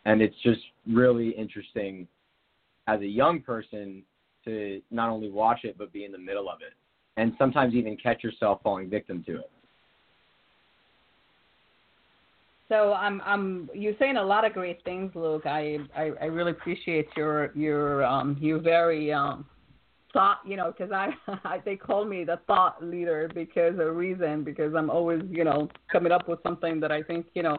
and 0.04 0.22
it's 0.22 0.36
just 0.42 0.60
really 0.86 1.30
interesting 1.30 2.06
as 2.86 3.00
a 3.00 3.06
young 3.06 3.40
person 3.40 4.02
to 4.44 4.80
not 4.90 5.10
only 5.10 5.30
watch 5.30 5.60
it 5.64 5.76
but 5.76 5.92
be 5.92 6.04
in 6.04 6.12
the 6.12 6.18
middle 6.18 6.48
of 6.48 6.60
it. 6.62 6.72
And 7.16 7.32
sometimes 7.36 7.74
even 7.74 7.96
catch 7.96 8.22
yourself 8.22 8.60
falling 8.62 8.88
victim 8.88 9.24
to 9.26 9.40
it 9.40 9.50
So 12.68 12.92
I'm 12.92 13.22
I'm 13.24 13.70
you're 13.74 13.94
saying 13.98 14.16
a 14.16 14.22
lot 14.22 14.44
of 14.44 14.52
great 14.52 14.82
things, 14.84 15.12
Luke. 15.14 15.46
I 15.46 15.78
I, 15.96 16.12
I 16.20 16.24
really 16.26 16.50
appreciate 16.50 17.08
your 17.16 17.50
your 17.54 18.04
um 18.04 18.36
you 18.40 18.60
very 18.60 19.12
um 19.12 19.46
thought 20.12 20.40
you 20.46 20.56
know 20.56 20.72
because 20.76 20.92
I, 20.92 21.10
I 21.44 21.60
they 21.64 21.76
call 21.76 22.04
me 22.04 22.24
the 22.24 22.40
thought 22.46 22.82
leader 22.82 23.30
because 23.34 23.78
of 23.78 23.96
reason 23.96 24.44
because 24.44 24.74
I'm 24.74 24.90
always 24.90 25.22
you 25.30 25.44
know 25.44 25.68
coming 25.90 26.12
up 26.12 26.28
with 26.28 26.42
something 26.42 26.78
that 26.80 26.92
I 26.92 27.02
think 27.02 27.26
you 27.34 27.42
know 27.42 27.56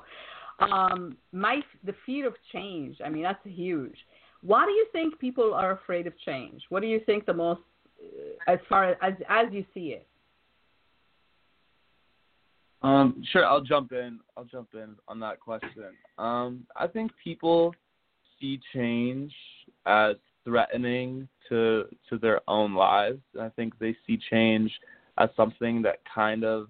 um 0.60 1.18
my 1.32 1.62
the 1.86 1.96
fear 2.06 2.28
of 2.28 2.36
change. 2.54 2.98
I 3.04 3.10
mean 3.10 3.24
that's 3.24 3.44
huge. 3.46 3.98
Why 4.42 4.66
do 4.66 4.72
you 4.72 4.88
think 4.92 5.20
people 5.20 5.54
are 5.54 5.72
afraid 5.72 6.06
of 6.06 6.14
change? 6.20 6.62
What 6.70 6.82
do 6.82 6.88
you 6.88 7.02
think 7.06 7.26
the 7.26 7.34
most 7.34 7.62
as 8.48 8.60
far 8.70 8.92
as 9.02 9.16
as 9.28 9.48
you 9.52 9.66
see 9.74 9.88
it? 9.90 10.08
Um, 12.82 13.22
sure, 13.32 13.46
I'll 13.46 13.62
jump 13.62 13.92
in. 13.92 14.20
I'll 14.38 14.46
jump 14.46 14.70
in 14.74 14.96
on 15.08 15.20
that 15.20 15.40
question. 15.40 15.94
Um, 16.18 16.66
I 16.78 16.88
think 16.88 17.12
people 17.22 17.74
see 18.40 18.60
change 18.74 19.34
as 19.86 20.16
threatening 20.46 21.28
to 21.50 21.86
to 22.10 22.18
their 22.18 22.42
own 22.48 22.74
lives. 22.74 23.20
I 23.40 23.50
think 23.50 23.78
they 23.80 23.96
see 24.08 24.18
change 24.30 24.72
as 25.18 25.30
something 25.36 25.82
that 25.82 26.00
kind 26.14 26.46
of 26.46 26.68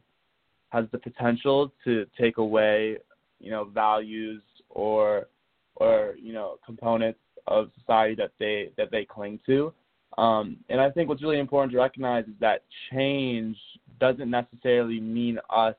has 0.69 0.85
the 0.91 0.97
potential 0.97 1.71
to 1.83 2.05
take 2.19 2.37
away, 2.37 2.97
you 3.39 3.51
know, 3.51 3.65
values 3.65 4.41
or 4.69 5.27
or 5.75 6.15
you 6.19 6.33
know 6.33 6.57
components 6.65 7.19
of 7.47 7.69
society 7.79 8.15
that 8.15 8.31
they 8.39 8.71
that 8.77 8.89
they 8.91 9.05
cling 9.05 9.39
to. 9.45 9.73
Um, 10.17 10.57
and 10.69 10.81
I 10.81 10.89
think 10.89 11.07
what's 11.07 11.21
really 11.21 11.39
important 11.39 11.71
to 11.71 11.77
recognize 11.77 12.25
is 12.25 12.33
that 12.39 12.63
change 12.91 13.55
doesn't 13.99 14.29
necessarily 14.29 14.99
mean 14.99 15.37
us 15.49 15.75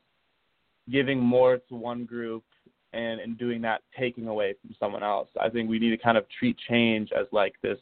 giving 0.90 1.20
more 1.20 1.58
to 1.68 1.74
one 1.74 2.04
group 2.04 2.44
and 2.92 3.20
in 3.20 3.34
doing 3.36 3.60
that 3.62 3.82
taking 3.98 4.26
away 4.26 4.54
from 4.60 4.74
someone 4.78 5.02
else. 5.02 5.28
I 5.40 5.48
think 5.48 5.70
we 5.70 5.78
need 5.78 5.90
to 5.90 5.96
kind 5.96 6.18
of 6.18 6.24
treat 6.38 6.56
change 6.68 7.10
as 7.12 7.26
like 7.32 7.54
this 7.62 7.78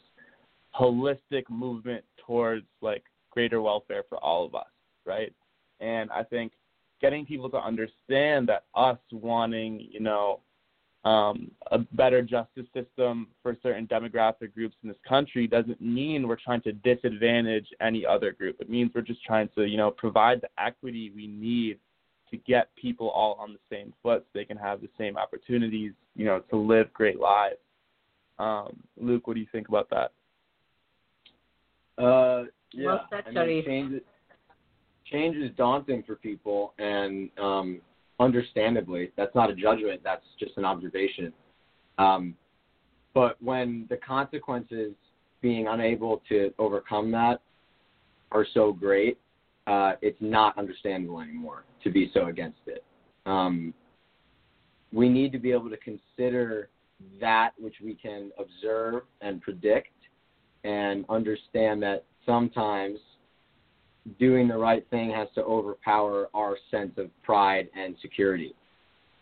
holistic 0.79 1.49
movement 1.49 2.03
towards 2.25 2.65
like 2.81 3.03
greater 3.31 3.61
welfare 3.61 4.03
for 4.07 4.17
all 4.19 4.45
of 4.45 4.53
us, 4.55 4.67
right? 5.05 5.33
And 5.79 6.11
I 6.11 6.23
think 6.23 6.53
getting 7.01 7.25
people 7.25 7.49
to 7.49 7.57
understand 7.57 8.47
that 8.49 8.65
us 8.75 8.99
wanting, 9.11 9.87
you 9.91 9.99
know, 9.99 10.41
um, 11.05 11.49
a 11.71 11.79
better 11.79 12.21
justice 12.21 12.65
system 12.73 13.27
for 13.41 13.55
certain 13.63 13.87
demographic 13.87 14.53
groups 14.53 14.75
in 14.83 14.89
this 14.89 14.97
country 15.07 15.47
doesn't 15.47 15.79
mean 15.79 16.27
we're 16.27 16.35
trying 16.35 16.61
to 16.63 16.73
disadvantage 16.73 17.67
any 17.79 18.05
other 18.05 18.33
group. 18.33 18.57
It 18.59 18.69
means 18.69 18.91
we're 18.93 19.01
just 19.01 19.23
trying 19.23 19.49
to, 19.55 19.65
you 19.65 19.77
know, 19.77 19.91
provide 19.91 20.41
the 20.41 20.49
equity 20.61 21.11
we 21.15 21.27
need 21.27 21.79
to 22.31 22.37
get 22.37 22.69
people 22.75 23.09
all 23.09 23.35
on 23.39 23.53
the 23.53 23.75
same 23.75 23.93
foot 24.01 24.19
so 24.21 24.39
they 24.39 24.45
can 24.45 24.57
have 24.57 24.81
the 24.81 24.89
same 24.97 25.17
opportunities, 25.17 25.93
you 26.15 26.25
know, 26.25 26.39
to 26.49 26.57
live 26.57 26.91
great 26.93 27.19
lives. 27.19 27.57
Um, 28.37 28.77
Luke, 28.97 29.27
what 29.27 29.33
do 29.33 29.39
you 29.39 29.47
think 29.51 29.67
about 29.67 29.89
that? 29.89 30.11
Uh, 32.01 32.45
yeah, 32.71 32.97
I 33.11 33.31
mean, 33.31 33.65
change, 33.65 34.01
change 35.11 35.35
is 35.35 35.51
daunting 35.57 36.03
for 36.03 36.15
people, 36.15 36.73
and 36.79 37.29
um, 37.37 37.81
understandably, 38.19 39.11
that's 39.17 39.33
not 39.35 39.49
a 39.49 39.55
judgment. 39.55 40.01
That's 40.03 40.23
just 40.39 40.55
an 40.57 40.65
observation. 40.65 41.33
Um, 41.97 42.35
but 43.13 43.41
when 43.41 43.85
the 43.89 43.97
consequences 43.97 44.93
being 45.41 45.67
unable 45.67 46.21
to 46.29 46.53
overcome 46.59 47.11
that 47.11 47.41
are 48.31 48.45
so 48.53 48.71
great, 48.71 49.17
uh, 49.69 49.93
it's 50.01 50.17
not 50.19 50.57
understandable 50.57 51.21
anymore 51.21 51.63
to 51.83 51.91
be 51.91 52.09
so 52.13 52.25
against 52.25 52.59
it. 52.65 52.83
Um, 53.25 53.73
we 54.91 55.07
need 55.07 55.31
to 55.31 55.37
be 55.37 55.51
able 55.51 55.69
to 55.69 55.77
consider 55.77 56.69
that 57.21 57.51
which 57.59 57.75
we 57.83 57.93
can 57.93 58.31
observe 58.39 59.03
and 59.21 59.39
predict 59.41 59.93
and 60.63 61.05
understand 61.07 61.83
that 61.83 62.03
sometimes 62.25 62.97
doing 64.17 64.47
the 64.47 64.57
right 64.57 64.85
thing 64.89 65.11
has 65.11 65.27
to 65.35 65.43
overpower 65.43 66.29
our 66.33 66.57
sense 66.71 66.93
of 66.97 67.09
pride 67.21 67.69
and 67.77 67.95
security. 68.01 68.55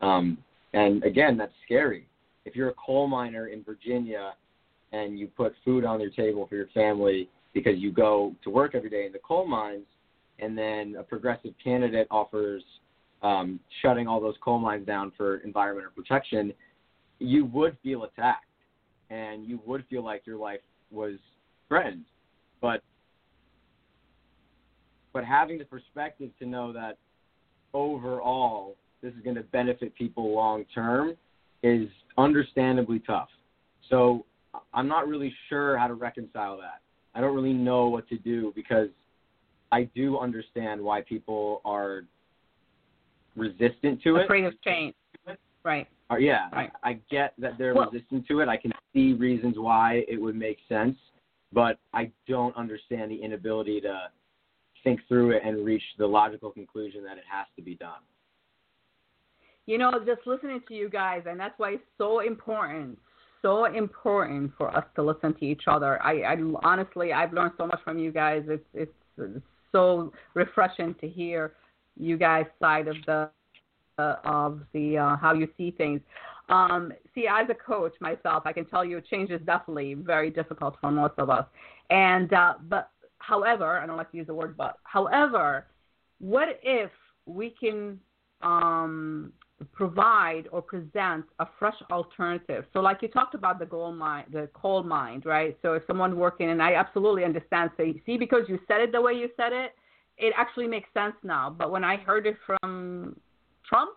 Um, 0.02 0.38
and 0.74 1.04
again, 1.04 1.38
that's 1.38 1.52
scary. 1.66 2.08
If 2.46 2.56
you're 2.56 2.70
a 2.70 2.74
coal 2.74 3.08
miner 3.08 3.48
in 3.48 3.64
Virginia 3.64 4.34
and 4.94 5.20
you 5.20 5.28
put 5.28 5.54
food 5.66 5.84
on 5.84 6.00
your 6.00 6.12
table 6.12 6.48
for 6.48 6.56
your 6.56 6.68
family 6.68 7.28
because 7.54 7.78
you 7.78 7.92
go 7.92 8.34
to 8.46 8.50
work 8.50 8.76
every 8.76 8.90
day 8.90 9.06
in 9.06 9.12
the 9.12 9.20
coal 9.20 9.46
mines, 9.46 9.84
and 10.40 10.58
then 10.58 10.96
a 11.00 11.04
progressive 11.04 11.54
candidate 11.64 12.08
offers 12.12 12.64
um, 13.22 13.60
shutting 13.82 14.08
all 14.08 14.22
those 14.22 14.36
coal 14.44 14.60
mines 14.60 14.86
down 14.86 15.12
for 15.18 15.38
environmental 15.38 15.92
protection, 15.96 16.54
you 17.20 17.46
would 17.46 17.78
feel 17.82 18.04
attacked, 18.04 18.46
and 19.10 19.46
you 19.46 19.60
would 19.66 19.84
feel 19.90 20.04
like 20.04 20.26
your 20.26 20.38
life 20.38 20.60
was 20.92 21.16
threatened. 21.68 22.06
But 22.62 22.82
but 25.14 25.26
having 25.26 25.58
the 25.58 25.66
perspective 25.66 26.30
to 26.40 26.46
know 26.46 26.72
that 26.74 26.98
overall 27.74 28.76
this 29.02 29.14
is 29.14 29.22
going 29.24 29.36
to 29.36 29.44
benefit 29.44 29.96
people 29.96 30.34
long 30.34 30.66
term 30.74 31.16
is 31.64 31.88
understandably 32.18 33.00
tough. 33.00 33.30
So 33.90 34.26
I'm 34.74 34.88
not 34.88 35.08
really 35.08 35.34
sure 35.50 35.78
how 35.78 35.88
to 35.88 35.94
reconcile 35.94 36.58
that. 36.58 36.82
I 37.16 37.22
don't 37.22 37.36
really 37.36 37.54
know 37.54 37.88
what 37.88 38.08
to 38.10 38.18
do 38.18 38.52
because 38.56 38.90
I 39.72 39.84
do 39.96 40.18
understand 40.20 40.82
why 40.82 41.02
people 41.02 41.62
are 41.66 42.04
resistant 43.36 44.02
to 44.04 44.18
it. 44.18 44.26
Afraid 44.26 44.46
of 44.46 44.60
change. 44.62 44.96
Right. 45.64 45.88
Uh, 46.10 46.16
yeah, 46.16 46.48
right. 46.54 46.72
I, 46.84 46.92
I 46.92 47.00
get 47.12 47.34
that 47.38 47.58
they're 47.58 47.76
well, 47.76 47.90
resistant 47.92 48.26
to 48.28 48.40
it. 48.40 48.48
I 48.48 48.56
can 48.56 48.72
see 48.94 49.14
reasons 49.14 49.56
why 49.58 50.06
it 50.08 50.22
would 50.22 50.36
make 50.36 50.58
sense, 50.70 50.96
but 51.52 51.78
I 51.94 52.10
don't 52.28 52.56
understand 52.56 53.12
the 53.12 53.22
inability 53.22 53.82
to 53.82 54.10
think 54.84 55.02
through 55.10 55.32
it 55.32 55.42
and 55.44 55.66
reach 55.66 55.84
the 55.98 56.08
logical 56.08 56.52
conclusion 56.52 57.04
that 57.04 57.18
it 57.18 57.26
has 57.30 57.46
to 57.58 57.62
be 57.62 57.76
done. 57.76 58.00
You 59.66 59.78
know, 59.78 59.92
just 60.06 60.26
listening 60.26 60.62
to 60.70 60.74
you 60.74 60.90
guys, 60.90 61.24
and 61.28 61.38
that's 61.38 61.58
why 61.58 61.72
it's 61.72 61.84
so 61.98 62.22
important, 62.22 62.98
so 63.42 63.66
important 63.66 64.54
for 64.58 64.74
us 64.76 64.86
to 64.96 65.04
listen 65.04 65.34
to 65.34 65.46
each 65.46 65.64
other. 65.68 66.02
I, 66.02 66.22
I 66.22 66.38
honestly, 66.64 67.12
I've 67.12 67.34
learned 67.34 67.52
so 67.58 67.68
much 67.68 67.80
from 67.84 68.00
you 68.00 68.14
guys. 68.14 68.44
It's, 68.48 68.64
it's, 68.74 68.92
it's 69.18 69.44
so 69.72 70.12
refreshing 70.34 70.96
to 71.02 71.08
hear 71.08 71.54
you 71.98 72.18
guys' 72.18 72.46
side 72.60 72.88
of 72.88 72.96
the 73.06 73.30
uh, 74.00 74.16
of 74.26 74.62
the 74.74 74.98
uh, 74.98 75.18
how 75.18 75.34
you 75.34 75.48
see 75.58 75.72
things. 75.72 76.02
Um, 76.50 76.94
see, 77.14 77.28
as 77.28 77.50
a 77.50 77.56
coach 77.56 77.94
myself, 78.00 78.44
I 78.46 78.54
can 78.54 78.66
tell 78.66 78.86
you 78.86 79.02
change 79.02 79.32
is 79.32 79.42
definitely 79.46 79.96
very 79.96 80.30
difficult 80.30 80.78
for 80.80 80.92
most 80.92 81.14
of 81.18 81.30
us. 81.30 81.46
And 81.90 82.32
uh, 82.34 82.54
but 82.70 82.92
however, 83.20 83.80
I 83.80 83.86
don't 83.86 83.98
like 83.98 84.12
to 84.12 84.18
use 84.18 84.28
the 84.28 84.34
word 84.34 84.56
but. 84.56 84.78
However, 84.84 85.66
what 86.20 86.60
if 86.64 86.92
we 87.26 87.50
can 87.50 88.00
um, 88.42 89.34
provide 89.74 90.44
or 90.52 90.62
present 90.62 91.26
a 91.40 91.48
fresh 91.58 91.76
alternative. 91.92 92.66
So, 92.74 92.80
like 92.80 93.02
you 93.02 93.08
talked 93.08 93.34
about 93.34 93.60
the 93.60 93.66
gold 93.66 93.96
mine, 93.96 94.26
the 94.32 94.50
coal 94.54 94.84
mine, 94.84 95.22
right? 95.26 95.58
So, 95.62 95.74
if 95.74 95.84
someone 95.88 96.18
working, 96.18 96.50
and 96.50 96.62
I 96.62 96.74
absolutely 96.76 97.24
understand. 97.24 97.72
Say, 97.78 98.02
see, 98.06 98.18
because 98.18 98.44
you 98.48 98.60
said 98.68 98.82
it 98.82 98.92
the 98.92 99.02
way 99.02 99.14
you 99.14 99.30
said 99.36 99.54
it, 99.54 99.74
it 100.18 100.34
actually 100.36 100.68
makes 100.68 100.90
sense 100.94 101.16
now. 101.24 101.50
But 101.50 101.72
when 101.72 101.84
I 101.84 101.98
heard 101.98 102.28
it 102.28 102.38
from 102.46 103.20
Trump, 103.68 103.92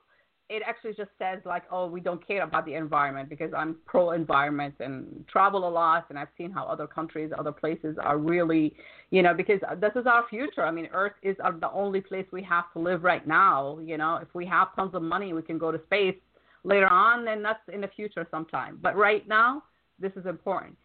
it 0.51 0.63
actually 0.67 0.95
just 0.95 1.11
says 1.17 1.39
like, 1.47 1.63
oh, 1.71 1.87
we 1.87 2.01
don't 2.01 2.27
care 2.27 2.43
about 2.43 2.67
the 2.67 2.75
environment 2.75 3.29
because 3.29 3.53
I'm 3.57 3.77
pro 3.87 4.11
environment 4.11 4.75
and 4.81 5.25
travel 5.33 5.67
a 5.67 5.71
lot, 5.71 6.07
and 6.11 6.19
I've 6.19 6.29
seen 6.37 6.51
how 6.51 6.65
other 6.65 6.89
countries, 6.89 7.31
other 7.39 7.53
places 7.53 7.97
are 8.03 8.19
really, 8.19 8.75
you 9.11 9.23
know, 9.23 9.33
because 9.33 9.61
this 9.81 9.93
is 9.95 10.07
our 10.07 10.25
future. 10.29 10.65
I 10.65 10.73
mean, 10.73 10.89
Earth 10.93 11.13
is 11.23 11.37
the 11.37 11.71
only 11.71 12.01
place 12.01 12.27
we 12.33 12.43
have 12.43 12.65
to 12.73 12.81
live 12.81 13.05
right 13.05 13.27
now. 13.27 13.79
You 13.79 13.97
know, 13.97 14.17
if 14.17 14.35
we 14.35 14.45
have 14.47 14.75
tons 14.75 14.93
of 14.95 15.03
money, 15.03 15.33
we 15.33 15.43
can 15.43 15.57
go 15.57 15.71
to 15.71 15.81
space 15.87 16.17
later 16.65 16.89
on, 16.89 17.29
and 17.29 17.45
that's 17.45 17.61
in 17.73 17.81
the 17.81 17.89
future 17.89 18.27
sometime. 18.29 18.81
But 18.83 18.97
right 18.97 19.27
now, 19.29 19.63
this 20.01 20.13
is 20.17 20.27
important. 20.27 20.77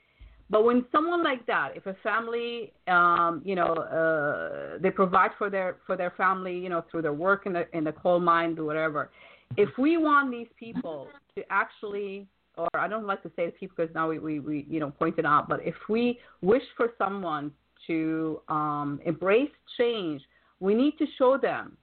But 0.47 0.63
when 0.63 0.85
someone 0.91 1.23
like 1.23 1.43
that, 1.47 1.71
if 1.75 1.87
a 1.87 1.95
family, 2.03 2.71
um, 2.87 3.41
you 3.43 3.55
know, 3.55 3.73
uh, 3.73 4.77
they 4.79 4.91
provide 4.91 5.31
for 5.39 5.49
their 5.49 5.77
for 5.87 5.97
their 5.97 6.11
family, 6.11 6.55
you 6.55 6.69
know, 6.69 6.83
through 6.91 7.01
their 7.01 7.13
work 7.13 7.47
in 7.47 7.53
the 7.53 7.65
in 7.75 7.83
the 7.83 7.93
coal 7.93 8.19
mine 8.19 8.55
or 8.59 8.63
whatever, 8.63 9.09
if 9.57 9.69
we 9.77 9.97
want 9.97 10.31
these 10.31 10.47
people 10.59 11.07
to 11.35 11.43
actually, 11.49 12.27
or 12.57 12.67
I 12.73 12.87
don't 12.87 13.05
like 13.05 13.23
to 13.23 13.31
say 13.35 13.47
the 13.47 13.51
people 13.51 13.75
because 13.77 13.93
now 13.93 14.09
we, 14.09 14.19
we, 14.19 14.39
we 14.39 14.65
you 14.69 14.79
know 14.79 14.91
pointed 14.91 15.25
out, 15.25 15.47
but 15.49 15.59
if 15.65 15.75
we 15.89 16.19
wish 16.41 16.63
for 16.77 16.93
someone 16.97 17.51
to 17.87 18.41
um, 18.49 18.99
embrace 19.05 19.51
change, 19.77 20.21
we 20.59 20.73
need 20.73 20.97
to 20.97 21.05
show 21.17 21.37
them 21.37 21.77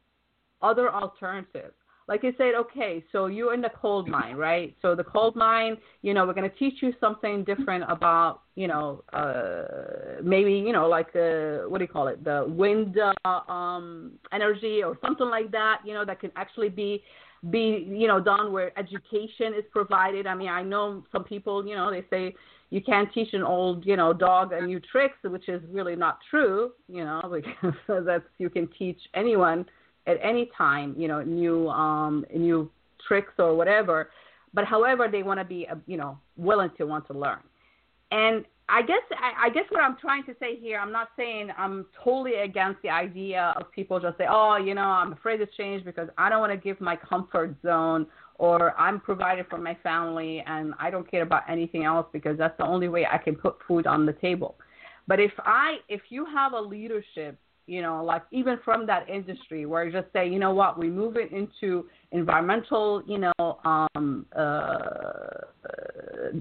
other 0.60 0.92
alternatives. 0.92 1.74
Like 2.08 2.24
I 2.24 2.32
said, 2.36 2.54
okay, 2.56 3.04
so 3.12 3.26
you're 3.26 3.54
in 3.54 3.60
the 3.60 3.70
coal 3.70 4.04
mine, 4.06 4.34
right? 4.34 4.74
So 4.82 4.94
the 4.96 5.04
coal 5.04 5.32
mine, 5.36 5.76
you 6.02 6.12
know, 6.14 6.26
we're 6.26 6.34
going 6.34 6.50
to 6.50 6.56
teach 6.56 6.82
you 6.82 6.92
something 6.98 7.44
different 7.44 7.84
about, 7.88 8.40
you 8.56 8.66
know, 8.66 9.04
uh, 9.12 10.20
maybe, 10.22 10.52
you 10.52 10.72
know, 10.72 10.88
like 10.88 11.14
uh, 11.14 11.68
what 11.68 11.78
do 11.78 11.84
you 11.84 11.88
call 11.88 12.08
it, 12.08 12.22
the 12.24 12.44
wind 12.48 12.98
uh, 13.24 13.28
um, 13.28 14.12
energy 14.32 14.82
or 14.82 14.98
something 15.00 15.28
like 15.28 15.52
that, 15.52 15.78
you 15.86 15.94
know, 15.94 16.04
that 16.04 16.18
can 16.18 16.32
actually 16.34 16.68
be 16.68 17.02
be 17.50 17.86
you 17.88 18.06
know 18.06 18.20
done 18.20 18.52
where 18.52 18.76
education 18.78 19.54
is 19.54 19.64
provided. 19.70 20.26
I 20.26 20.34
mean, 20.34 20.48
I 20.48 20.62
know 20.62 21.04
some 21.10 21.24
people, 21.24 21.66
you 21.66 21.74
know, 21.74 21.90
they 21.90 22.04
say 22.10 22.34
you 22.70 22.80
can't 22.80 23.12
teach 23.12 23.32
an 23.34 23.42
old 23.42 23.84
you 23.84 23.96
know 23.96 24.12
dog 24.12 24.52
a 24.52 24.60
new 24.60 24.80
tricks, 24.80 25.16
which 25.24 25.48
is 25.48 25.62
really 25.70 25.96
not 25.96 26.18
true. 26.30 26.72
You 26.88 27.04
know, 27.04 27.20
because 27.62 28.06
that's 28.06 28.24
you 28.38 28.48
can 28.48 28.68
teach 28.78 28.98
anyone 29.14 29.66
at 30.06 30.18
any 30.22 30.50
time, 30.56 30.94
you 30.96 31.08
know, 31.08 31.22
new 31.22 31.68
um 31.68 32.24
new 32.34 32.70
tricks 33.06 33.32
or 33.38 33.54
whatever. 33.56 34.10
But 34.54 34.64
however, 34.64 35.08
they 35.10 35.22
want 35.22 35.40
to 35.40 35.44
be 35.44 35.66
uh, 35.68 35.76
you 35.86 35.96
know 35.96 36.18
willing 36.36 36.70
to 36.78 36.84
want 36.84 37.06
to 37.08 37.14
learn. 37.14 37.40
And 38.12 38.44
I 38.68 38.82
guess 38.82 39.02
I, 39.10 39.46
I 39.46 39.50
guess 39.50 39.64
what 39.70 39.82
I'm 39.82 39.96
trying 40.00 40.24
to 40.24 40.34
say 40.40 40.56
here, 40.56 40.78
I'm 40.78 40.92
not 40.92 41.08
saying 41.16 41.50
I'm 41.58 41.86
totally 42.02 42.36
against 42.36 42.80
the 42.82 42.90
idea 42.90 43.54
of 43.56 43.70
people 43.72 44.00
just 44.00 44.16
say, 44.18 44.24
oh, 44.30 44.56
you 44.56 44.74
know, 44.74 44.82
I'm 44.82 45.12
afraid 45.12 45.38
to 45.38 45.46
change 45.58 45.84
because 45.84 46.08
I 46.16 46.28
don't 46.28 46.40
want 46.40 46.52
to 46.52 46.56
give 46.56 46.80
my 46.80 46.96
comfort 46.96 47.56
zone 47.62 48.06
or 48.36 48.78
I'm 48.80 49.00
provided 49.00 49.46
for 49.50 49.58
my 49.58 49.76
family 49.82 50.42
and 50.46 50.74
I 50.80 50.90
don't 50.90 51.08
care 51.10 51.22
about 51.22 51.42
anything 51.48 51.84
else 51.84 52.06
because 52.12 52.38
that's 52.38 52.56
the 52.58 52.66
only 52.66 52.88
way 52.88 53.06
I 53.06 53.18
can 53.18 53.36
put 53.36 53.56
food 53.66 53.86
on 53.86 54.06
the 54.06 54.14
table. 54.14 54.56
But 55.06 55.20
if 55.20 55.32
I 55.38 55.76
if 55.88 56.00
you 56.08 56.24
have 56.24 56.52
a 56.52 56.60
leadership, 56.60 57.36
you 57.66 57.82
know, 57.82 58.02
like 58.04 58.22
even 58.30 58.58
from 58.64 58.86
that 58.86 59.08
industry 59.08 59.66
where 59.66 59.84
you 59.84 59.92
just 59.92 60.12
say, 60.12 60.28
you 60.28 60.38
know 60.38 60.52
what, 60.52 60.78
we 60.78 60.88
move 60.90 61.16
it 61.16 61.30
into 61.32 61.86
environmental, 62.10 63.02
you 63.06 63.18
know, 63.18 63.58
um, 63.64 64.26
uh, 64.36 64.38
uh 64.38 65.42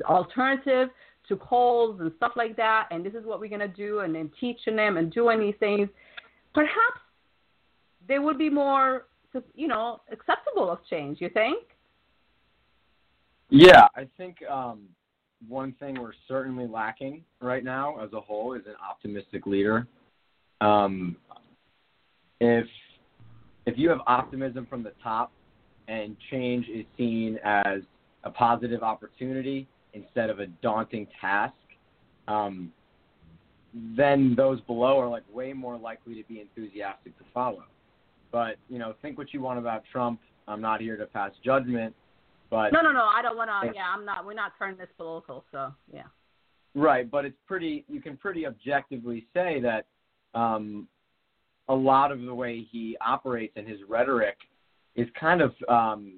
alternative 0.05 0.89
to 1.31 1.37
calls 1.37 1.99
and 2.01 2.11
stuff 2.17 2.33
like 2.35 2.55
that, 2.57 2.87
and 2.91 3.05
this 3.05 3.13
is 3.13 3.25
what 3.25 3.39
we're 3.39 3.49
going 3.49 3.59
to 3.61 3.67
do, 3.67 3.99
and 3.99 4.13
then 4.13 4.29
teaching 4.39 4.75
them 4.75 4.97
and 4.97 5.11
doing 5.11 5.39
these 5.39 5.55
things, 5.59 5.87
perhaps 6.53 6.99
they 8.07 8.19
would 8.19 8.37
be 8.37 8.49
more, 8.49 9.07
you 9.55 9.67
know, 9.67 10.01
acceptable 10.11 10.69
of 10.69 10.79
change. 10.89 11.21
You 11.21 11.29
think? 11.29 11.63
Yeah, 13.49 13.87
I 13.95 14.07
think 14.17 14.37
um, 14.49 14.83
one 15.47 15.73
thing 15.79 15.99
we're 15.99 16.13
certainly 16.27 16.67
lacking 16.67 17.23
right 17.41 17.63
now 17.63 17.99
as 18.03 18.11
a 18.13 18.19
whole 18.19 18.53
is 18.53 18.63
an 18.67 18.75
optimistic 18.87 19.45
leader. 19.45 19.87
Um, 20.59 21.15
if 22.39 22.67
if 23.65 23.77
you 23.77 23.89
have 23.89 23.99
optimism 24.07 24.65
from 24.69 24.83
the 24.83 24.93
top 25.03 25.31
and 25.87 26.17
change 26.29 26.67
is 26.67 26.85
seen 26.97 27.39
as 27.43 27.81
a 28.23 28.29
positive 28.29 28.83
opportunity 28.83 29.67
instead 29.93 30.29
of 30.29 30.39
a 30.39 30.47
daunting 30.47 31.07
task, 31.19 31.53
um, 32.27 32.71
then 33.73 34.33
those 34.35 34.59
below 34.61 34.99
are 34.99 35.07
like 35.07 35.23
way 35.33 35.53
more 35.53 35.77
likely 35.77 36.15
to 36.15 36.27
be 36.27 36.41
enthusiastic 36.41 37.17
to 37.17 37.23
follow. 37.33 37.63
But 38.31 38.57
you 38.69 38.79
know, 38.79 38.95
think 39.01 39.17
what 39.17 39.33
you 39.33 39.41
want 39.41 39.59
about 39.59 39.83
Trump. 39.91 40.19
I'm 40.47 40.61
not 40.61 40.81
here 40.81 40.97
to 40.97 41.05
pass 41.05 41.31
judgment, 41.43 41.95
but 42.49 42.73
no, 42.73 42.81
no, 42.81 42.91
no. 42.91 43.05
I 43.05 43.21
don't 43.21 43.37
want 43.37 43.49
to. 43.49 43.71
Yeah, 43.73 43.85
I'm 43.93 44.05
not. 44.05 44.25
We're 44.25 44.33
not 44.33 44.53
turning 44.57 44.77
this 44.77 44.89
political. 44.97 45.45
So 45.51 45.73
yeah. 45.93 46.03
Right, 46.73 47.09
but 47.09 47.25
it's 47.25 47.37
pretty. 47.47 47.85
You 47.87 48.01
can 48.01 48.17
pretty 48.17 48.45
objectively 48.45 49.27
say 49.33 49.61
that 49.61 49.85
um, 50.33 50.87
a 51.69 51.75
lot 51.75 52.11
of 52.11 52.21
the 52.21 52.33
way 52.33 52.65
he 52.71 52.97
operates 53.05 53.53
and 53.55 53.67
his 53.67 53.79
rhetoric 53.87 54.37
is 54.95 55.07
kind 55.19 55.41
of 55.41 55.53
um, 55.69 56.15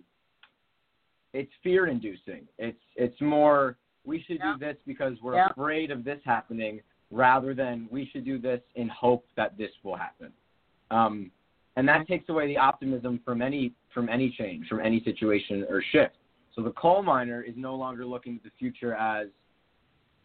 it's 1.34 1.52
fear 1.64 1.88
inducing. 1.88 2.48
It's 2.58 2.78
it's 2.96 3.20
more 3.22 3.78
we 4.06 4.24
should 4.28 4.38
yeah. 4.38 4.54
do 4.54 4.66
this 4.66 4.78
because 4.86 5.14
we're 5.22 5.36
yeah. 5.36 5.48
afraid 5.52 5.92
of 5.92 6.04
this 6.04 6.20
happening 6.26 6.82
rather 7.12 7.54
than 7.54 7.88
we 7.92 8.10
should 8.12 8.26
do 8.26 8.40
this 8.40 8.62
in 8.76 8.90
hope 8.90 9.26
that 9.38 9.58
this 9.58 9.70
will 9.84 9.96
happen. 9.96 10.32
Um, 10.92 11.32
and 11.76 11.88
that 11.88 12.08
takes 12.08 12.30
away 12.30 12.48
the 12.48 12.58
optimism 12.58 13.20
from 13.26 13.42
any 13.42 13.74
from 13.94 14.10
any 14.10 14.34
change, 14.38 14.68
from 14.68 14.80
any 14.80 15.02
situation 15.04 15.66
or 15.70 15.84
shift. 15.92 16.16
So 16.56 16.62
the 16.62 16.72
coal 16.72 17.02
miner 17.02 17.42
is 17.42 17.54
no 17.58 17.76
longer 17.76 18.06
looking 18.06 18.36
at 18.36 18.44
the 18.44 18.52
future 18.60 18.94
as, 18.94 19.28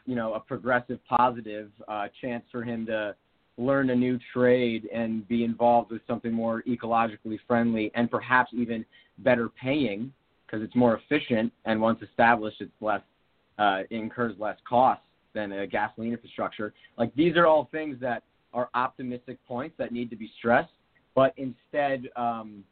you 0.05 0.15
know, 0.15 0.35
a 0.35 0.41
progressive, 0.41 0.99
positive 1.09 1.71
uh, 1.87 2.09
chance 2.21 2.45
for 2.53 2.63
him 2.63 2.85
to 2.87 3.15
learn 3.57 3.91
a 3.91 3.95
new 3.95 4.19
trade 4.33 4.89
and 4.95 5.27
be 5.27 5.43
involved 5.43 5.91
with 5.91 6.03
something 6.07 6.33
more 6.33 6.63
ecologically 6.63 7.39
friendly 7.47 7.91
and 7.95 8.11
perhaps 8.11 8.53
even 8.55 8.85
better 9.19 9.49
paying 9.49 10.13
because 10.49 10.65
it's 10.65 10.75
more 10.75 10.97
efficient 10.99 11.53
and 11.65 11.81
once 11.81 12.01
established, 12.03 12.61
it's 12.61 12.73
less 12.81 13.03
uh, 13.59 13.83
incurs 13.91 14.35
less 14.39 14.57
costs 14.69 15.05
than 15.35 15.53
a 15.53 15.67
gasoline 15.67 16.13
infrastructure. 16.13 16.73
Like 16.97 17.15
these 17.15 17.37
are 17.37 17.47
all 17.47 17.69
things 17.71 17.99
that 18.01 18.23
are 18.55 18.71
optimistic 18.75 19.39
points 19.47 19.75
that 19.79 19.93
need 19.93 20.11
to 20.11 20.17
be 20.17 20.31
stressed, 20.39 20.73
but 21.15 21.35
instead, 21.37 22.09
um, 22.17 22.65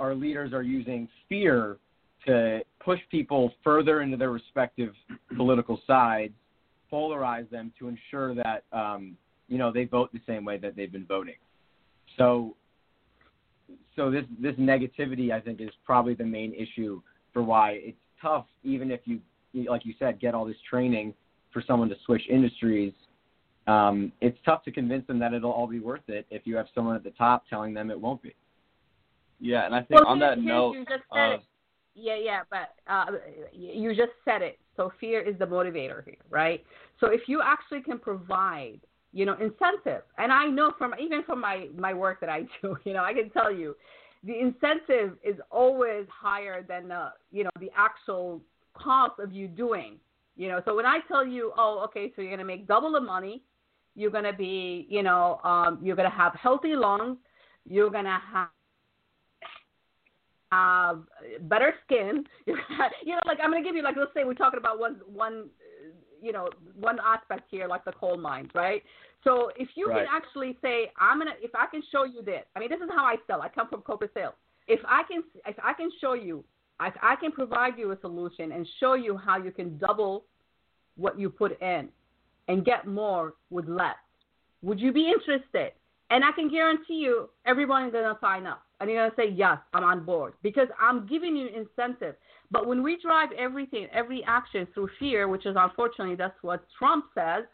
our 0.00 0.14
leaders 0.14 0.52
are 0.52 0.62
using 0.62 1.08
fear 1.28 1.78
to 2.26 2.60
push 2.80 3.00
people 3.10 3.52
further 3.62 4.00
into 4.02 4.16
their 4.16 4.30
respective 4.30 4.92
political 5.36 5.80
sides, 5.86 6.34
polarize 6.92 7.48
them 7.50 7.72
to 7.78 7.88
ensure 7.88 8.34
that 8.34 8.64
um, 8.72 9.16
you 9.48 9.58
know 9.58 9.72
they 9.72 9.84
vote 9.84 10.12
the 10.12 10.20
same 10.26 10.44
way 10.44 10.56
that 10.58 10.76
they've 10.76 10.92
been 10.92 11.06
voting. 11.06 11.36
So 12.16 12.56
so 13.96 14.10
this 14.10 14.24
this 14.40 14.54
negativity 14.54 15.32
I 15.32 15.40
think 15.40 15.60
is 15.60 15.70
probably 15.84 16.14
the 16.14 16.24
main 16.24 16.54
issue 16.54 17.00
for 17.32 17.42
why 17.42 17.72
it's 17.82 17.98
tough 18.20 18.46
even 18.62 18.90
if 18.90 19.00
you 19.04 19.20
like 19.68 19.84
you 19.84 19.94
said 19.98 20.20
get 20.20 20.34
all 20.34 20.44
this 20.44 20.56
training 20.68 21.14
for 21.52 21.62
someone 21.66 21.88
to 21.88 21.96
switch 22.04 22.22
industries. 22.30 22.92
Um, 23.66 24.12
it's 24.20 24.38
tough 24.44 24.62
to 24.64 24.70
convince 24.70 25.06
them 25.06 25.18
that 25.18 25.32
it'll 25.32 25.50
all 25.50 25.66
be 25.66 25.80
worth 25.80 26.08
it 26.08 26.26
if 26.30 26.42
you 26.46 26.54
have 26.56 26.66
someone 26.74 26.94
at 26.94 27.02
the 27.02 27.10
top 27.10 27.44
telling 27.48 27.74
them 27.74 27.90
it 27.90 28.00
won't 28.00 28.22
be. 28.22 28.34
Yeah 29.40 29.66
and 29.66 29.74
I 29.74 29.82
think 29.82 30.00
well, 30.00 30.08
on 30.08 30.18
that 30.20 30.38
you, 30.38 30.44
note 30.44 30.72
you 30.74 30.84
just 30.84 31.02
said 31.12 31.30
uh, 31.30 31.34
it. 31.34 31.40
yeah 31.94 32.16
yeah 32.16 32.40
but 32.50 32.74
uh, 32.86 33.06
you 33.52 33.94
just 33.94 34.12
said 34.24 34.42
it. 34.42 34.58
So 34.76 34.92
fear 35.00 35.20
is 35.20 35.38
the 35.38 35.46
motivator 35.46 36.04
here 36.04 36.16
right? 36.30 36.62
So 37.00 37.08
if 37.08 37.22
you 37.26 37.42
actually 37.42 37.82
can 37.82 37.98
provide 37.98 38.80
you 39.12 39.24
know, 39.24 39.34
incentive. 39.34 40.02
And 40.18 40.32
I 40.32 40.46
know 40.46 40.72
from 40.78 40.94
even 41.00 41.22
from 41.24 41.40
my 41.40 41.68
my 41.76 41.94
work 41.94 42.20
that 42.20 42.28
I 42.28 42.42
do, 42.62 42.76
you 42.84 42.92
know, 42.92 43.04
I 43.04 43.14
can 43.14 43.30
tell 43.30 43.52
you, 43.52 43.76
the 44.24 44.38
incentive 44.38 45.16
is 45.24 45.36
always 45.50 46.06
higher 46.10 46.62
than 46.62 46.88
the 46.88 47.10
you 47.30 47.44
know 47.44 47.50
the 47.60 47.70
actual 47.76 48.42
cost 48.74 49.18
of 49.18 49.32
you 49.32 49.48
doing. 49.48 49.96
You 50.36 50.48
know, 50.48 50.60
so 50.66 50.74
when 50.76 50.84
I 50.84 50.98
tell 51.08 51.26
you, 51.26 51.52
oh, 51.56 51.82
okay, 51.86 52.12
so 52.14 52.20
you're 52.20 52.30
gonna 52.30 52.44
make 52.44 52.66
double 52.66 52.92
the 52.92 53.00
money, 53.00 53.42
you're 53.94 54.10
gonna 54.10 54.34
be, 54.34 54.86
you 54.90 55.02
know, 55.02 55.40
um, 55.44 55.78
you're 55.82 55.96
gonna 55.96 56.10
have 56.10 56.34
healthy 56.34 56.76
lungs, 56.76 57.16
you're 57.64 57.90
gonna 57.90 58.20
have 58.32 58.48
have 60.52 61.02
better 61.42 61.74
skin. 61.84 62.24
you 62.46 62.54
know, 62.54 63.20
like 63.26 63.38
I'm 63.42 63.50
gonna 63.50 63.64
give 63.64 63.74
you 63.74 63.82
like 63.82 63.96
let's 63.96 64.12
say 64.14 64.24
we're 64.24 64.34
talking 64.34 64.58
about 64.58 64.78
one 64.78 65.00
one 65.06 65.46
you 66.20 66.32
know 66.32 66.48
one 66.78 66.98
aspect 67.04 67.44
here, 67.50 67.66
like 67.68 67.84
the 67.84 67.92
coal 67.92 68.16
mines, 68.16 68.50
right? 68.54 68.82
So 69.24 69.50
if 69.56 69.68
you 69.74 69.88
right. 69.88 70.06
can 70.06 70.14
actually 70.14 70.56
say, 70.62 70.92
I'm 70.98 71.18
gonna, 71.18 71.32
if 71.40 71.50
I 71.54 71.66
can 71.66 71.82
show 71.90 72.04
you 72.04 72.22
this, 72.22 72.44
I 72.54 72.60
mean, 72.60 72.70
this 72.70 72.80
is 72.80 72.88
how 72.94 73.04
I 73.04 73.16
sell. 73.26 73.42
I 73.42 73.48
come 73.48 73.68
from 73.68 73.82
corporate 73.82 74.12
sales. 74.14 74.34
If 74.68 74.80
I 74.86 75.02
can, 75.08 75.24
if 75.46 75.56
I 75.62 75.72
can 75.72 75.90
show 76.00 76.14
you, 76.14 76.44
if 76.80 76.94
I 77.02 77.16
can 77.16 77.32
provide 77.32 77.78
you 77.78 77.92
a 77.92 78.00
solution 78.00 78.52
and 78.52 78.66
show 78.78 78.94
you 78.94 79.16
how 79.16 79.36
you 79.42 79.50
can 79.50 79.78
double 79.78 80.24
what 80.96 81.18
you 81.18 81.28
put 81.28 81.60
in 81.60 81.88
and 82.48 82.64
get 82.64 82.86
more 82.86 83.34
with 83.50 83.66
less, 83.68 83.96
would 84.62 84.78
you 84.78 84.92
be 84.92 85.10
interested? 85.10 85.72
And 86.10 86.24
I 86.24 86.30
can 86.32 86.48
guarantee 86.48 86.94
you, 86.94 87.28
everyone 87.46 87.86
is 87.86 87.92
gonna 87.92 88.16
sign 88.20 88.46
up 88.46 88.62
and 88.80 88.88
you're 88.88 89.08
gonna 89.08 89.14
say, 89.16 89.34
yes, 89.34 89.58
I'm 89.74 89.82
on 89.82 90.04
board 90.04 90.34
because 90.42 90.68
I'm 90.80 91.06
giving 91.06 91.36
you 91.36 91.48
incentive. 91.48 92.14
But 92.50 92.66
when 92.66 92.82
we 92.82 92.98
drive 93.02 93.30
everything, 93.36 93.88
every 93.92 94.22
action 94.26 94.66
through 94.74 94.88
fear, 94.98 95.28
which 95.28 95.46
is 95.46 95.56
unfortunately 95.58 96.14
that's 96.14 96.36
what 96.42 96.64
Trump 96.78 97.06
says, 97.14 97.44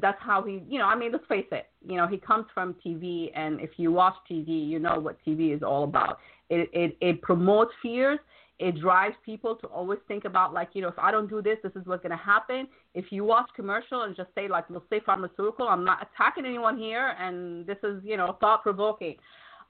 that's 0.00 0.18
how 0.20 0.42
he, 0.42 0.62
you 0.68 0.78
know, 0.78 0.84
I 0.84 0.94
mean, 0.96 1.12
let's 1.12 1.26
face 1.26 1.46
it, 1.50 1.66
you 1.86 1.96
know, 1.96 2.06
he 2.06 2.18
comes 2.18 2.46
from 2.52 2.74
TV, 2.84 3.30
and 3.34 3.60
if 3.60 3.70
you 3.76 3.90
watch 3.90 4.14
TV, 4.30 4.68
you 4.68 4.78
know 4.78 4.98
what 4.98 5.16
TV 5.26 5.54
is 5.54 5.62
all 5.62 5.84
about. 5.84 6.18
It 6.50 6.68
it, 6.72 6.96
it 7.00 7.22
promotes 7.22 7.72
fears. 7.82 8.18
It 8.58 8.80
drives 8.80 9.14
people 9.24 9.54
to 9.56 9.68
always 9.68 10.00
think 10.08 10.24
about 10.24 10.52
like, 10.52 10.70
you 10.72 10.82
know, 10.82 10.88
if 10.88 10.98
I 10.98 11.12
don't 11.12 11.30
do 11.30 11.40
this, 11.40 11.58
this 11.62 11.72
is 11.76 11.86
what's 11.86 12.02
going 12.02 12.10
to 12.10 12.22
happen. 12.22 12.66
If 12.92 13.06
you 13.10 13.24
watch 13.24 13.48
commercial 13.54 14.02
and 14.02 14.16
just 14.16 14.30
say 14.34 14.48
like, 14.48 14.64
let's 14.68 14.84
say 14.90 15.00
pharmaceutical, 15.06 15.68
I'm 15.68 15.84
not 15.84 16.08
attacking 16.12 16.44
anyone 16.44 16.76
here, 16.76 17.14
and 17.20 17.64
this 17.66 17.78
is, 17.84 18.02
you 18.04 18.16
know, 18.16 18.36
thought 18.40 18.62
provoking. 18.62 19.14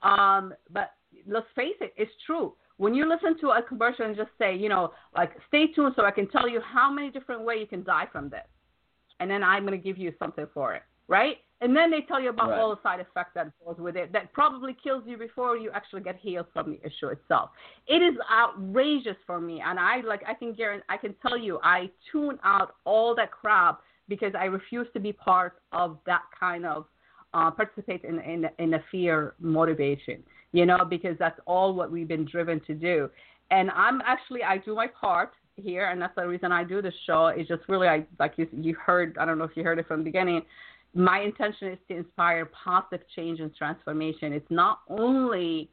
Um, 0.01 0.53
but 0.71 0.93
let's 1.27 1.45
face 1.55 1.75
it, 1.81 1.93
it's 1.97 2.11
true 2.25 2.55
when 2.79 2.95
you 2.95 3.07
listen 3.07 3.39
to 3.41 3.49
a 3.51 3.61
commercial 3.61 4.05
and 4.05 4.15
just 4.15 4.31
say, 4.39 4.55
you 4.55 4.69
know, 4.69 4.91
like, 5.15 5.31
stay 5.47 5.67
tuned 5.67 5.93
so 5.95 6.03
I 6.03 6.11
can 6.11 6.27
tell 6.29 6.49
you 6.49 6.59
how 6.61 6.91
many 6.91 7.11
different 7.11 7.43
ways 7.43 7.59
you 7.61 7.67
can 7.67 7.83
die 7.83 8.07
from 8.11 8.29
this 8.29 8.47
and 9.19 9.29
then 9.29 9.43
I'm 9.43 9.65
going 9.65 9.79
to 9.79 9.83
give 9.83 9.97
you 9.97 10.13
something 10.17 10.47
for 10.53 10.73
it, 10.73 10.83
right? 11.07 11.37
And 11.61 11.75
then 11.75 11.91
they 11.91 12.01
tell 12.07 12.21
you 12.21 12.29
about 12.29 12.51
right. 12.51 12.59
all 12.59 12.69
the 12.69 12.81
side 12.81 13.01
effects 13.01 13.31
that 13.35 13.51
goes 13.65 13.75
with 13.77 13.97
it 13.97 14.13
that 14.13 14.31
probably 14.31 14.75
kills 14.81 15.03
you 15.05 15.17
before 15.17 15.57
you 15.57 15.71
actually 15.71 16.01
get 16.01 16.17
healed 16.17 16.45
from 16.53 16.71
the 16.71 16.79
issue 16.85 17.07
itself. 17.07 17.49
It 17.87 18.01
is 18.01 18.15
outrageous 18.31 19.17
for 19.25 19.41
me, 19.41 19.61
and 19.65 19.77
I 19.77 19.99
like 20.01 20.21
I 20.25 20.33
can 20.33 20.53
guarantee 20.53 20.85
I 20.87 20.95
can 20.95 21.15
tell 21.21 21.37
you 21.37 21.59
I 21.61 21.89
tune 22.11 22.39
out 22.45 22.75
all 22.85 23.13
that 23.15 23.31
crap 23.31 23.81
because 24.07 24.31
I 24.39 24.45
refuse 24.45 24.87
to 24.93 25.01
be 25.01 25.11
part 25.11 25.61
of 25.73 25.97
that 26.05 26.21
kind 26.39 26.65
of 26.65 26.85
uh, 27.33 27.51
participate 27.51 28.05
in 28.05 28.19
in 28.19 28.45
in 28.57 28.75
a 28.75 28.83
fear 28.89 29.33
motivation, 29.39 30.23
you 30.51 30.65
know, 30.65 30.85
because 30.89 31.15
that's 31.19 31.39
all 31.45 31.73
what 31.73 31.91
we've 31.91 32.07
been 32.07 32.25
driven 32.25 32.59
to 32.61 32.73
do. 32.73 33.09
And 33.51 33.71
I'm 33.71 34.01
actually 34.05 34.43
I 34.43 34.57
do 34.57 34.75
my 34.75 34.87
part 34.87 35.31
here, 35.55 35.89
and 35.89 36.01
that's 36.01 36.15
the 36.15 36.27
reason 36.27 36.51
I 36.51 36.63
do 36.63 36.81
this 36.81 36.93
show. 37.05 37.27
Is 37.27 37.47
just 37.47 37.63
really, 37.67 37.87
I 37.87 38.05
like 38.19 38.33
you 38.37 38.47
you 38.53 38.75
heard. 38.75 39.17
I 39.19 39.25
don't 39.25 39.37
know 39.37 39.45
if 39.45 39.55
you 39.55 39.63
heard 39.63 39.79
it 39.79 39.87
from 39.87 39.99
the 39.99 40.05
beginning. 40.05 40.41
My 40.93 41.19
intention 41.19 41.69
is 41.69 41.77
to 41.87 41.97
inspire 41.97 42.45
positive 42.45 43.05
change 43.15 43.39
and 43.39 43.55
transformation. 43.55 44.33
It's 44.33 44.49
not 44.49 44.79
only 44.89 45.69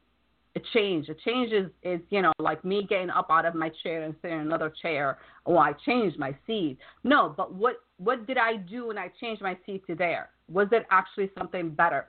a 0.55 0.59
change. 0.73 1.09
A 1.09 1.15
change 1.15 1.51
is, 1.51 1.69
is 1.83 2.01
you 2.09 2.21
know 2.21 2.33
like 2.39 2.63
me 2.63 2.85
getting 2.87 3.09
up 3.09 3.27
out 3.29 3.45
of 3.45 3.55
my 3.55 3.71
chair 3.83 4.03
and 4.03 4.15
sitting 4.21 4.39
in 4.39 4.45
another 4.45 4.73
chair. 4.81 5.17
Oh, 5.45 5.57
I 5.57 5.73
changed 5.85 6.19
my 6.19 6.35
seat. 6.45 6.77
No, 7.03 7.33
but 7.35 7.53
what 7.53 7.77
what 7.97 8.27
did 8.27 8.37
I 8.37 8.57
do 8.57 8.87
when 8.87 8.97
I 8.97 9.09
changed 9.19 9.41
my 9.41 9.57
seat 9.65 9.85
to 9.87 9.95
there? 9.95 10.29
Was 10.51 10.67
it 10.71 10.85
actually 10.91 11.31
something 11.37 11.69
better 11.69 12.07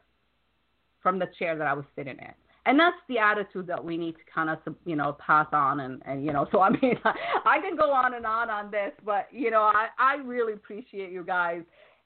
from 1.03 1.19
the 1.19 1.27
chair 1.39 1.57
that 1.57 1.67
I 1.67 1.75
was 1.75 1.85
sitting 1.97 2.17
in? 2.19 2.35
And 2.69 2.79
that's 2.79 2.99
the 3.09 3.19
attitude 3.19 3.67
that 3.69 3.83
we 3.83 3.97
need 3.97 4.13
to 4.13 4.21
kind 4.33 4.51
of 4.51 4.59
you 4.85 4.95
know 4.95 5.17
pass 5.27 5.47
on 5.55 5.81
and 5.81 6.03
and 6.05 6.23
you 6.23 6.35
know 6.35 6.47
so 6.53 6.61
i 6.69 6.69
mean 6.69 6.97
i 7.47 7.59
can 7.63 7.77
go 7.77 7.91
on 7.91 8.13
and 8.13 8.27
on 8.27 8.51
on 8.51 8.71
this 8.71 8.93
but 9.07 9.27
you 9.33 9.51
know 9.51 9.63
i 9.63 9.87
i 9.99 10.17
really 10.17 10.53
appreciate 10.53 11.11
you 11.11 11.25
guys. 11.25 11.63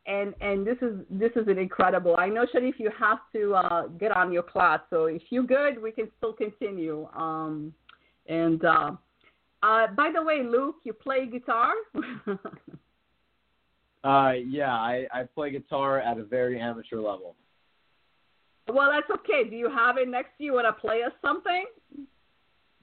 And 0.07 0.35
and 0.41 0.65
this 0.65 0.79
is 0.81 0.95
this 1.11 1.33
is 1.35 1.49
an 1.49 1.59
incredible 1.59 2.15
i 2.17 2.29
know 2.29 2.47
shareef 2.55 2.75
you 2.79 2.91
have 2.97 3.19
to 3.33 3.55
uh 3.55 3.89
get 3.89 4.13
on 4.13 4.33
your 4.33 4.45
class. 4.45 4.79
So 4.89 5.07
if 5.07 5.23
you're 5.31 5.43
good 5.43 5.83
we 5.83 5.91
can 5.91 6.09
still 6.19 6.33
continue. 6.33 7.09
Um 7.17 7.75
and 8.29 8.65
uh 8.65 8.91
uh 9.65 9.87
by 9.97 10.11
the 10.15 10.23
way 10.23 10.43
luke 10.45 10.77
you 10.85 10.93
play 10.93 11.27
guitar? 11.27 11.73
Uh 14.05 14.33
yeah 14.49 14.75
i 14.75 15.07
i 15.13 15.23
play 15.23 15.53
guitar 15.53 16.01
at 16.01 16.19
a 16.19 16.25
very 16.25 16.61
amateur 16.61 16.97
level 16.97 17.37
well, 18.69 18.91
that's 18.91 19.11
okay. 19.21 19.49
Do 19.49 19.57
you 19.57 19.71
have 19.71 19.99
it 19.99 20.09
next 20.09 20.31
to 20.39 20.45
you? 20.45 20.55
Want 20.55 20.67
to 20.67 20.81
play 20.81 21.03
us 21.03 21.13
something? 21.21 21.65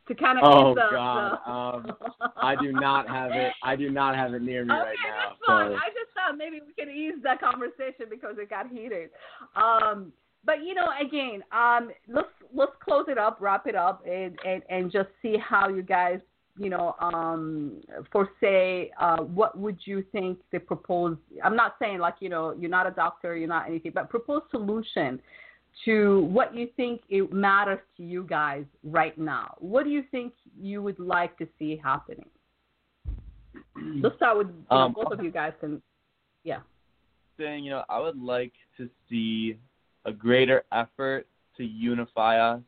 To 0.07 0.15
kind 0.15 0.39
of 0.39 0.43
oh 0.43 0.73
the, 0.73 0.81
God, 0.91 1.37
the... 1.45 1.51
um, 1.51 2.31
I 2.41 2.55
do 2.55 2.71
not 2.71 3.07
have 3.07 3.31
it. 3.31 3.51
I 3.63 3.75
do 3.75 3.91
not 3.91 4.15
have 4.15 4.33
it 4.33 4.41
near 4.41 4.65
me 4.65 4.73
okay, 4.73 4.81
right 4.81 4.95
now. 5.07 5.29
that's 5.29 5.39
fine. 5.45 5.71
So. 5.71 5.75
I 5.75 5.89
just 5.89 6.11
thought 6.15 6.35
maybe 6.35 6.59
we 6.65 6.73
could 6.73 6.91
ease 6.91 7.21
that 7.23 7.39
conversation 7.39 8.07
because 8.09 8.35
it 8.39 8.49
got 8.49 8.69
heated. 8.69 9.11
Um, 9.55 10.11
but 10.45 10.63
you 10.63 10.73
know, 10.73 10.87
again, 10.99 11.43
um, 11.51 11.91
let's 12.07 12.27
let's 12.53 12.71
close 12.83 13.05
it 13.07 13.19
up, 13.19 13.37
wrap 13.39 13.67
it 13.67 13.75
up, 13.75 14.03
and 14.05 14.37
and, 14.45 14.63
and 14.69 14.91
just 14.91 15.09
see 15.21 15.37
how 15.37 15.69
you 15.69 15.83
guys, 15.83 16.19
you 16.57 16.71
know, 16.71 16.95
um, 16.99 17.79
for 18.11 18.29
say, 18.41 18.89
uh, 18.99 19.17
what 19.17 19.59
would 19.59 19.77
you 19.85 20.03
think 20.11 20.39
the 20.51 20.59
proposed? 20.59 21.19
I'm 21.43 21.55
not 21.55 21.75
saying 21.79 21.99
like 21.99 22.15
you 22.19 22.29
know 22.29 22.55
you're 22.59 22.71
not 22.71 22.87
a 22.87 22.91
doctor, 22.91 23.37
you're 23.37 23.47
not 23.47 23.67
anything, 23.67 23.91
but 23.93 24.09
proposed 24.09 24.45
solution 24.49 25.21
to 25.85 26.21
what 26.21 26.53
you 26.55 26.67
think 26.75 27.01
it 27.09 27.31
matters 27.31 27.79
to 27.97 28.03
you 28.03 28.23
guys 28.23 28.65
right 28.83 29.17
now. 29.17 29.55
What 29.59 29.83
do 29.83 29.89
you 29.89 30.03
think 30.11 30.33
you 30.59 30.81
would 30.83 30.99
like 30.99 31.37
to 31.37 31.47
see 31.57 31.79
happening? 31.81 32.29
Let's 34.01 34.15
start 34.17 34.37
with 34.37 34.47
you 34.47 34.53
know, 34.69 34.77
um, 34.77 34.93
both 34.93 35.11
of 35.11 35.23
you 35.23 35.31
guys 35.31 35.53
can, 35.59 35.81
yeah. 36.43 36.59
Saying, 37.37 37.63
you 37.63 37.71
know, 37.71 37.83
I 37.89 37.99
would 37.99 38.21
like 38.21 38.53
to 38.77 38.89
see 39.09 39.57
a 40.05 40.11
greater 40.11 40.63
effort 40.71 41.27
to 41.57 41.63
unify 41.63 42.39
us, 42.39 42.61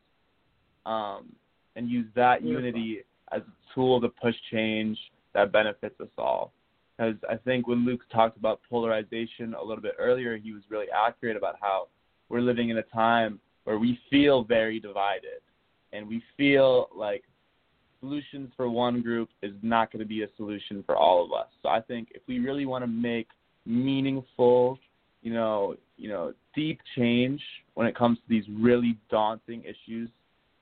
um, 0.86 1.34
and 1.76 1.89
use 1.89 2.08
that 2.16 2.41
Beautiful. 2.41 2.66
unity 2.66 2.99
as 3.32 3.41
a 3.41 3.74
tool 3.76 4.02
to 4.02 4.10
push 4.10 4.36
change 4.52 4.97
that 5.34 5.52
benefits 5.52 5.99
us 6.02 6.10
all. 6.18 6.54
Because 6.97 7.16
I 7.30 7.36
think 7.38 7.68
when 7.68 7.86
Luke 7.86 8.02
talked 8.12 8.38
about 8.38 8.60
polarization 8.70 9.54
a 9.54 9.64
little 9.64 9.82
bit 9.82 9.95
earlier, 9.97 10.38
he 10.38 10.52
was 10.52 10.62
really 10.70 10.88
accurate 10.91 11.38
about 11.38 11.56
how 11.60 11.88
we're 12.32 12.42
living 12.42 12.70
in 12.70 12.78
a 12.78 12.84
time 12.84 13.40
where 13.66 13.78
we 13.78 14.00
feel 14.10 14.44
very 14.44 14.80
divided 14.80 15.42
and 15.92 16.08
we 16.08 16.24
feel 16.38 16.88
like 16.96 17.24
solutions 18.00 18.50
for 18.56 18.70
one 18.70 19.02
group 19.02 19.30
is 19.44 19.54
not 19.62 19.92
going 19.92 20.00
to 20.00 20.08
be 20.08 20.24
a 20.24 20.28
solution 20.38 20.82
for 20.86 20.96
all 20.96 21.24
of 21.24 21.34
us. 21.34 21.48
So 21.62 21.70
I 21.70 21.82
think 21.82 22.10
if 22.16 22.22
we 22.28 22.40
really 22.40 22.66
want 22.66 22.84
to 22.84 22.88
make 22.88 23.28
meaningful, 23.66 24.80
you 25.22 25.34
know, 25.34 25.76
you 25.98 26.10
know, 26.10 26.34
deep 26.56 26.80
change 26.96 27.42
when 27.76 27.86
it 27.86 27.96
comes 27.96 28.18
to 28.18 28.24
these 28.28 28.46
really 28.50 28.98
daunting 29.10 29.64
issues 29.64 30.10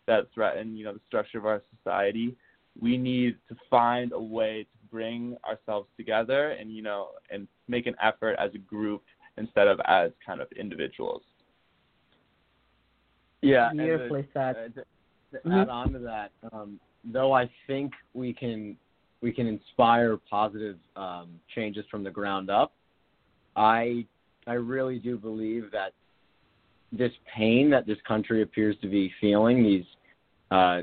that 0.08 0.28
threaten, 0.34 0.76
you 0.76 0.84
know, 0.84 0.94
the 0.94 1.00
structure 1.08 1.38
of 1.38 1.46
our 1.46 1.62
society, 1.78 2.36
we 2.82 2.98
need 2.98 3.36
to 3.48 3.56
find 3.70 4.12
a 4.12 4.20
way 4.20 4.64
to 4.64 4.92
bring 4.92 5.38
ourselves 5.48 5.88
together 5.96 6.50
and, 6.52 6.72
you 6.72 6.82
know, 6.82 7.10
and 7.30 7.48
make 7.68 7.86
an 7.86 7.96
effort 8.04 8.36
as 8.40 8.50
a 8.56 8.58
group 8.58 9.04
instead 9.38 9.68
of 9.68 9.80
as 9.86 10.12
kind 10.26 10.42
of 10.42 10.52
individuals. 10.54 11.22
Yeah, 13.42 13.70
beautifully 13.74 14.28
said. 14.34 14.74
Uh, 14.78 15.38
mm-hmm. 15.38 15.52
add 15.52 15.70
on 15.70 15.94
to 15.94 16.00
that, 16.00 16.32
um, 16.52 16.80
though 17.04 17.34
I 17.34 17.50
think 17.68 17.94
we 18.14 18.34
can 18.34 18.76
we 19.22 19.32
can 19.32 19.48
inspire 19.48 20.18
positive 20.30 20.78
um, 20.96 21.40
changes 21.54 21.86
from 21.92 22.04
the 22.04 22.12
ground 22.12 22.50
up. 22.50 22.74
I 23.56 24.06
I 24.48 24.54
really 24.54 25.00
do 25.00 25.18
believe 25.18 25.72
that 25.72 25.94
this 26.92 27.12
pain 27.36 27.70
that 27.70 27.86
this 27.86 27.98
country 28.08 28.42
appears 28.42 28.76
to 28.82 28.88
be 28.88 29.12
feeling, 29.22 29.64
these 29.64 29.86
uh, 30.52 30.82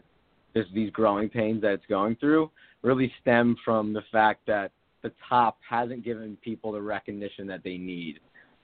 this, 0.54 0.66
these 0.72 0.90
growing 0.90 1.28
pains 1.28 1.61
that 1.62 1.72
it's 1.72 1.86
going 1.88 2.16
through, 2.16 2.50
really 2.82 3.12
stem 3.20 3.57
from 3.64 3.92
the 3.92 4.02
fact 4.12 4.46
that 4.46 4.70
the 5.02 5.12
top 5.28 5.59
hasn't 5.68 6.04
given 6.04 6.36
people 6.42 6.72
the 6.72 6.80
recognition 6.80 7.46
that 7.46 7.62
they 7.62 7.76
need. 7.76 8.20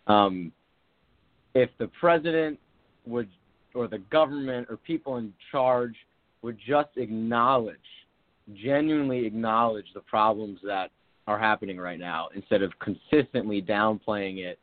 Um, 0.06 0.52
if 1.54 1.70
the 1.78 1.88
president 1.88 2.58
would 3.06 3.28
or 3.74 3.88
the 3.88 3.98
government 3.98 4.66
or 4.70 4.76
people 4.76 5.16
in 5.16 5.32
charge 5.50 5.94
would 6.42 6.58
just 6.66 6.90
acknowledge, 6.96 7.76
genuinely 8.54 9.24
acknowledge 9.24 9.86
the 9.94 10.00
problems 10.00 10.58
that 10.64 10.90
are 11.26 11.38
happening 11.38 11.78
right 11.78 12.00
now 12.00 12.28
instead 12.34 12.62
of 12.62 12.72
consistently 12.80 13.62
downplaying 13.62 14.38
it 14.38 14.58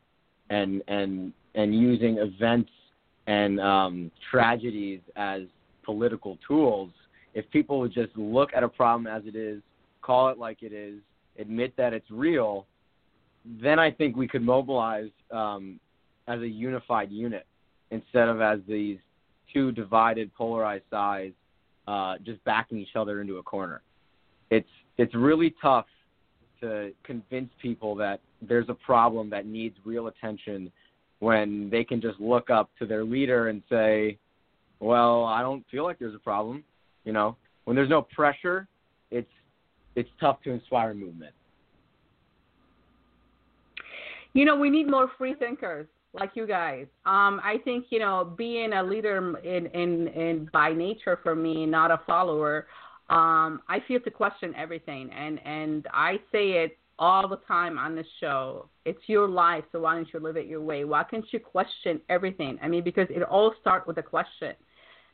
and 0.50 0.82
and 0.88 1.32
and 1.54 1.74
using 1.74 2.18
events 2.18 2.70
and 3.26 3.60
um, 3.60 4.10
tragedies 4.30 5.00
as 5.16 5.42
political 5.84 6.38
tools. 6.46 6.90
If 7.34 7.48
people 7.50 7.78
would 7.80 7.92
just 7.92 8.16
look 8.16 8.50
at 8.54 8.62
a 8.62 8.68
problem 8.68 9.06
as 9.06 9.22
it 9.26 9.36
is, 9.36 9.62
call 10.02 10.28
it 10.28 10.38
like 10.38 10.62
it 10.62 10.72
is, 10.72 10.98
admit 11.38 11.72
that 11.76 11.92
it's 11.92 12.10
real, 12.10 12.66
then 13.62 13.78
I 13.78 13.90
think 13.90 14.16
we 14.16 14.28
could 14.28 14.42
mobilize 14.42 15.10
um, 15.30 15.80
as 16.26 16.40
a 16.40 16.48
unified 16.48 17.10
unit 17.10 17.46
instead 17.90 18.28
of 18.28 18.40
as 18.40 18.60
these 18.68 18.98
two 19.52 19.72
divided, 19.72 20.32
polarized 20.34 20.84
sides 20.90 21.34
uh, 21.86 22.16
just 22.24 22.42
backing 22.44 22.78
each 22.78 22.96
other 22.96 23.20
into 23.20 23.38
a 23.38 23.42
corner. 23.42 23.82
It's 24.50 24.68
it's 24.98 25.14
really 25.14 25.54
tough 25.62 25.86
to 26.60 26.92
convince 27.04 27.50
people 27.60 27.94
that 27.96 28.20
there's 28.42 28.68
a 28.68 28.74
problem 28.74 29.30
that 29.30 29.46
needs 29.46 29.76
real 29.84 30.08
attention 30.08 30.70
when 31.20 31.68
they 31.70 31.84
can 31.84 32.00
just 32.00 32.20
look 32.20 32.50
up 32.50 32.70
to 32.78 32.86
their 32.86 33.04
leader 33.04 33.48
and 33.48 33.62
say, 33.68 34.18
"Well, 34.78 35.24
I 35.24 35.42
don't 35.42 35.64
feel 35.70 35.84
like 35.84 35.98
there's 35.98 36.14
a 36.14 36.18
problem." 36.18 36.64
You 37.04 37.12
know, 37.12 37.36
when 37.64 37.76
there's 37.76 37.90
no 37.90 38.02
pressure, 38.02 38.68
it's 39.10 39.30
it's 39.96 40.10
tough 40.20 40.42
to 40.42 40.50
inspire 40.50 40.94
movement. 40.94 41.34
You 44.32 44.44
know, 44.44 44.56
we 44.56 44.70
need 44.70 44.88
more 44.88 45.10
free 45.18 45.34
thinkers 45.34 45.88
like 46.12 46.30
you 46.34 46.46
guys. 46.46 46.86
Um, 47.06 47.40
I 47.44 47.56
think 47.64 47.86
you 47.90 47.98
know, 47.98 48.34
being 48.36 48.72
a 48.72 48.82
leader 48.82 49.38
in 49.40 49.66
in 49.66 50.08
in 50.08 50.48
by 50.52 50.72
nature 50.72 51.18
for 51.22 51.34
me, 51.34 51.66
not 51.66 51.90
a 51.90 52.00
follower. 52.06 52.66
Um, 53.08 53.60
I 53.68 53.78
feel 53.88 54.00
to 54.00 54.10
question 54.10 54.54
everything, 54.56 55.10
and 55.12 55.40
and 55.44 55.86
I 55.92 56.20
say 56.32 56.64
it 56.64 56.78
all 56.98 57.26
the 57.26 57.38
time 57.48 57.78
on 57.78 57.96
this 57.96 58.06
show. 58.20 58.68
It's 58.84 59.00
your 59.06 59.26
life, 59.26 59.64
so 59.72 59.80
why 59.80 59.94
don't 59.94 60.08
you 60.12 60.20
live 60.20 60.36
it 60.36 60.46
your 60.46 60.60
way? 60.60 60.84
Why 60.84 61.02
can't 61.02 61.24
you 61.32 61.40
question 61.40 62.00
everything? 62.08 62.58
I 62.62 62.68
mean, 62.68 62.84
because 62.84 63.06
it 63.08 63.22
all 63.22 63.54
starts 63.60 63.86
with 63.86 63.98
a 63.98 64.02
question. 64.02 64.54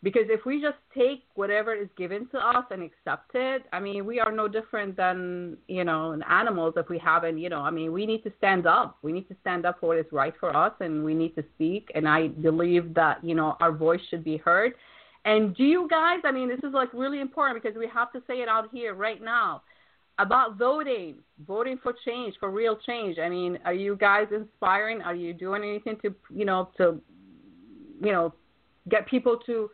Because 0.06 0.26
if 0.28 0.46
we 0.46 0.62
just 0.62 0.76
take 0.96 1.24
whatever 1.34 1.74
is 1.74 1.88
given 1.98 2.28
to 2.28 2.38
us 2.38 2.64
and 2.70 2.80
accept 2.80 3.32
it, 3.34 3.64
I 3.72 3.80
mean, 3.80 4.06
we 4.06 4.20
are 4.20 4.30
no 4.30 4.46
different 4.46 4.96
than, 4.96 5.56
you 5.66 5.82
know, 5.82 6.16
animals 6.30 6.74
if 6.76 6.88
we 6.88 6.96
haven't, 6.96 7.38
you 7.38 7.48
know, 7.48 7.58
I 7.58 7.72
mean, 7.72 7.90
we 7.92 8.06
need 8.06 8.22
to 8.22 8.32
stand 8.38 8.68
up. 8.68 8.98
We 9.02 9.10
need 9.10 9.26
to 9.30 9.36
stand 9.40 9.66
up 9.66 9.80
for 9.80 9.88
what 9.88 9.98
is 9.98 10.06
right 10.12 10.32
for 10.38 10.56
us 10.56 10.72
and 10.78 11.04
we 11.04 11.12
need 11.12 11.34
to 11.34 11.42
speak. 11.56 11.90
And 11.96 12.08
I 12.08 12.28
believe 12.28 12.94
that, 12.94 13.24
you 13.24 13.34
know, 13.34 13.56
our 13.58 13.72
voice 13.72 13.98
should 14.08 14.22
be 14.22 14.36
heard. 14.36 14.74
And 15.24 15.56
do 15.56 15.64
you 15.64 15.88
guys, 15.90 16.20
I 16.22 16.30
mean, 16.30 16.48
this 16.48 16.60
is 16.62 16.72
like 16.72 16.94
really 16.94 17.20
important 17.20 17.60
because 17.60 17.76
we 17.76 17.88
have 17.92 18.12
to 18.12 18.22
say 18.28 18.34
it 18.34 18.48
out 18.48 18.68
here 18.72 18.94
right 18.94 19.20
now 19.20 19.62
about 20.20 20.56
voting, 20.56 21.16
voting 21.48 21.80
for 21.82 21.92
change, 22.04 22.36
for 22.38 22.52
real 22.52 22.78
change. 22.86 23.18
I 23.18 23.28
mean, 23.28 23.58
are 23.64 23.74
you 23.74 23.96
guys 23.96 24.28
inspiring? 24.32 25.02
Are 25.02 25.16
you 25.16 25.32
doing 25.32 25.64
anything 25.64 25.96
to, 26.02 26.14
you 26.32 26.44
know, 26.44 26.68
to, 26.76 27.00
you 28.00 28.12
know, 28.12 28.32
get 28.88 29.08
people 29.08 29.36
to 29.46 29.68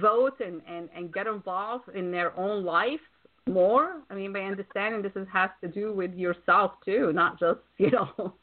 vote 0.00 0.40
and, 0.40 0.60
and, 0.68 0.88
and 0.94 1.12
get 1.12 1.26
involved 1.26 1.88
in 1.94 2.10
their 2.10 2.38
own 2.38 2.64
life 2.64 3.00
more? 3.48 4.02
I 4.10 4.14
mean, 4.14 4.32
by 4.32 4.40
understanding 4.40 5.02
this 5.02 5.12
is, 5.16 5.26
has 5.32 5.50
to 5.62 5.68
do 5.68 5.92
with 5.92 6.14
yourself 6.14 6.72
too, 6.84 7.12
not 7.12 7.38
just, 7.38 7.60
you 7.78 7.90
know, 7.90 8.34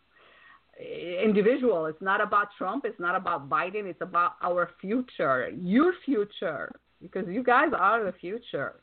individual. 1.23 1.85
It's 1.85 2.01
not 2.01 2.21
about 2.21 2.49
Trump. 2.57 2.85
It's 2.85 2.99
not 2.99 3.15
about 3.15 3.49
Biden. 3.49 3.85
It's 3.85 4.01
about 4.01 4.33
our 4.41 4.71
future, 4.79 5.49
your 5.49 5.93
future, 6.05 6.71
because 7.01 7.27
you 7.27 7.43
guys 7.43 7.71
are 7.77 8.03
the 8.03 8.13
future. 8.13 8.75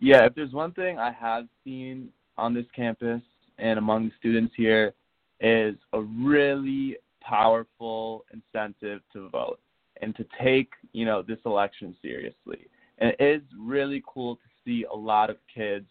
Yeah, 0.00 0.24
if 0.24 0.34
there's 0.34 0.52
one 0.52 0.72
thing 0.72 0.98
I 0.98 1.12
have 1.12 1.46
seen 1.62 2.08
on 2.38 2.54
this 2.54 2.64
campus 2.74 3.20
and 3.58 3.78
among 3.78 4.06
the 4.06 4.12
students 4.18 4.54
here 4.56 4.94
is 5.40 5.76
a 5.92 6.00
really 6.00 6.96
powerful 7.20 8.24
incentive 8.32 9.02
to 9.12 9.28
vote 9.28 9.60
and 10.00 10.14
to 10.16 10.24
take, 10.42 10.72
you 10.92 11.04
know, 11.04 11.22
this 11.22 11.38
election 11.44 11.96
seriously. 12.02 12.66
And 12.98 13.14
it 13.18 13.22
is 13.24 13.42
really 13.58 14.02
cool 14.06 14.36
to 14.36 14.42
see 14.64 14.84
a 14.90 14.96
lot 14.96 15.30
of 15.30 15.36
kids, 15.52 15.86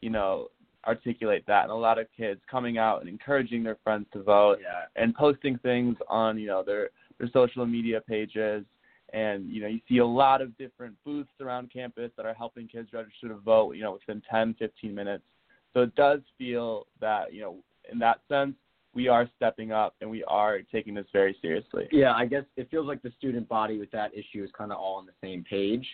you 0.00 0.10
know, 0.10 0.48
articulate 0.86 1.44
that 1.46 1.64
and 1.64 1.72
a 1.72 1.74
lot 1.74 1.98
of 1.98 2.06
kids 2.16 2.40
coming 2.48 2.78
out 2.78 3.00
and 3.00 3.08
encouraging 3.08 3.64
their 3.64 3.76
friends 3.82 4.06
to 4.12 4.22
vote 4.22 4.58
yeah. 4.62 4.84
and 5.02 5.14
posting 5.14 5.58
things 5.58 5.96
on, 6.08 6.38
you 6.38 6.46
know, 6.46 6.62
their 6.62 6.90
their 7.18 7.28
social 7.32 7.66
media 7.66 8.00
pages 8.06 8.64
and 9.12 9.48
you 9.48 9.60
know 9.60 9.68
you 9.68 9.80
see 9.88 9.98
a 9.98 10.06
lot 10.06 10.42
of 10.42 10.56
different 10.58 10.94
booths 11.04 11.30
around 11.40 11.72
campus 11.72 12.10
that 12.16 12.26
are 12.26 12.34
helping 12.34 12.66
kids 12.66 12.88
register 12.92 13.28
to 13.28 13.36
vote 13.36 13.72
you 13.72 13.82
know 13.82 13.92
within 13.92 14.22
10 14.28 14.54
15 14.58 14.94
minutes 14.94 15.24
so 15.72 15.82
it 15.82 15.94
does 15.94 16.20
feel 16.36 16.86
that 17.00 17.32
you 17.32 17.40
know 17.40 17.56
in 17.90 17.98
that 17.98 18.20
sense 18.28 18.54
we 18.96 19.06
are 19.08 19.28
stepping 19.36 19.70
up 19.70 19.94
and 20.00 20.10
we 20.10 20.24
are 20.24 20.60
taking 20.72 20.94
this 20.94 21.06
very 21.12 21.36
seriously 21.40 21.86
yeah 21.92 22.12
i 22.14 22.26
guess 22.26 22.44
it 22.56 22.68
feels 22.70 22.86
like 22.86 23.02
the 23.02 23.12
student 23.18 23.48
body 23.48 23.78
with 23.78 23.90
that 23.92 24.10
issue 24.12 24.42
is 24.42 24.50
kind 24.56 24.72
of 24.72 24.78
all 24.78 24.96
on 24.96 25.06
the 25.06 25.12
same 25.22 25.44
page 25.48 25.86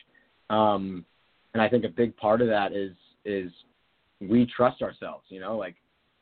um 0.49 1.05
and 1.53 1.63
i 1.63 1.69
think 1.69 1.85
a 1.85 1.89
big 1.89 2.17
part 2.17 2.41
of 2.41 2.49
that 2.49 2.73
is 2.73 2.93
is 3.25 3.51
we 4.21 4.47
trust 4.57 4.81
ourselves 4.81 5.25
you 5.29 5.41
know 5.41 5.57
like 5.57 5.77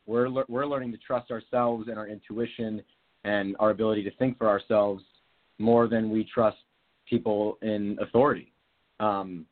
we're 0.05 0.29
we're 0.49 0.65
learning 0.65 0.91
to 0.91 0.97
trust 0.97 1.31
ourselves 1.31 1.87
and 1.87 1.97
our 1.97 2.07
intuition 2.07 2.81
and 3.23 3.55
our 3.59 3.69
ability 3.69 4.03
to 4.03 4.11
think 4.17 4.37
for 4.37 4.49
ourselves 4.49 5.03
more 5.59 5.87
than 5.87 6.09
we 6.09 6.23
trust 6.23 6.57
people 7.07 7.57
in 7.61 7.97
authority. 8.01 8.51
Um, 8.99 9.45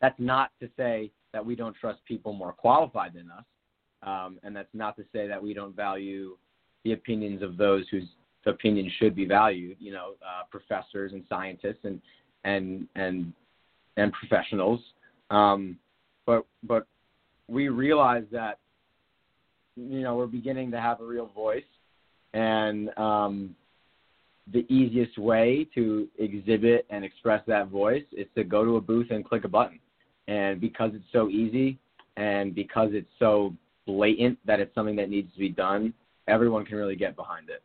that's 0.00 0.18
not 0.18 0.50
to 0.60 0.68
say 0.76 1.10
that 1.32 1.44
we 1.44 1.54
don't 1.54 1.76
trust 1.76 2.00
people 2.06 2.32
more 2.32 2.52
qualified 2.52 3.14
than 3.14 3.30
us, 3.30 3.44
um, 4.02 4.38
and 4.42 4.54
that's 4.54 4.68
not 4.72 4.96
to 4.96 5.04
say 5.12 5.26
that 5.26 5.42
we 5.42 5.54
don't 5.54 5.74
value 5.74 6.36
the 6.84 6.92
opinions 6.92 7.42
of 7.42 7.56
those 7.56 7.84
whose 7.90 8.08
opinions 8.46 8.92
should 8.98 9.14
be 9.14 9.26
valued. 9.26 9.76
You 9.80 9.92
know, 9.92 10.12
uh, 10.22 10.44
professors 10.50 11.12
and 11.12 11.24
scientists 11.28 11.84
and 11.84 12.00
and 12.44 12.88
and 12.96 13.32
and 13.96 14.12
professionals. 14.12 14.80
Um, 15.30 15.78
but 16.26 16.46
but 16.62 16.86
we 17.48 17.68
realize 17.68 18.24
that 18.32 18.58
you 19.76 20.00
know 20.00 20.16
we're 20.16 20.26
beginning 20.26 20.70
to 20.72 20.80
have 20.80 21.00
a 21.00 21.04
real 21.04 21.26
voice, 21.34 21.62
and 22.32 22.96
um, 22.98 23.54
the 24.52 24.66
easiest 24.72 25.18
way 25.18 25.66
to 25.74 26.08
exhibit 26.18 26.86
and 26.90 27.04
express 27.04 27.42
that 27.46 27.68
voice 27.68 28.04
is 28.12 28.26
to 28.34 28.44
go 28.44 28.64
to 28.64 28.76
a 28.76 28.80
booth 28.80 29.10
and 29.10 29.24
click 29.24 29.44
a 29.44 29.48
button. 29.48 29.78
And 30.28 30.60
because 30.60 30.92
it's 30.94 31.04
so 31.12 31.28
easy 31.28 31.78
and 32.16 32.54
because 32.54 32.90
it's 32.92 33.10
so 33.18 33.54
blatant 33.94 34.38
that 34.46 34.60
it's 34.60 34.74
something 34.74 34.96
that 34.96 35.10
needs 35.10 35.32
to 35.32 35.38
be 35.38 35.48
done, 35.48 35.92
everyone 36.28 36.64
can 36.64 36.76
really 36.76 36.96
get 36.96 37.16
behind 37.16 37.48
it. 37.48 37.62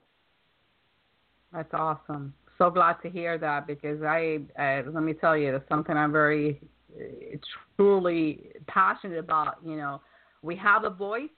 That's 1.53 1.73
awesome. 1.73 2.33
So 2.57 2.69
glad 2.69 2.95
to 3.03 3.09
hear 3.09 3.37
that 3.37 3.67
because 3.67 4.01
I, 4.01 4.39
let 4.57 5.03
me 5.03 5.13
tell 5.13 5.37
you, 5.37 5.55
it's 5.55 5.69
something 5.69 5.95
I'm 5.95 6.11
very, 6.11 6.61
uh, 6.97 7.37
truly 7.75 8.51
passionate 8.67 9.19
about. 9.19 9.57
You 9.65 9.75
know, 9.75 10.01
we 10.41 10.55
have 10.55 10.83
a 10.83 10.89
voice, 10.89 11.29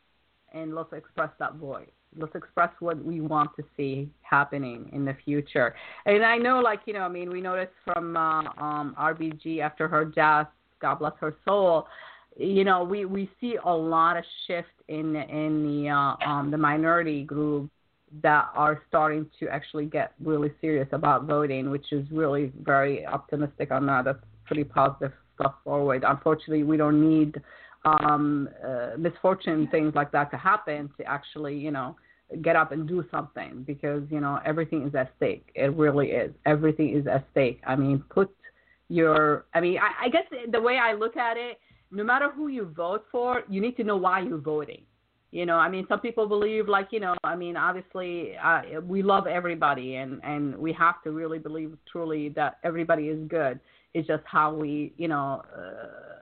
and 0.53 0.75
let's 0.75 0.93
express 0.93 1.29
that 1.39 1.55
voice 1.55 1.87
let's 2.15 2.35
express 2.35 2.69
what 2.79 3.03
we 3.03 3.21
want 3.21 3.49
to 3.55 3.63
see 3.75 4.09
happening 4.21 4.89
in 4.93 5.05
the 5.05 5.15
future. 5.25 5.75
And 6.05 6.25
I 6.25 6.37
know, 6.37 6.59
like 6.59 6.81
you 6.85 6.93
know, 6.93 7.01
I 7.01 7.09
mean, 7.09 7.29
we 7.29 7.41
noticed 7.41 7.73
from 7.85 8.15
uh, 8.15 8.43
um, 8.57 8.95
RBG 8.99 9.59
after 9.59 9.87
her 9.87 10.05
death, 10.05 10.47
God 10.81 10.95
bless 10.95 11.13
her 11.19 11.35
soul. 11.45 11.87
You 12.37 12.63
know, 12.63 12.83
we 12.83 13.05
we 13.05 13.29
see 13.41 13.57
a 13.63 13.73
lot 13.73 14.17
of 14.17 14.23
shift 14.45 14.67
in 14.87 15.15
in 15.15 15.63
the 15.63 15.89
uh, 15.89 16.29
um, 16.29 16.51
the 16.51 16.57
minority 16.57 17.23
group 17.23 17.69
that 18.21 18.49
are 18.53 18.81
starting 18.87 19.25
to 19.39 19.49
actually 19.49 19.85
get 19.85 20.13
really 20.23 20.51
serious 20.61 20.87
about 20.91 21.25
voting, 21.25 21.69
which 21.69 21.91
is 21.91 22.05
really 22.11 22.51
very 22.61 23.05
optimistic 23.05 23.71
on 23.71 23.85
that. 23.87 24.05
That's 24.05 24.19
pretty 24.45 24.63
positive 24.63 25.11
stuff 25.35 25.55
forward. 25.63 26.03
Unfortunately, 26.07 26.63
we 26.63 26.77
don't 26.77 27.01
need 27.01 27.41
um, 27.85 28.49
uh, 28.65 28.89
misfortune 28.97 29.67
things 29.71 29.93
like 29.95 30.11
that 30.11 30.31
to 30.31 30.37
happen 30.37 30.89
to 30.97 31.05
actually, 31.05 31.55
you 31.55 31.71
know, 31.71 31.95
get 32.41 32.55
up 32.55 32.71
and 32.71 32.87
do 32.87 33.03
something 33.09 33.63
because 33.65 34.03
you 34.09 34.19
know 34.19 34.39
everything 34.45 34.85
is 34.87 34.95
at 34.95 35.11
stake. 35.17 35.49
It 35.55 35.73
really 35.75 36.09
is. 36.09 36.33
Everything 36.45 36.95
is 36.95 37.07
at 37.07 37.25
stake. 37.31 37.61
I 37.65 37.75
mean, 37.75 38.03
put 38.09 38.29
your. 38.89 39.45
I 39.53 39.61
mean, 39.61 39.77
I, 39.77 40.05
I 40.05 40.09
guess 40.09 40.23
the 40.51 40.61
way 40.61 40.77
I 40.77 40.93
look 40.93 41.17
at 41.17 41.37
it, 41.37 41.59
no 41.91 42.03
matter 42.03 42.31
who 42.31 42.47
you 42.47 42.65
vote 42.75 43.05
for, 43.11 43.43
you 43.49 43.61
need 43.61 43.77
to 43.77 43.83
know 43.83 43.97
why 43.97 44.21
you're 44.21 44.37
voting. 44.37 44.81
You 45.31 45.45
know, 45.45 45.57
I 45.57 45.69
mean, 45.69 45.85
some 45.89 45.99
people 45.99 46.27
believe 46.27 46.67
like 46.67 46.87
you 46.91 46.99
know, 46.99 47.15
I 47.23 47.35
mean, 47.35 47.57
obviously, 47.57 48.37
uh, 48.37 48.81
we 48.81 49.03
love 49.03 49.27
everybody, 49.27 49.95
and 49.95 50.21
and 50.23 50.57
we 50.57 50.71
have 50.73 51.03
to 51.03 51.11
really 51.11 51.37
believe 51.37 51.77
truly 51.91 52.29
that 52.29 52.59
everybody 52.63 53.09
is 53.09 53.27
good. 53.27 53.59
It's 53.93 54.07
just 54.07 54.23
how 54.25 54.53
we, 54.53 54.93
you 54.97 55.07
know. 55.07 55.43
Uh, 55.55 56.17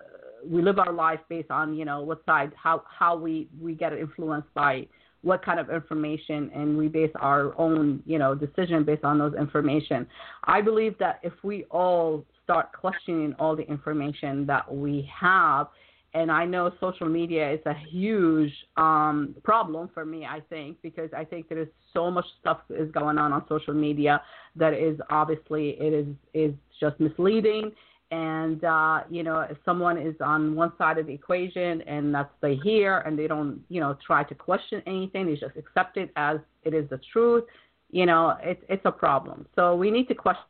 we 0.47 0.61
live 0.61 0.79
our 0.79 0.93
life 0.93 1.19
based 1.27 1.49
on 1.49 1.73
you 1.73 1.85
know 1.85 2.01
what 2.01 2.23
side 2.25 2.51
how 2.61 2.83
how 2.87 3.15
we 3.15 3.47
we 3.59 3.73
get 3.73 3.93
influenced 3.93 4.53
by 4.53 4.85
what 5.21 5.43
kind 5.43 5.59
of 5.59 5.69
information 5.71 6.51
and 6.53 6.77
we 6.77 6.87
base 6.87 7.11
our 7.15 7.57
own 7.59 8.01
you 8.05 8.19
know 8.19 8.35
decision 8.35 8.83
based 8.83 9.03
on 9.03 9.17
those 9.17 9.33
information 9.33 10.05
i 10.43 10.61
believe 10.61 10.95
that 10.99 11.19
if 11.23 11.33
we 11.43 11.63
all 11.65 12.23
start 12.45 12.71
questioning 12.71 13.35
all 13.37 13.55
the 13.55 13.67
information 13.69 14.45
that 14.45 14.73
we 14.73 15.09
have 15.19 15.67
and 16.15 16.31
I 16.31 16.45
know 16.45 16.71
social 16.79 17.09
media 17.09 17.51
is 17.51 17.59
a 17.65 17.73
huge 17.91 18.53
um, 18.77 19.35
problem 19.43 19.89
for 19.93 20.05
me. 20.05 20.25
I 20.25 20.39
think 20.49 20.77
because 20.81 21.09
I 21.15 21.25
think 21.25 21.49
there 21.49 21.59
is 21.59 21.67
so 21.93 22.09
much 22.09 22.23
stuff 22.39 22.59
is 22.69 22.89
going 22.91 23.17
on 23.17 23.33
on 23.33 23.43
social 23.49 23.73
media 23.73 24.21
that 24.55 24.73
is 24.73 24.97
obviously 25.09 25.71
it 25.71 25.93
is 25.93 26.07
is 26.33 26.53
just 26.79 26.97
misleading 27.01 27.69
and 28.11 28.63
uh, 28.63 29.01
you 29.09 29.23
know 29.23 29.41
if 29.41 29.57
someone 29.65 29.97
is 29.97 30.15
on 30.21 30.55
one 30.55 30.71
side 30.77 30.97
of 30.97 31.07
the 31.07 31.13
equation 31.13 31.81
and 31.81 32.15
that's 32.15 32.31
they 32.41 32.55
hear 32.55 32.99
and 32.99 33.19
they 33.19 33.27
don't 33.27 33.59
you 33.67 33.81
know 33.81 33.97
try 34.05 34.23
to 34.23 34.35
question 34.35 34.81
anything 34.87 35.25
they 35.25 35.33
just 35.33 35.57
accept 35.57 35.97
it 35.97 36.11
as 36.15 36.37
it 36.63 36.73
is 36.73 36.87
the 36.89 36.99
truth 37.11 37.43
you 37.91 38.05
know 38.05 38.37
it's 38.41 38.61
it's 38.69 38.83
a 38.85 38.91
problem 38.91 39.45
so 39.55 39.75
we 39.75 39.89
need 39.89 40.07
to 40.07 40.15
question 40.15 40.43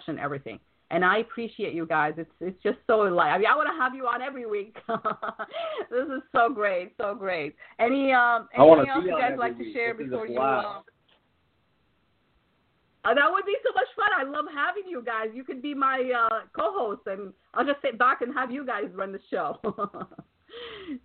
question 0.00 0.18
everything. 0.18 0.58
And 0.92 1.04
I 1.04 1.18
appreciate 1.18 1.72
you 1.72 1.86
guys. 1.86 2.14
It's 2.16 2.30
it's 2.40 2.60
just 2.64 2.78
so 2.88 2.98
like 2.98 3.28
I 3.28 3.38
mean 3.38 3.46
I 3.46 3.54
want 3.54 3.68
to 3.68 3.80
have 3.80 3.94
you 3.94 4.06
on 4.06 4.22
every 4.22 4.44
week. 4.46 4.76
this 5.90 6.04
is 6.04 6.22
so 6.32 6.52
great, 6.52 6.92
so 7.00 7.14
great. 7.14 7.54
Any 7.78 8.12
um 8.12 8.48
anything 8.54 8.88
else 8.88 9.04
you 9.04 9.16
guys 9.16 9.36
like 9.38 9.56
to 9.58 9.72
share 9.72 9.94
this 9.94 10.08
before 10.08 10.26
you? 10.26 10.34
Wow. 10.34 10.82
Uh, 13.02 13.14
that 13.14 13.30
would 13.30 13.46
be 13.46 13.56
so 13.64 13.72
much 13.72 13.86
fun. 13.96 14.08
I 14.18 14.30
love 14.30 14.44
having 14.54 14.82
you 14.86 15.02
guys. 15.02 15.28
You 15.32 15.42
could 15.42 15.62
be 15.62 15.72
my 15.72 16.12
uh, 16.14 16.40
co-host, 16.54 17.00
and 17.06 17.32
I'll 17.54 17.64
just 17.64 17.80
sit 17.80 17.98
back 17.98 18.20
and 18.20 18.34
have 18.34 18.50
you 18.50 18.66
guys 18.66 18.90
run 18.92 19.10
the 19.10 19.20
show. 19.30 19.58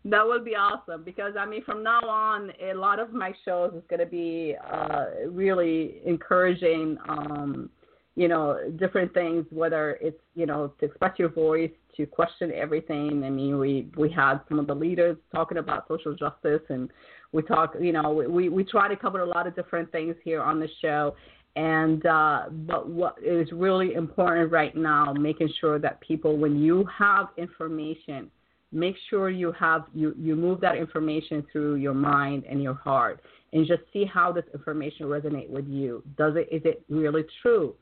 that 0.03 0.27
would 0.27 0.43
be 0.43 0.55
awesome 0.55 1.05
because 1.05 1.35
I 1.39 1.45
mean, 1.45 1.63
from 1.63 1.83
now 1.83 2.01
on, 2.01 2.51
a 2.61 2.73
lot 2.73 2.99
of 2.99 3.13
my 3.13 3.31
shows 3.45 3.71
is 3.75 3.83
going 3.89 4.01
to 4.01 4.05
be 4.05 4.55
uh, 4.69 5.05
really 5.29 6.01
encouraging. 6.05 6.97
Um, 7.07 7.69
you 8.15 8.29
know, 8.29 8.57
different 8.77 9.13
things, 9.13 9.45
whether 9.49 9.97
it's 10.01 10.19
you 10.35 10.45
know 10.45 10.73
to 10.79 10.85
express 10.85 11.19
your 11.19 11.29
voice, 11.29 11.71
to 11.97 12.05
question 12.05 12.51
everything. 12.53 13.23
I 13.23 13.29
mean, 13.29 13.59
we 13.59 13.89
we 13.97 14.09
had 14.09 14.39
some 14.47 14.59
of 14.59 14.67
the 14.67 14.75
leaders 14.75 15.17
talking 15.33 15.57
about 15.57 15.87
social 15.87 16.15
justice, 16.15 16.61
and 16.69 16.89
we 17.33 17.41
talk. 17.41 17.75
You 17.79 17.91
know, 17.91 18.11
we 18.11 18.49
we 18.49 18.63
try 18.63 18.87
to 18.87 18.95
cover 18.95 19.21
a 19.21 19.25
lot 19.25 19.47
of 19.47 19.55
different 19.55 19.91
things 19.91 20.15
here 20.23 20.41
on 20.41 20.59
the 20.59 20.69
show. 20.81 21.15
And 21.57 22.05
uh, 22.05 22.43
but 22.49 22.89
what 22.89 23.15
is 23.23 23.49
really 23.53 23.93
important 23.93 24.51
right 24.51 24.75
now, 24.75 25.13
making 25.13 25.49
sure 25.59 25.79
that 25.79 26.01
people, 26.01 26.37
when 26.37 26.59
you 26.59 26.85
have 26.97 27.27
information, 27.37 28.29
make 28.73 28.95
sure 29.09 29.29
you 29.29 29.53
have 29.53 29.85
you 29.93 30.13
you 30.17 30.35
move 30.35 30.59
that 30.61 30.77
information 30.77 31.45
through 31.51 31.75
your 31.75 31.93
mind 31.93 32.43
and 32.49 32.61
your 32.61 32.73
heart, 32.73 33.21
and 33.53 33.65
just 33.65 33.83
see 33.93 34.03
how 34.03 34.33
this 34.33 34.43
information 34.53 35.05
resonate 35.05 35.49
with 35.49 35.67
you. 35.67 36.03
Does 36.17 36.33
it 36.35 36.49
is 36.51 36.61
it 36.65 36.83
really 36.89 37.23
true? 37.41 37.73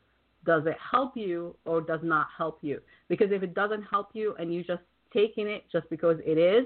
Does 0.46 0.64
it 0.66 0.78
help 0.91 1.16
you 1.16 1.56
or 1.66 1.82
does 1.82 2.02
not 2.04 2.28
help 2.38 2.60
you? 2.62 2.82
Because 3.08 3.28
if 3.32 3.44
it 3.44 3.54
doesn't 3.54 3.84
help 3.84 4.10
you 4.14 4.36
and 4.39 4.54
you 4.54 4.64
just 4.64 4.82
taking 5.14 5.48
it 5.48 5.64
just 5.72 5.89
because 5.89 6.18
it 6.26 6.38
is, 6.38 6.66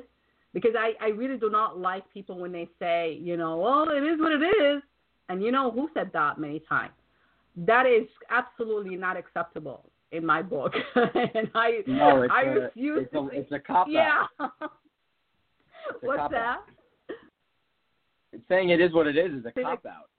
because 0.54 0.72
I, 0.78 0.94
I 1.02 1.10
really 1.10 1.38
do 1.38 1.50
not 1.50 1.80
like 1.80 2.04
people 2.12 2.40
when 2.40 2.52
they 2.52 2.70
say, 2.80 3.20
you 3.22 3.38
know, 3.38 3.58
well, 3.58 3.90
it 3.90 4.04
is 4.04 4.20
what 4.20 4.32
it 4.32 4.44
is. 4.44 4.82
And 5.30 5.44
you 5.44 5.52
know 5.52 5.70
who 5.70 5.90
said 5.94 6.10
that 6.14 6.40
many 6.40 6.62
times. 6.62 6.94
That 7.58 7.86
is 7.86 8.08
absolutely 8.30 8.96
not 8.96 9.18
acceptable 9.18 9.84
in 10.12 10.26
my 10.26 10.42
book. 10.42 10.74
and 10.96 11.50
I 11.54 11.84
No, 11.86 12.22
it's 12.22 12.34
I 12.34 12.44
a, 12.44 12.60
refuse 12.60 13.04
it's 13.04 13.12
to 13.12 13.20
a, 13.20 13.28
it's 13.28 13.52
a 13.52 13.60
cop 13.60 13.88
Yeah. 13.90 14.26
What's 16.02 16.32
that? 16.32 16.62
It's 18.32 18.44
saying 18.48 18.70
it 18.70 18.82
is 18.82 18.94
what 18.94 19.08
it 19.08 19.18
is 19.18 19.34
is 19.34 19.46
a 19.46 19.52
cop 19.62 19.86
out. 19.86 20.10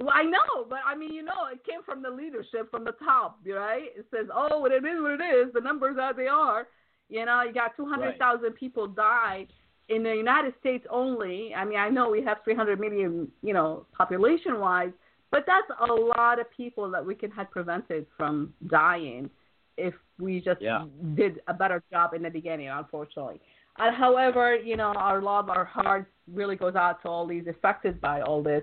Well, 0.00 0.12
I 0.14 0.22
know, 0.22 0.64
but 0.68 0.78
I 0.86 0.96
mean, 0.96 1.12
you 1.12 1.22
know, 1.22 1.46
it 1.52 1.62
came 1.64 1.82
from 1.84 2.02
the 2.02 2.08
leadership, 2.10 2.70
from 2.70 2.84
the 2.84 2.92
top, 3.04 3.38
right? 3.46 3.90
It 3.94 4.06
says, 4.10 4.26
"Oh, 4.34 4.60
what 4.60 4.72
it 4.72 4.84
is 4.84 5.00
what 5.00 5.20
it 5.20 5.22
is. 5.22 5.52
The 5.52 5.60
numbers 5.60 5.98
are 6.00 6.14
they 6.14 6.26
are." 6.26 6.66
You 7.10 7.26
know, 7.26 7.42
you 7.42 7.52
got 7.52 7.76
200,000 7.76 8.52
people 8.52 8.86
died 8.86 9.48
in 9.88 10.02
the 10.02 10.14
United 10.14 10.54
States 10.60 10.86
only. 10.88 11.52
I 11.54 11.64
mean, 11.64 11.78
I 11.78 11.90
know 11.90 12.08
we 12.08 12.22
have 12.22 12.38
300 12.44 12.78
million, 12.80 13.30
you 13.42 13.52
know, 13.52 13.84
population-wise, 13.92 14.92
but 15.32 15.44
that's 15.46 15.66
a 15.80 15.92
lot 15.92 16.38
of 16.38 16.48
people 16.52 16.88
that 16.92 17.04
we 17.04 17.14
can 17.16 17.30
have 17.32 17.50
prevented 17.50 18.06
from 18.16 18.54
dying 18.68 19.28
if 19.76 19.94
we 20.18 20.40
just 20.40 20.62
Yeah. 20.62 20.86
did 21.14 21.42
a 21.48 21.54
better 21.54 21.82
job 21.90 22.14
in 22.14 22.22
the 22.22 22.30
beginning. 22.30 22.68
Unfortunately. 22.68 23.40
Uh, 23.76 23.90
however, 23.90 24.54
you 24.54 24.76
know, 24.76 24.92
our 24.94 25.20
love, 25.20 25.50
our 25.50 25.64
heart 25.64 26.10
really 26.32 26.56
goes 26.56 26.76
out 26.76 27.02
to 27.02 27.08
all 27.08 27.26
these 27.26 27.46
affected 27.48 28.00
by 28.00 28.20
all 28.22 28.42
this. 28.42 28.62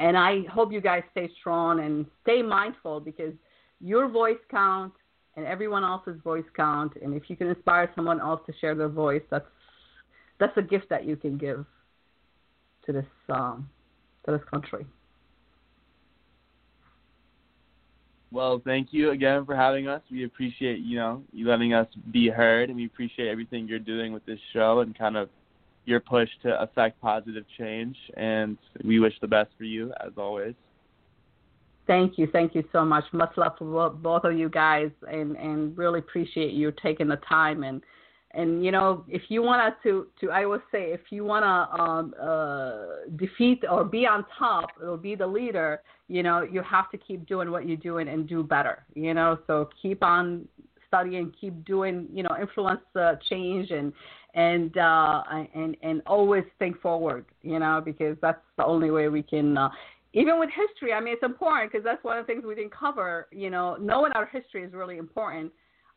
And 0.00 0.16
I 0.16 0.44
hope 0.50 0.72
you 0.72 0.80
guys 0.80 1.02
stay 1.12 1.28
strong 1.38 1.80
and 1.80 2.06
stay 2.22 2.40
mindful 2.40 3.00
because 3.00 3.34
your 3.82 4.08
voice 4.08 4.38
counts 4.50 4.96
and 5.36 5.46
everyone 5.46 5.84
else's 5.84 6.18
voice 6.24 6.44
counts. 6.56 6.96
And 7.02 7.14
if 7.14 7.28
you 7.28 7.36
can 7.36 7.48
inspire 7.48 7.90
someone 7.94 8.18
else 8.18 8.40
to 8.46 8.52
share 8.60 8.74
their 8.74 8.88
voice, 8.88 9.22
that's 9.30 9.46
that's 10.38 10.56
a 10.56 10.62
gift 10.62 10.88
that 10.88 11.04
you 11.04 11.16
can 11.16 11.36
give 11.36 11.66
to 12.86 12.92
this 12.92 13.04
um, 13.28 13.68
to 14.24 14.32
this 14.32 14.40
country. 14.50 14.86
Well, 18.32 18.62
thank 18.64 18.88
you 18.92 19.10
again 19.10 19.44
for 19.44 19.54
having 19.54 19.86
us. 19.86 20.00
We 20.10 20.24
appreciate, 20.24 20.78
you 20.78 20.96
know, 20.96 21.22
you 21.32 21.46
letting 21.46 21.74
us 21.74 21.88
be 22.10 22.28
heard 22.28 22.70
and 22.70 22.76
we 22.76 22.86
appreciate 22.86 23.28
everything 23.28 23.68
you're 23.68 23.80
doing 23.80 24.12
with 24.12 24.24
this 24.24 24.38
show 24.52 24.80
and 24.80 24.96
kind 24.96 25.16
of 25.16 25.28
your 25.84 26.00
push 26.00 26.28
to 26.42 26.60
affect 26.62 27.00
positive 27.00 27.44
change 27.58 27.96
and 28.16 28.56
we 28.84 29.00
wish 29.00 29.14
the 29.20 29.26
best 29.26 29.50
for 29.56 29.64
you 29.64 29.92
as 30.04 30.12
always. 30.16 30.54
Thank 31.86 32.18
you, 32.18 32.28
thank 32.32 32.54
you 32.54 32.62
so 32.72 32.84
much. 32.84 33.04
Much 33.12 33.32
love 33.36 33.52
for 33.58 33.90
both 33.90 34.24
of 34.24 34.38
you 34.38 34.48
guys, 34.48 34.90
and 35.10 35.36
and 35.36 35.76
really 35.76 35.98
appreciate 35.98 36.52
you 36.52 36.72
taking 36.80 37.08
the 37.08 37.16
time 37.28 37.64
and 37.64 37.82
and 38.32 38.64
you 38.64 38.70
know 38.70 39.04
if 39.08 39.22
you 39.28 39.42
want 39.42 39.74
to 39.82 40.06
to 40.20 40.30
I 40.30 40.46
would 40.46 40.62
say 40.70 40.92
if 40.92 41.00
you 41.10 41.24
want 41.24 41.44
to 41.44 41.82
um, 41.82 42.14
uh, 42.20 43.16
defeat 43.16 43.64
or 43.68 43.84
be 43.84 44.06
on 44.06 44.24
top 44.38 44.70
or 44.80 44.96
be 44.96 45.16
the 45.16 45.26
leader, 45.26 45.82
you 46.06 46.22
know 46.22 46.42
you 46.42 46.62
have 46.62 46.90
to 46.92 46.98
keep 46.98 47.26
doing 47.26 47.50
what 47.50 47.66
you're 47.66 47.76
doing 47.76 48.06
and 48.08 48.28
do 48.28 48.44
better. 48.44 48.84
You 48.94 49.14
know, 49.14 49.38
so 49.48 49.68
keep 49.82 50.04
on 50.04 50.46
studying, 50.90 51.32
keep 51.40 51.64
doing 51.64 52.08
you 52.12 52.22
know 52.22 52.36
influence 52.40 52.80
uh, 52.96 53.14
change 53.28 53.70
and 53.70 53.92
and 54.34 54.76
uh, 54.76 55.22
and 55.54 55.76
and 55.82 56.02
always 56.06 56.44
think 56.58 56.80
forward. 56.80 57.24
You 57.42 57.58
know 57.58 57.80
because 57.84 58.16
that's 58.20 58.42
the 58.56 58.64
only 58.64 58.90
way 58.90 59.08
we 59.08 59.22
can. 59.22 59.56
Uh, 59.56 59.70
even 60.12 60.40
with 60.40 60.50
history, 60.50 60.92
I 60.92 60.98
mean, 60.98 61.14
it's 61.14 61.22
important 61.22 61.70
because 61.70 61.84
that's 61.84 62.02
one 62.02 62.18
of 62.18 62.26
the 62.26 62.32
things 62.32 62.44
we 62.44 62.56
didn't 62.56 62.74
cover. 62.74 63.28
You 63.30 63.48
know, 63.48 63.76
knowing 63.80 64.12
our 64.12 64.26
history 64.26 64.64
is 64.64 64.72
really 64.72 64.98
important. 64.98 65.52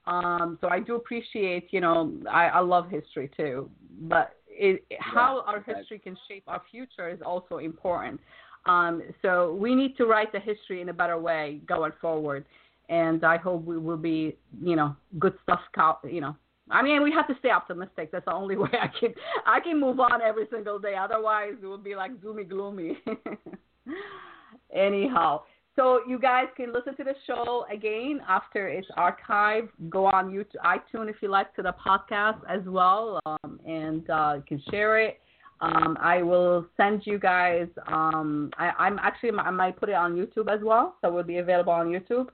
Um, 0.05 0.57
so 0.61 0.67
I 0.69 0.79
do 0.79 0.95
appreciate, 0.95 1.69
you 1.71 1.79
know, 1.79 2.13
I, 2.29 2.47
I 2.47 2.59
love 2.59 2.89
history 2.89 3.31
too, 3.35 3.69
but 4.01 4.35
it, 4.47 4.83
how 4.99 5.43
our 5.47 5.61
history 5.61 5.97
can 5.97 6.17
shape 6.27 6.43
our 6.47 6.61
future 6.69 7.09
is 7.09 7.19
also 7.25 7.57
important. 7.57 8.19
Um, 8.65 9.01
so 9.21 9.53
we 9.53 9.75
need 9.75 9.97
to 9.97 10.05
write 10.05 10.31
the 10.31 10.39
history 10.39 10.81
in 10.81 10.89
a 10.89 10.93
better 10.93 11.17
way 11.17 11.61
going 11.67 11.91
forward, 11.99 12.45
and 12.89 13.23
I 13.23 13.37
hope 13.37 13.63
we 13.65 13.77
will 13.77 13.97
be, 13.97 14.37
you 14.61 14.75
know, 14.75 14.95
good 15.19 15.33
stuff. 15.43 15.61
You 16.03 16.21
know, 16.21 16.35
I 16.69 16.81
mean, 16.81 17.03
we 17.03 17.11
have 17.11 17.27
to 17.27 17.35
stay 17.39 17.49
optimistic. 17.49 18.11
That's 18.11 18.25
the 18.25 18.33
only 18.33 18.55
way 18.63 18.69
I 18.73 18.87
can 18.99 19.13
I 19.45 19.59
can 19.59 19.79
move 19.79 19.99
on 19.99 20.21
every 20.21 20.47
single 20.51 20.79
day. 20.79 20.95
Otherwise, 20.95 21.53
it 21.61 21.65
would 21.65 21.83
be 21.83 21.95
like 21.95 22.19
doomy 22.21 22.47
gloomy. 22.47 22.97
Anyhow, 24.73 25.41
so 25.75 26.01
you 26.07 26.19
guys 26.19 26.45
can 26.55 26.71
listen 26.73 26.95
to 26.97 27.03
the 27.03 27.15
show 27.27 27.65
again 27.71 28.21
after 28.27 28.67
it's 28.67 28.87
archived. 28.97 29.69
Go 29.89 30.05
on 30.05 30.31
YouTube, 30.31 30.55
iTunes 30.65 31.09
if 31.09 31.17
you 31.21 31.29
like 31.29 31.53
to 31.55 31.61
the 31.61 31.73
podcast 31.85 32.39
as 32.49 32.61
well, 32.65 33.19
um, 33.25 33.59
and 33.65 34.07
uh, 34.09 34.33
you 34.37 34.43
can 34.47 34.61
share 34.71 34.99
it. 34.99 35.19
Um, 35.61 35.97
I 36.01 36.21
will 36.21 36.65
send 36.75 37.03
you 37.05 37.17
guys. 37.17 37.67
Um, 37.87 38.51
I, 38.57 38.71
I'm 38.77 38.99
actually 38.99 39.31
I 39.31 39.49
might 39.49 39.79
put 39.79 39.89
it 39.89 39.95
on 39.95 40.15
YouTube 40.15 40.53
as 40.53 40.59
well, 40.63 40.95
so 41.01 41.07
it 41.07 41.13
will 41.13 41.23
be 41.23 41.37
available 41.37 41.73
on 41.73 41.87
YouTube. 41.87 42.27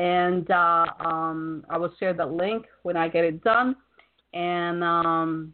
And 0.00 0.50
uh, 0.50 0.86
um, 1.00 1.62
I 1.68 1.76
will 1.76 1.92
share 2.00 2.14
the 2.14 2.24
link 2.24 2.64
when 2.84 2.96
I 2.96 3.06
get 3.06 3.22
it 3.22 3.44
done, 3.44 3.76
and 4.32 4.82
um, 4.82 5.52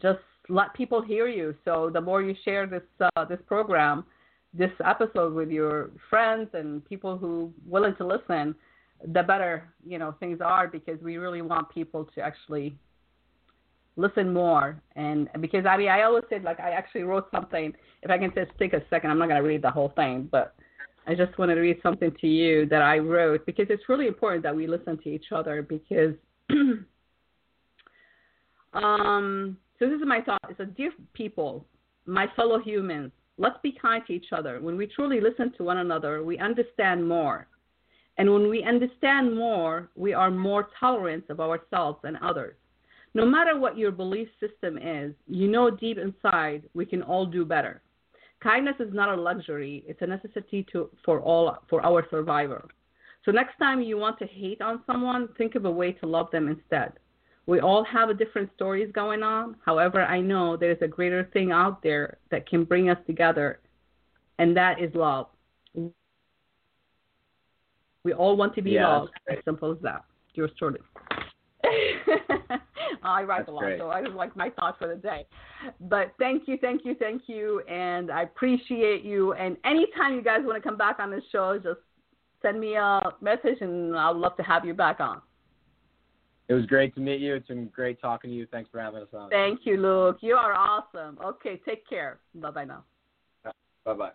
just 0.00 0.20
let 0.48 0.72
people 0.72 1.02
hear 1.02 1.26
you. 1.26 1.52
So 1.64 1.90
the 1.92 2.00
more 2.00 2.22
you 2.22 2.36
share 2.44 2.68
this 2.68 2.84
uh, 3.16 3.24
this 3.24 3.40
program, 3.48 4.04
this 4.54 4.70
episode 4.84 5.34
with 5.34 5.50
your 5.50 5.90
friends 6.08 6.48
and 6.52 6.84
people 6.84 7.18
who 7.18 7.52
willing 7.66 7.96
to 7.96 8.06
listen, 8.06 8.54
the 9.14 9.24
better 9.24 9.68
you 9.84 9.98
know 9.98 10.14
things 10.20 10.38
are 10.40 10.68
because 10.68 11.02
we 11.02 11.16
really 11.16 11.42
want 11.42 11.68
people 11.68 12.08
to 12.14 12.20
actually 12.20 12.76
listen 13.96 14.32
more. 14.32 14.80
And 14.94 15.28
because 15.40 15.66
I 15.66 15.76
mean 15.76 15.88
I 15.88 16.02
always 16.02 16.22
said 16.30 16.44
like 16.44 16.60
I 16.60 16.70
actually 16.70 17.02
wrote 17.02 17.26
something. 17.32 17.74
If 18.04 18.12
I 18.12 18.18
can 18.18 18.32
just 18.32 18.56
take 18.60 18.74
a 18.74 18.82
second 18.90 19.10
I'm 19.10 19.18
not 19.18 19.26
to 19.26 19.40
read 19.40 19.62
the 19.62 19.72
whole 19.72 19.92
thing 19.96 20.28
but 20.30 20.54
I 21.08 21.14
just 21.14 21.36
wanted 21.38 21.56
to 21.56 21.62
read 21.62 21.80
something 21.82 22.14
to 22.20 22.26
you 22.28 22.66
that 22.66 22.82
I 22.82 22.98
wrote 22.98 23.44
because 23.46 23.66
it's 23.70 23.88
really 23.88 24.06
important 24.06 24.42
that 24.44 24.54
we 24.54 24.66
listen 24.66 24.98
to 24.98 25.08
each 25.08 25.32
other 25.32 25.62
because 25.62 26.14
um 28.74 29.56
so 29.78 29.88
this 29.88 30.00
is 30.00 30.06
my 30.06 30.20
thought 30.20 30.40
a 30.58 30.66
dear 30.66 30.92
people 31.14 31.64
my 32.06 32.26
fellow 32.36 32.60
humans 32.60 33.10
Let's 33.40 33.58
be 33.62 33.70
kind 33.80 34.02
to 34.06 34.12
each 34.12 34.32
other. 34.32 34.60
When 34.60 34.76
we 34.76 34.88
truly 34.88 35.20
listen 35.20 35.52
to 35.56 35.62
one 35.62 35.78
another, 35.78 36.24
we 36.24 36.38
understand 36.38 37.08
more. 37.08 37.46
And 38.18 38.32
when 38.32 38.48
we 38.48 38.64
understand 38.64 39.34
more, 39.34 39.90
we 39.94 40.12
are 40.12 40.30
more 40.30 40.68
tolerant 40.78 41.24
of 41.28 41.38
ourselves 41.38 42.00
and 42.02 42.16
others. 42.20 42.56
No 43.14 43.24
matter 43.24 43.58
what 43.58 43.78
your 43.78 43.92
belief 43.92 44.28
system 44.40 44.76
is, 44.76 45.14
you 45.28 45.46
know 45.46 45.70
deep 45.70 45.98
inside 45.98 46.64
we 46.74 46.84
can 46.84 47.00
all 47.00 47.24
do 47.24 47.44
better. 47.44 47.80
Kindness 48.42 48.76
is 48.78 48.92
not 48.94 49.08
a 49.08 49.20
luxury, 49.20 49.84
it's 49.86 50.00
a 50.02 50.06
necessity 50.06 50.64
to, 50.72 50.88
for 51.04 51.20
all 51.20 51.58
for 51.68 51.84
our 51.84 52.06
survival. 52.10 52.62
So 53.24 53.32
next 53.32 53.58
time 53.58 53.82
you 53.82 53.98
want 53.98 54.18
to 54.20 54.26
hate 54.26 54.60
on 54.60 54.82
someone, 54.86 55.28
think 55.36 55.54
of 55.54 55.64
a 55.64 55.70
way 55.70 55.92
to 55.92 56.06
love 56.06 56.30
them 56.30 56.48
instead. 56.48 56.92
We 57.46 57.60
all 57.60 57.82
have 57.84 58.10
a 58.10 58.14
different 58.14 58.50
stories 58.54 58.92
going 58.92 59.22
on. 59.22 59.56
However, 59.64 60.02
I 60.02 60.20
know 60.20 60.56
there's 60.56 60.80
a 60.82 60.86
greater 60.86 61.28
thing 61.32 61.50
out 61.50 61.82
there 61.82 62.18
that 62.30 62.48
can 62.48 62.64
bring 62.64 62.90
us 62.90 62.98
together, 63.06 63.60
and 64.38 64.56
that 64.56 64.80
is 64.80 64.94
love. 64.94 65.26
We 68.04 68.12
all 68.12 68.36
want 68.36 68.54
to 68.54 68.62
be 68.62 68.72
Yeah, 68.72 68.86
loved. 68.88 69.12
As 69.28 69.38
simple 69.44 69.72
as 69.72 69.78
that. 69.82 70.04
Yours 70.34 70.50
truly. 70.58 70.80
I 73.08 73.22
write 73.22 73.38
That's 73.40 73.48
a 73.48 73.52
lot, 73.52 73.60
great. 73.62 73.78
so 73.78 73.90
I 73.90 74.02
just 74.02 74.14
like 74.14 74.36
my 74.36 74.50
thoughts 74.50 74.78
for 74.78 74.88
the 74.88 74.96
day. 74.96 75.26
But 75.80 76.12
thank 76.18 76.46
you, 76.46 76.58
thank 76.60 76.84
you, 76.84 76.94
thank 76.94 77.22
you, 77.26 77.60
and 77.68 78.10
I 78.10 78.22
appreciate 78.22 79.02
you. 79.02 79.32
And 79.34 79.56
anytime 79.64 80.14
you 80.14 80.22
guys 80.22 80.40
want 80.42 80.62
to 80.62 80.66
come 80.68 80.76
back 80.76 80.98
on 80.98 81.10
this 81.10 81.24
show, 81.32 81.58
just 81.58 81.80
send 82.42 82.60
me 82.60 82.74
a 82.74 83.00
message, 83.20 83.58
and 83.60 83.96
I'd 83.96 84.16
love 84.16 84.36
to 84.36 84.42
have 84.42 84.64
you 84.64 84.74
back 84.74 85.00
on. 85.00 85.20
It 86.48 86.54
was 86.54 86.64
great 86.64 86.94
to 86.94 87.00
meet 87.00 87.20
you. 87.20 87.34
It's 87.34 87.48
been 87.48 87.66
great 87.66 88.00
talking 88.00 88.30
to 88.30 88.36
you. 88.36 88.46
Thanks 88.46 88.70
for 88.70 88.80
having 88.80 89.02
us 89.02 89.08
on. 89.12 89.28
Thank 89.28 89.60
you, 89.64 89.76
Luke. 89.76 90.18
You 90.20 90.34
are 90.34 90.54
awesome. 90.54 91.18
Okay, 91.22 91.60
take 91.66 91.86
care. 91.86 92.20
Bye 92.34 92.50
bye 92.50 92.64
now. 92.64 92.84
Bye 93.44 93.52
bye. 93.94 94.10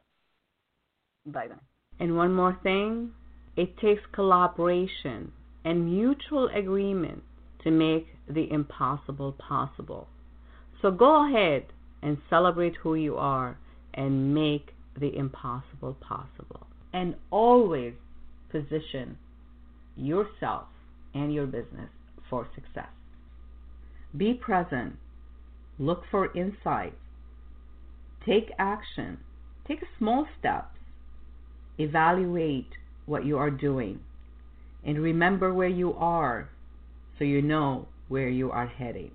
Bye 1.28 1.48
bye. 1.48 1.56
And 2.00 2.18
one 2.18 2.34
more 2.34 2.58
thing 2.64 3.12
it 3.56 3.78
takes 3.78 4.02
collaboration 4.14 5.32
and 5.64 5.86
mutual 5.86 6.50
agreement 6.56 7.22
to 7.64 7.72
make 7.72 8.08
the 8.28 8.50
impossible 8.52 9.34
possible. 9.34 10.08
So 10.82 10.92
go 10.92 11.30
ahead 11.30 11.66
and 12.02 12.18
celebrate 12.30 12.76
who 12.82 12.96
you 12.96 13.16
are 13.16 13.58
and 13.94 14.34
make 14.34 14.72
the 15.00 15.16
impossible 15.16 15.98
possible. 16.00 16.68
And 16.92 17.16
always 17.32 17.94
position 18.52 19.18
yourself 19.96 20.68
and 21.14 21.34
your 21.34 21.46
business 21.46 21.90
for 22.30 22.48
success. 22.56 22.90
Be 24.16 24.34
present. 24.34 24.96
Look 25.80 26.04
for 26.12 26.36
insights. 26.38 26.96
Take 28.26 28.52
action. 28.60 29.18
Take 29.68 29.80
small 29.98 30.28
steps. 30.40 30.78
Evaluate 31.78 32.70
what 33.06 33.26
you 33.26 33.38
are 33.38 33.50
doing. 33.50 34.00
And 34.86 35.00
remember 35.00 35.54
where 35.54 35.70
you 35.70 35.94
are 35.94 36.50
so 37.18 37.24
you 37.24 37.42
know 37.42 37.88
where 38.14 38.30
you 38.30 38.52
are 38.52 38.68
heading. 38.68 39.10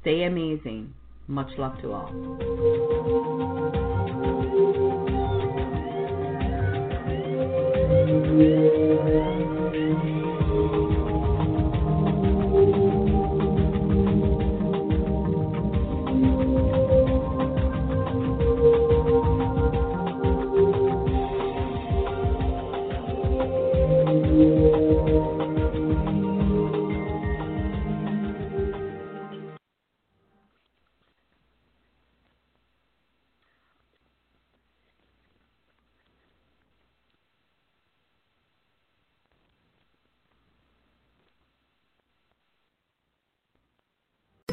Stay 0.00 0.22
amazing. 0.22 0.94
Much 1.26 1.50
love 1.58 1.82
to 1.82 1.90
all. 1.90 3.37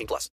18 0.00 0.06
plus. 0.06 0.28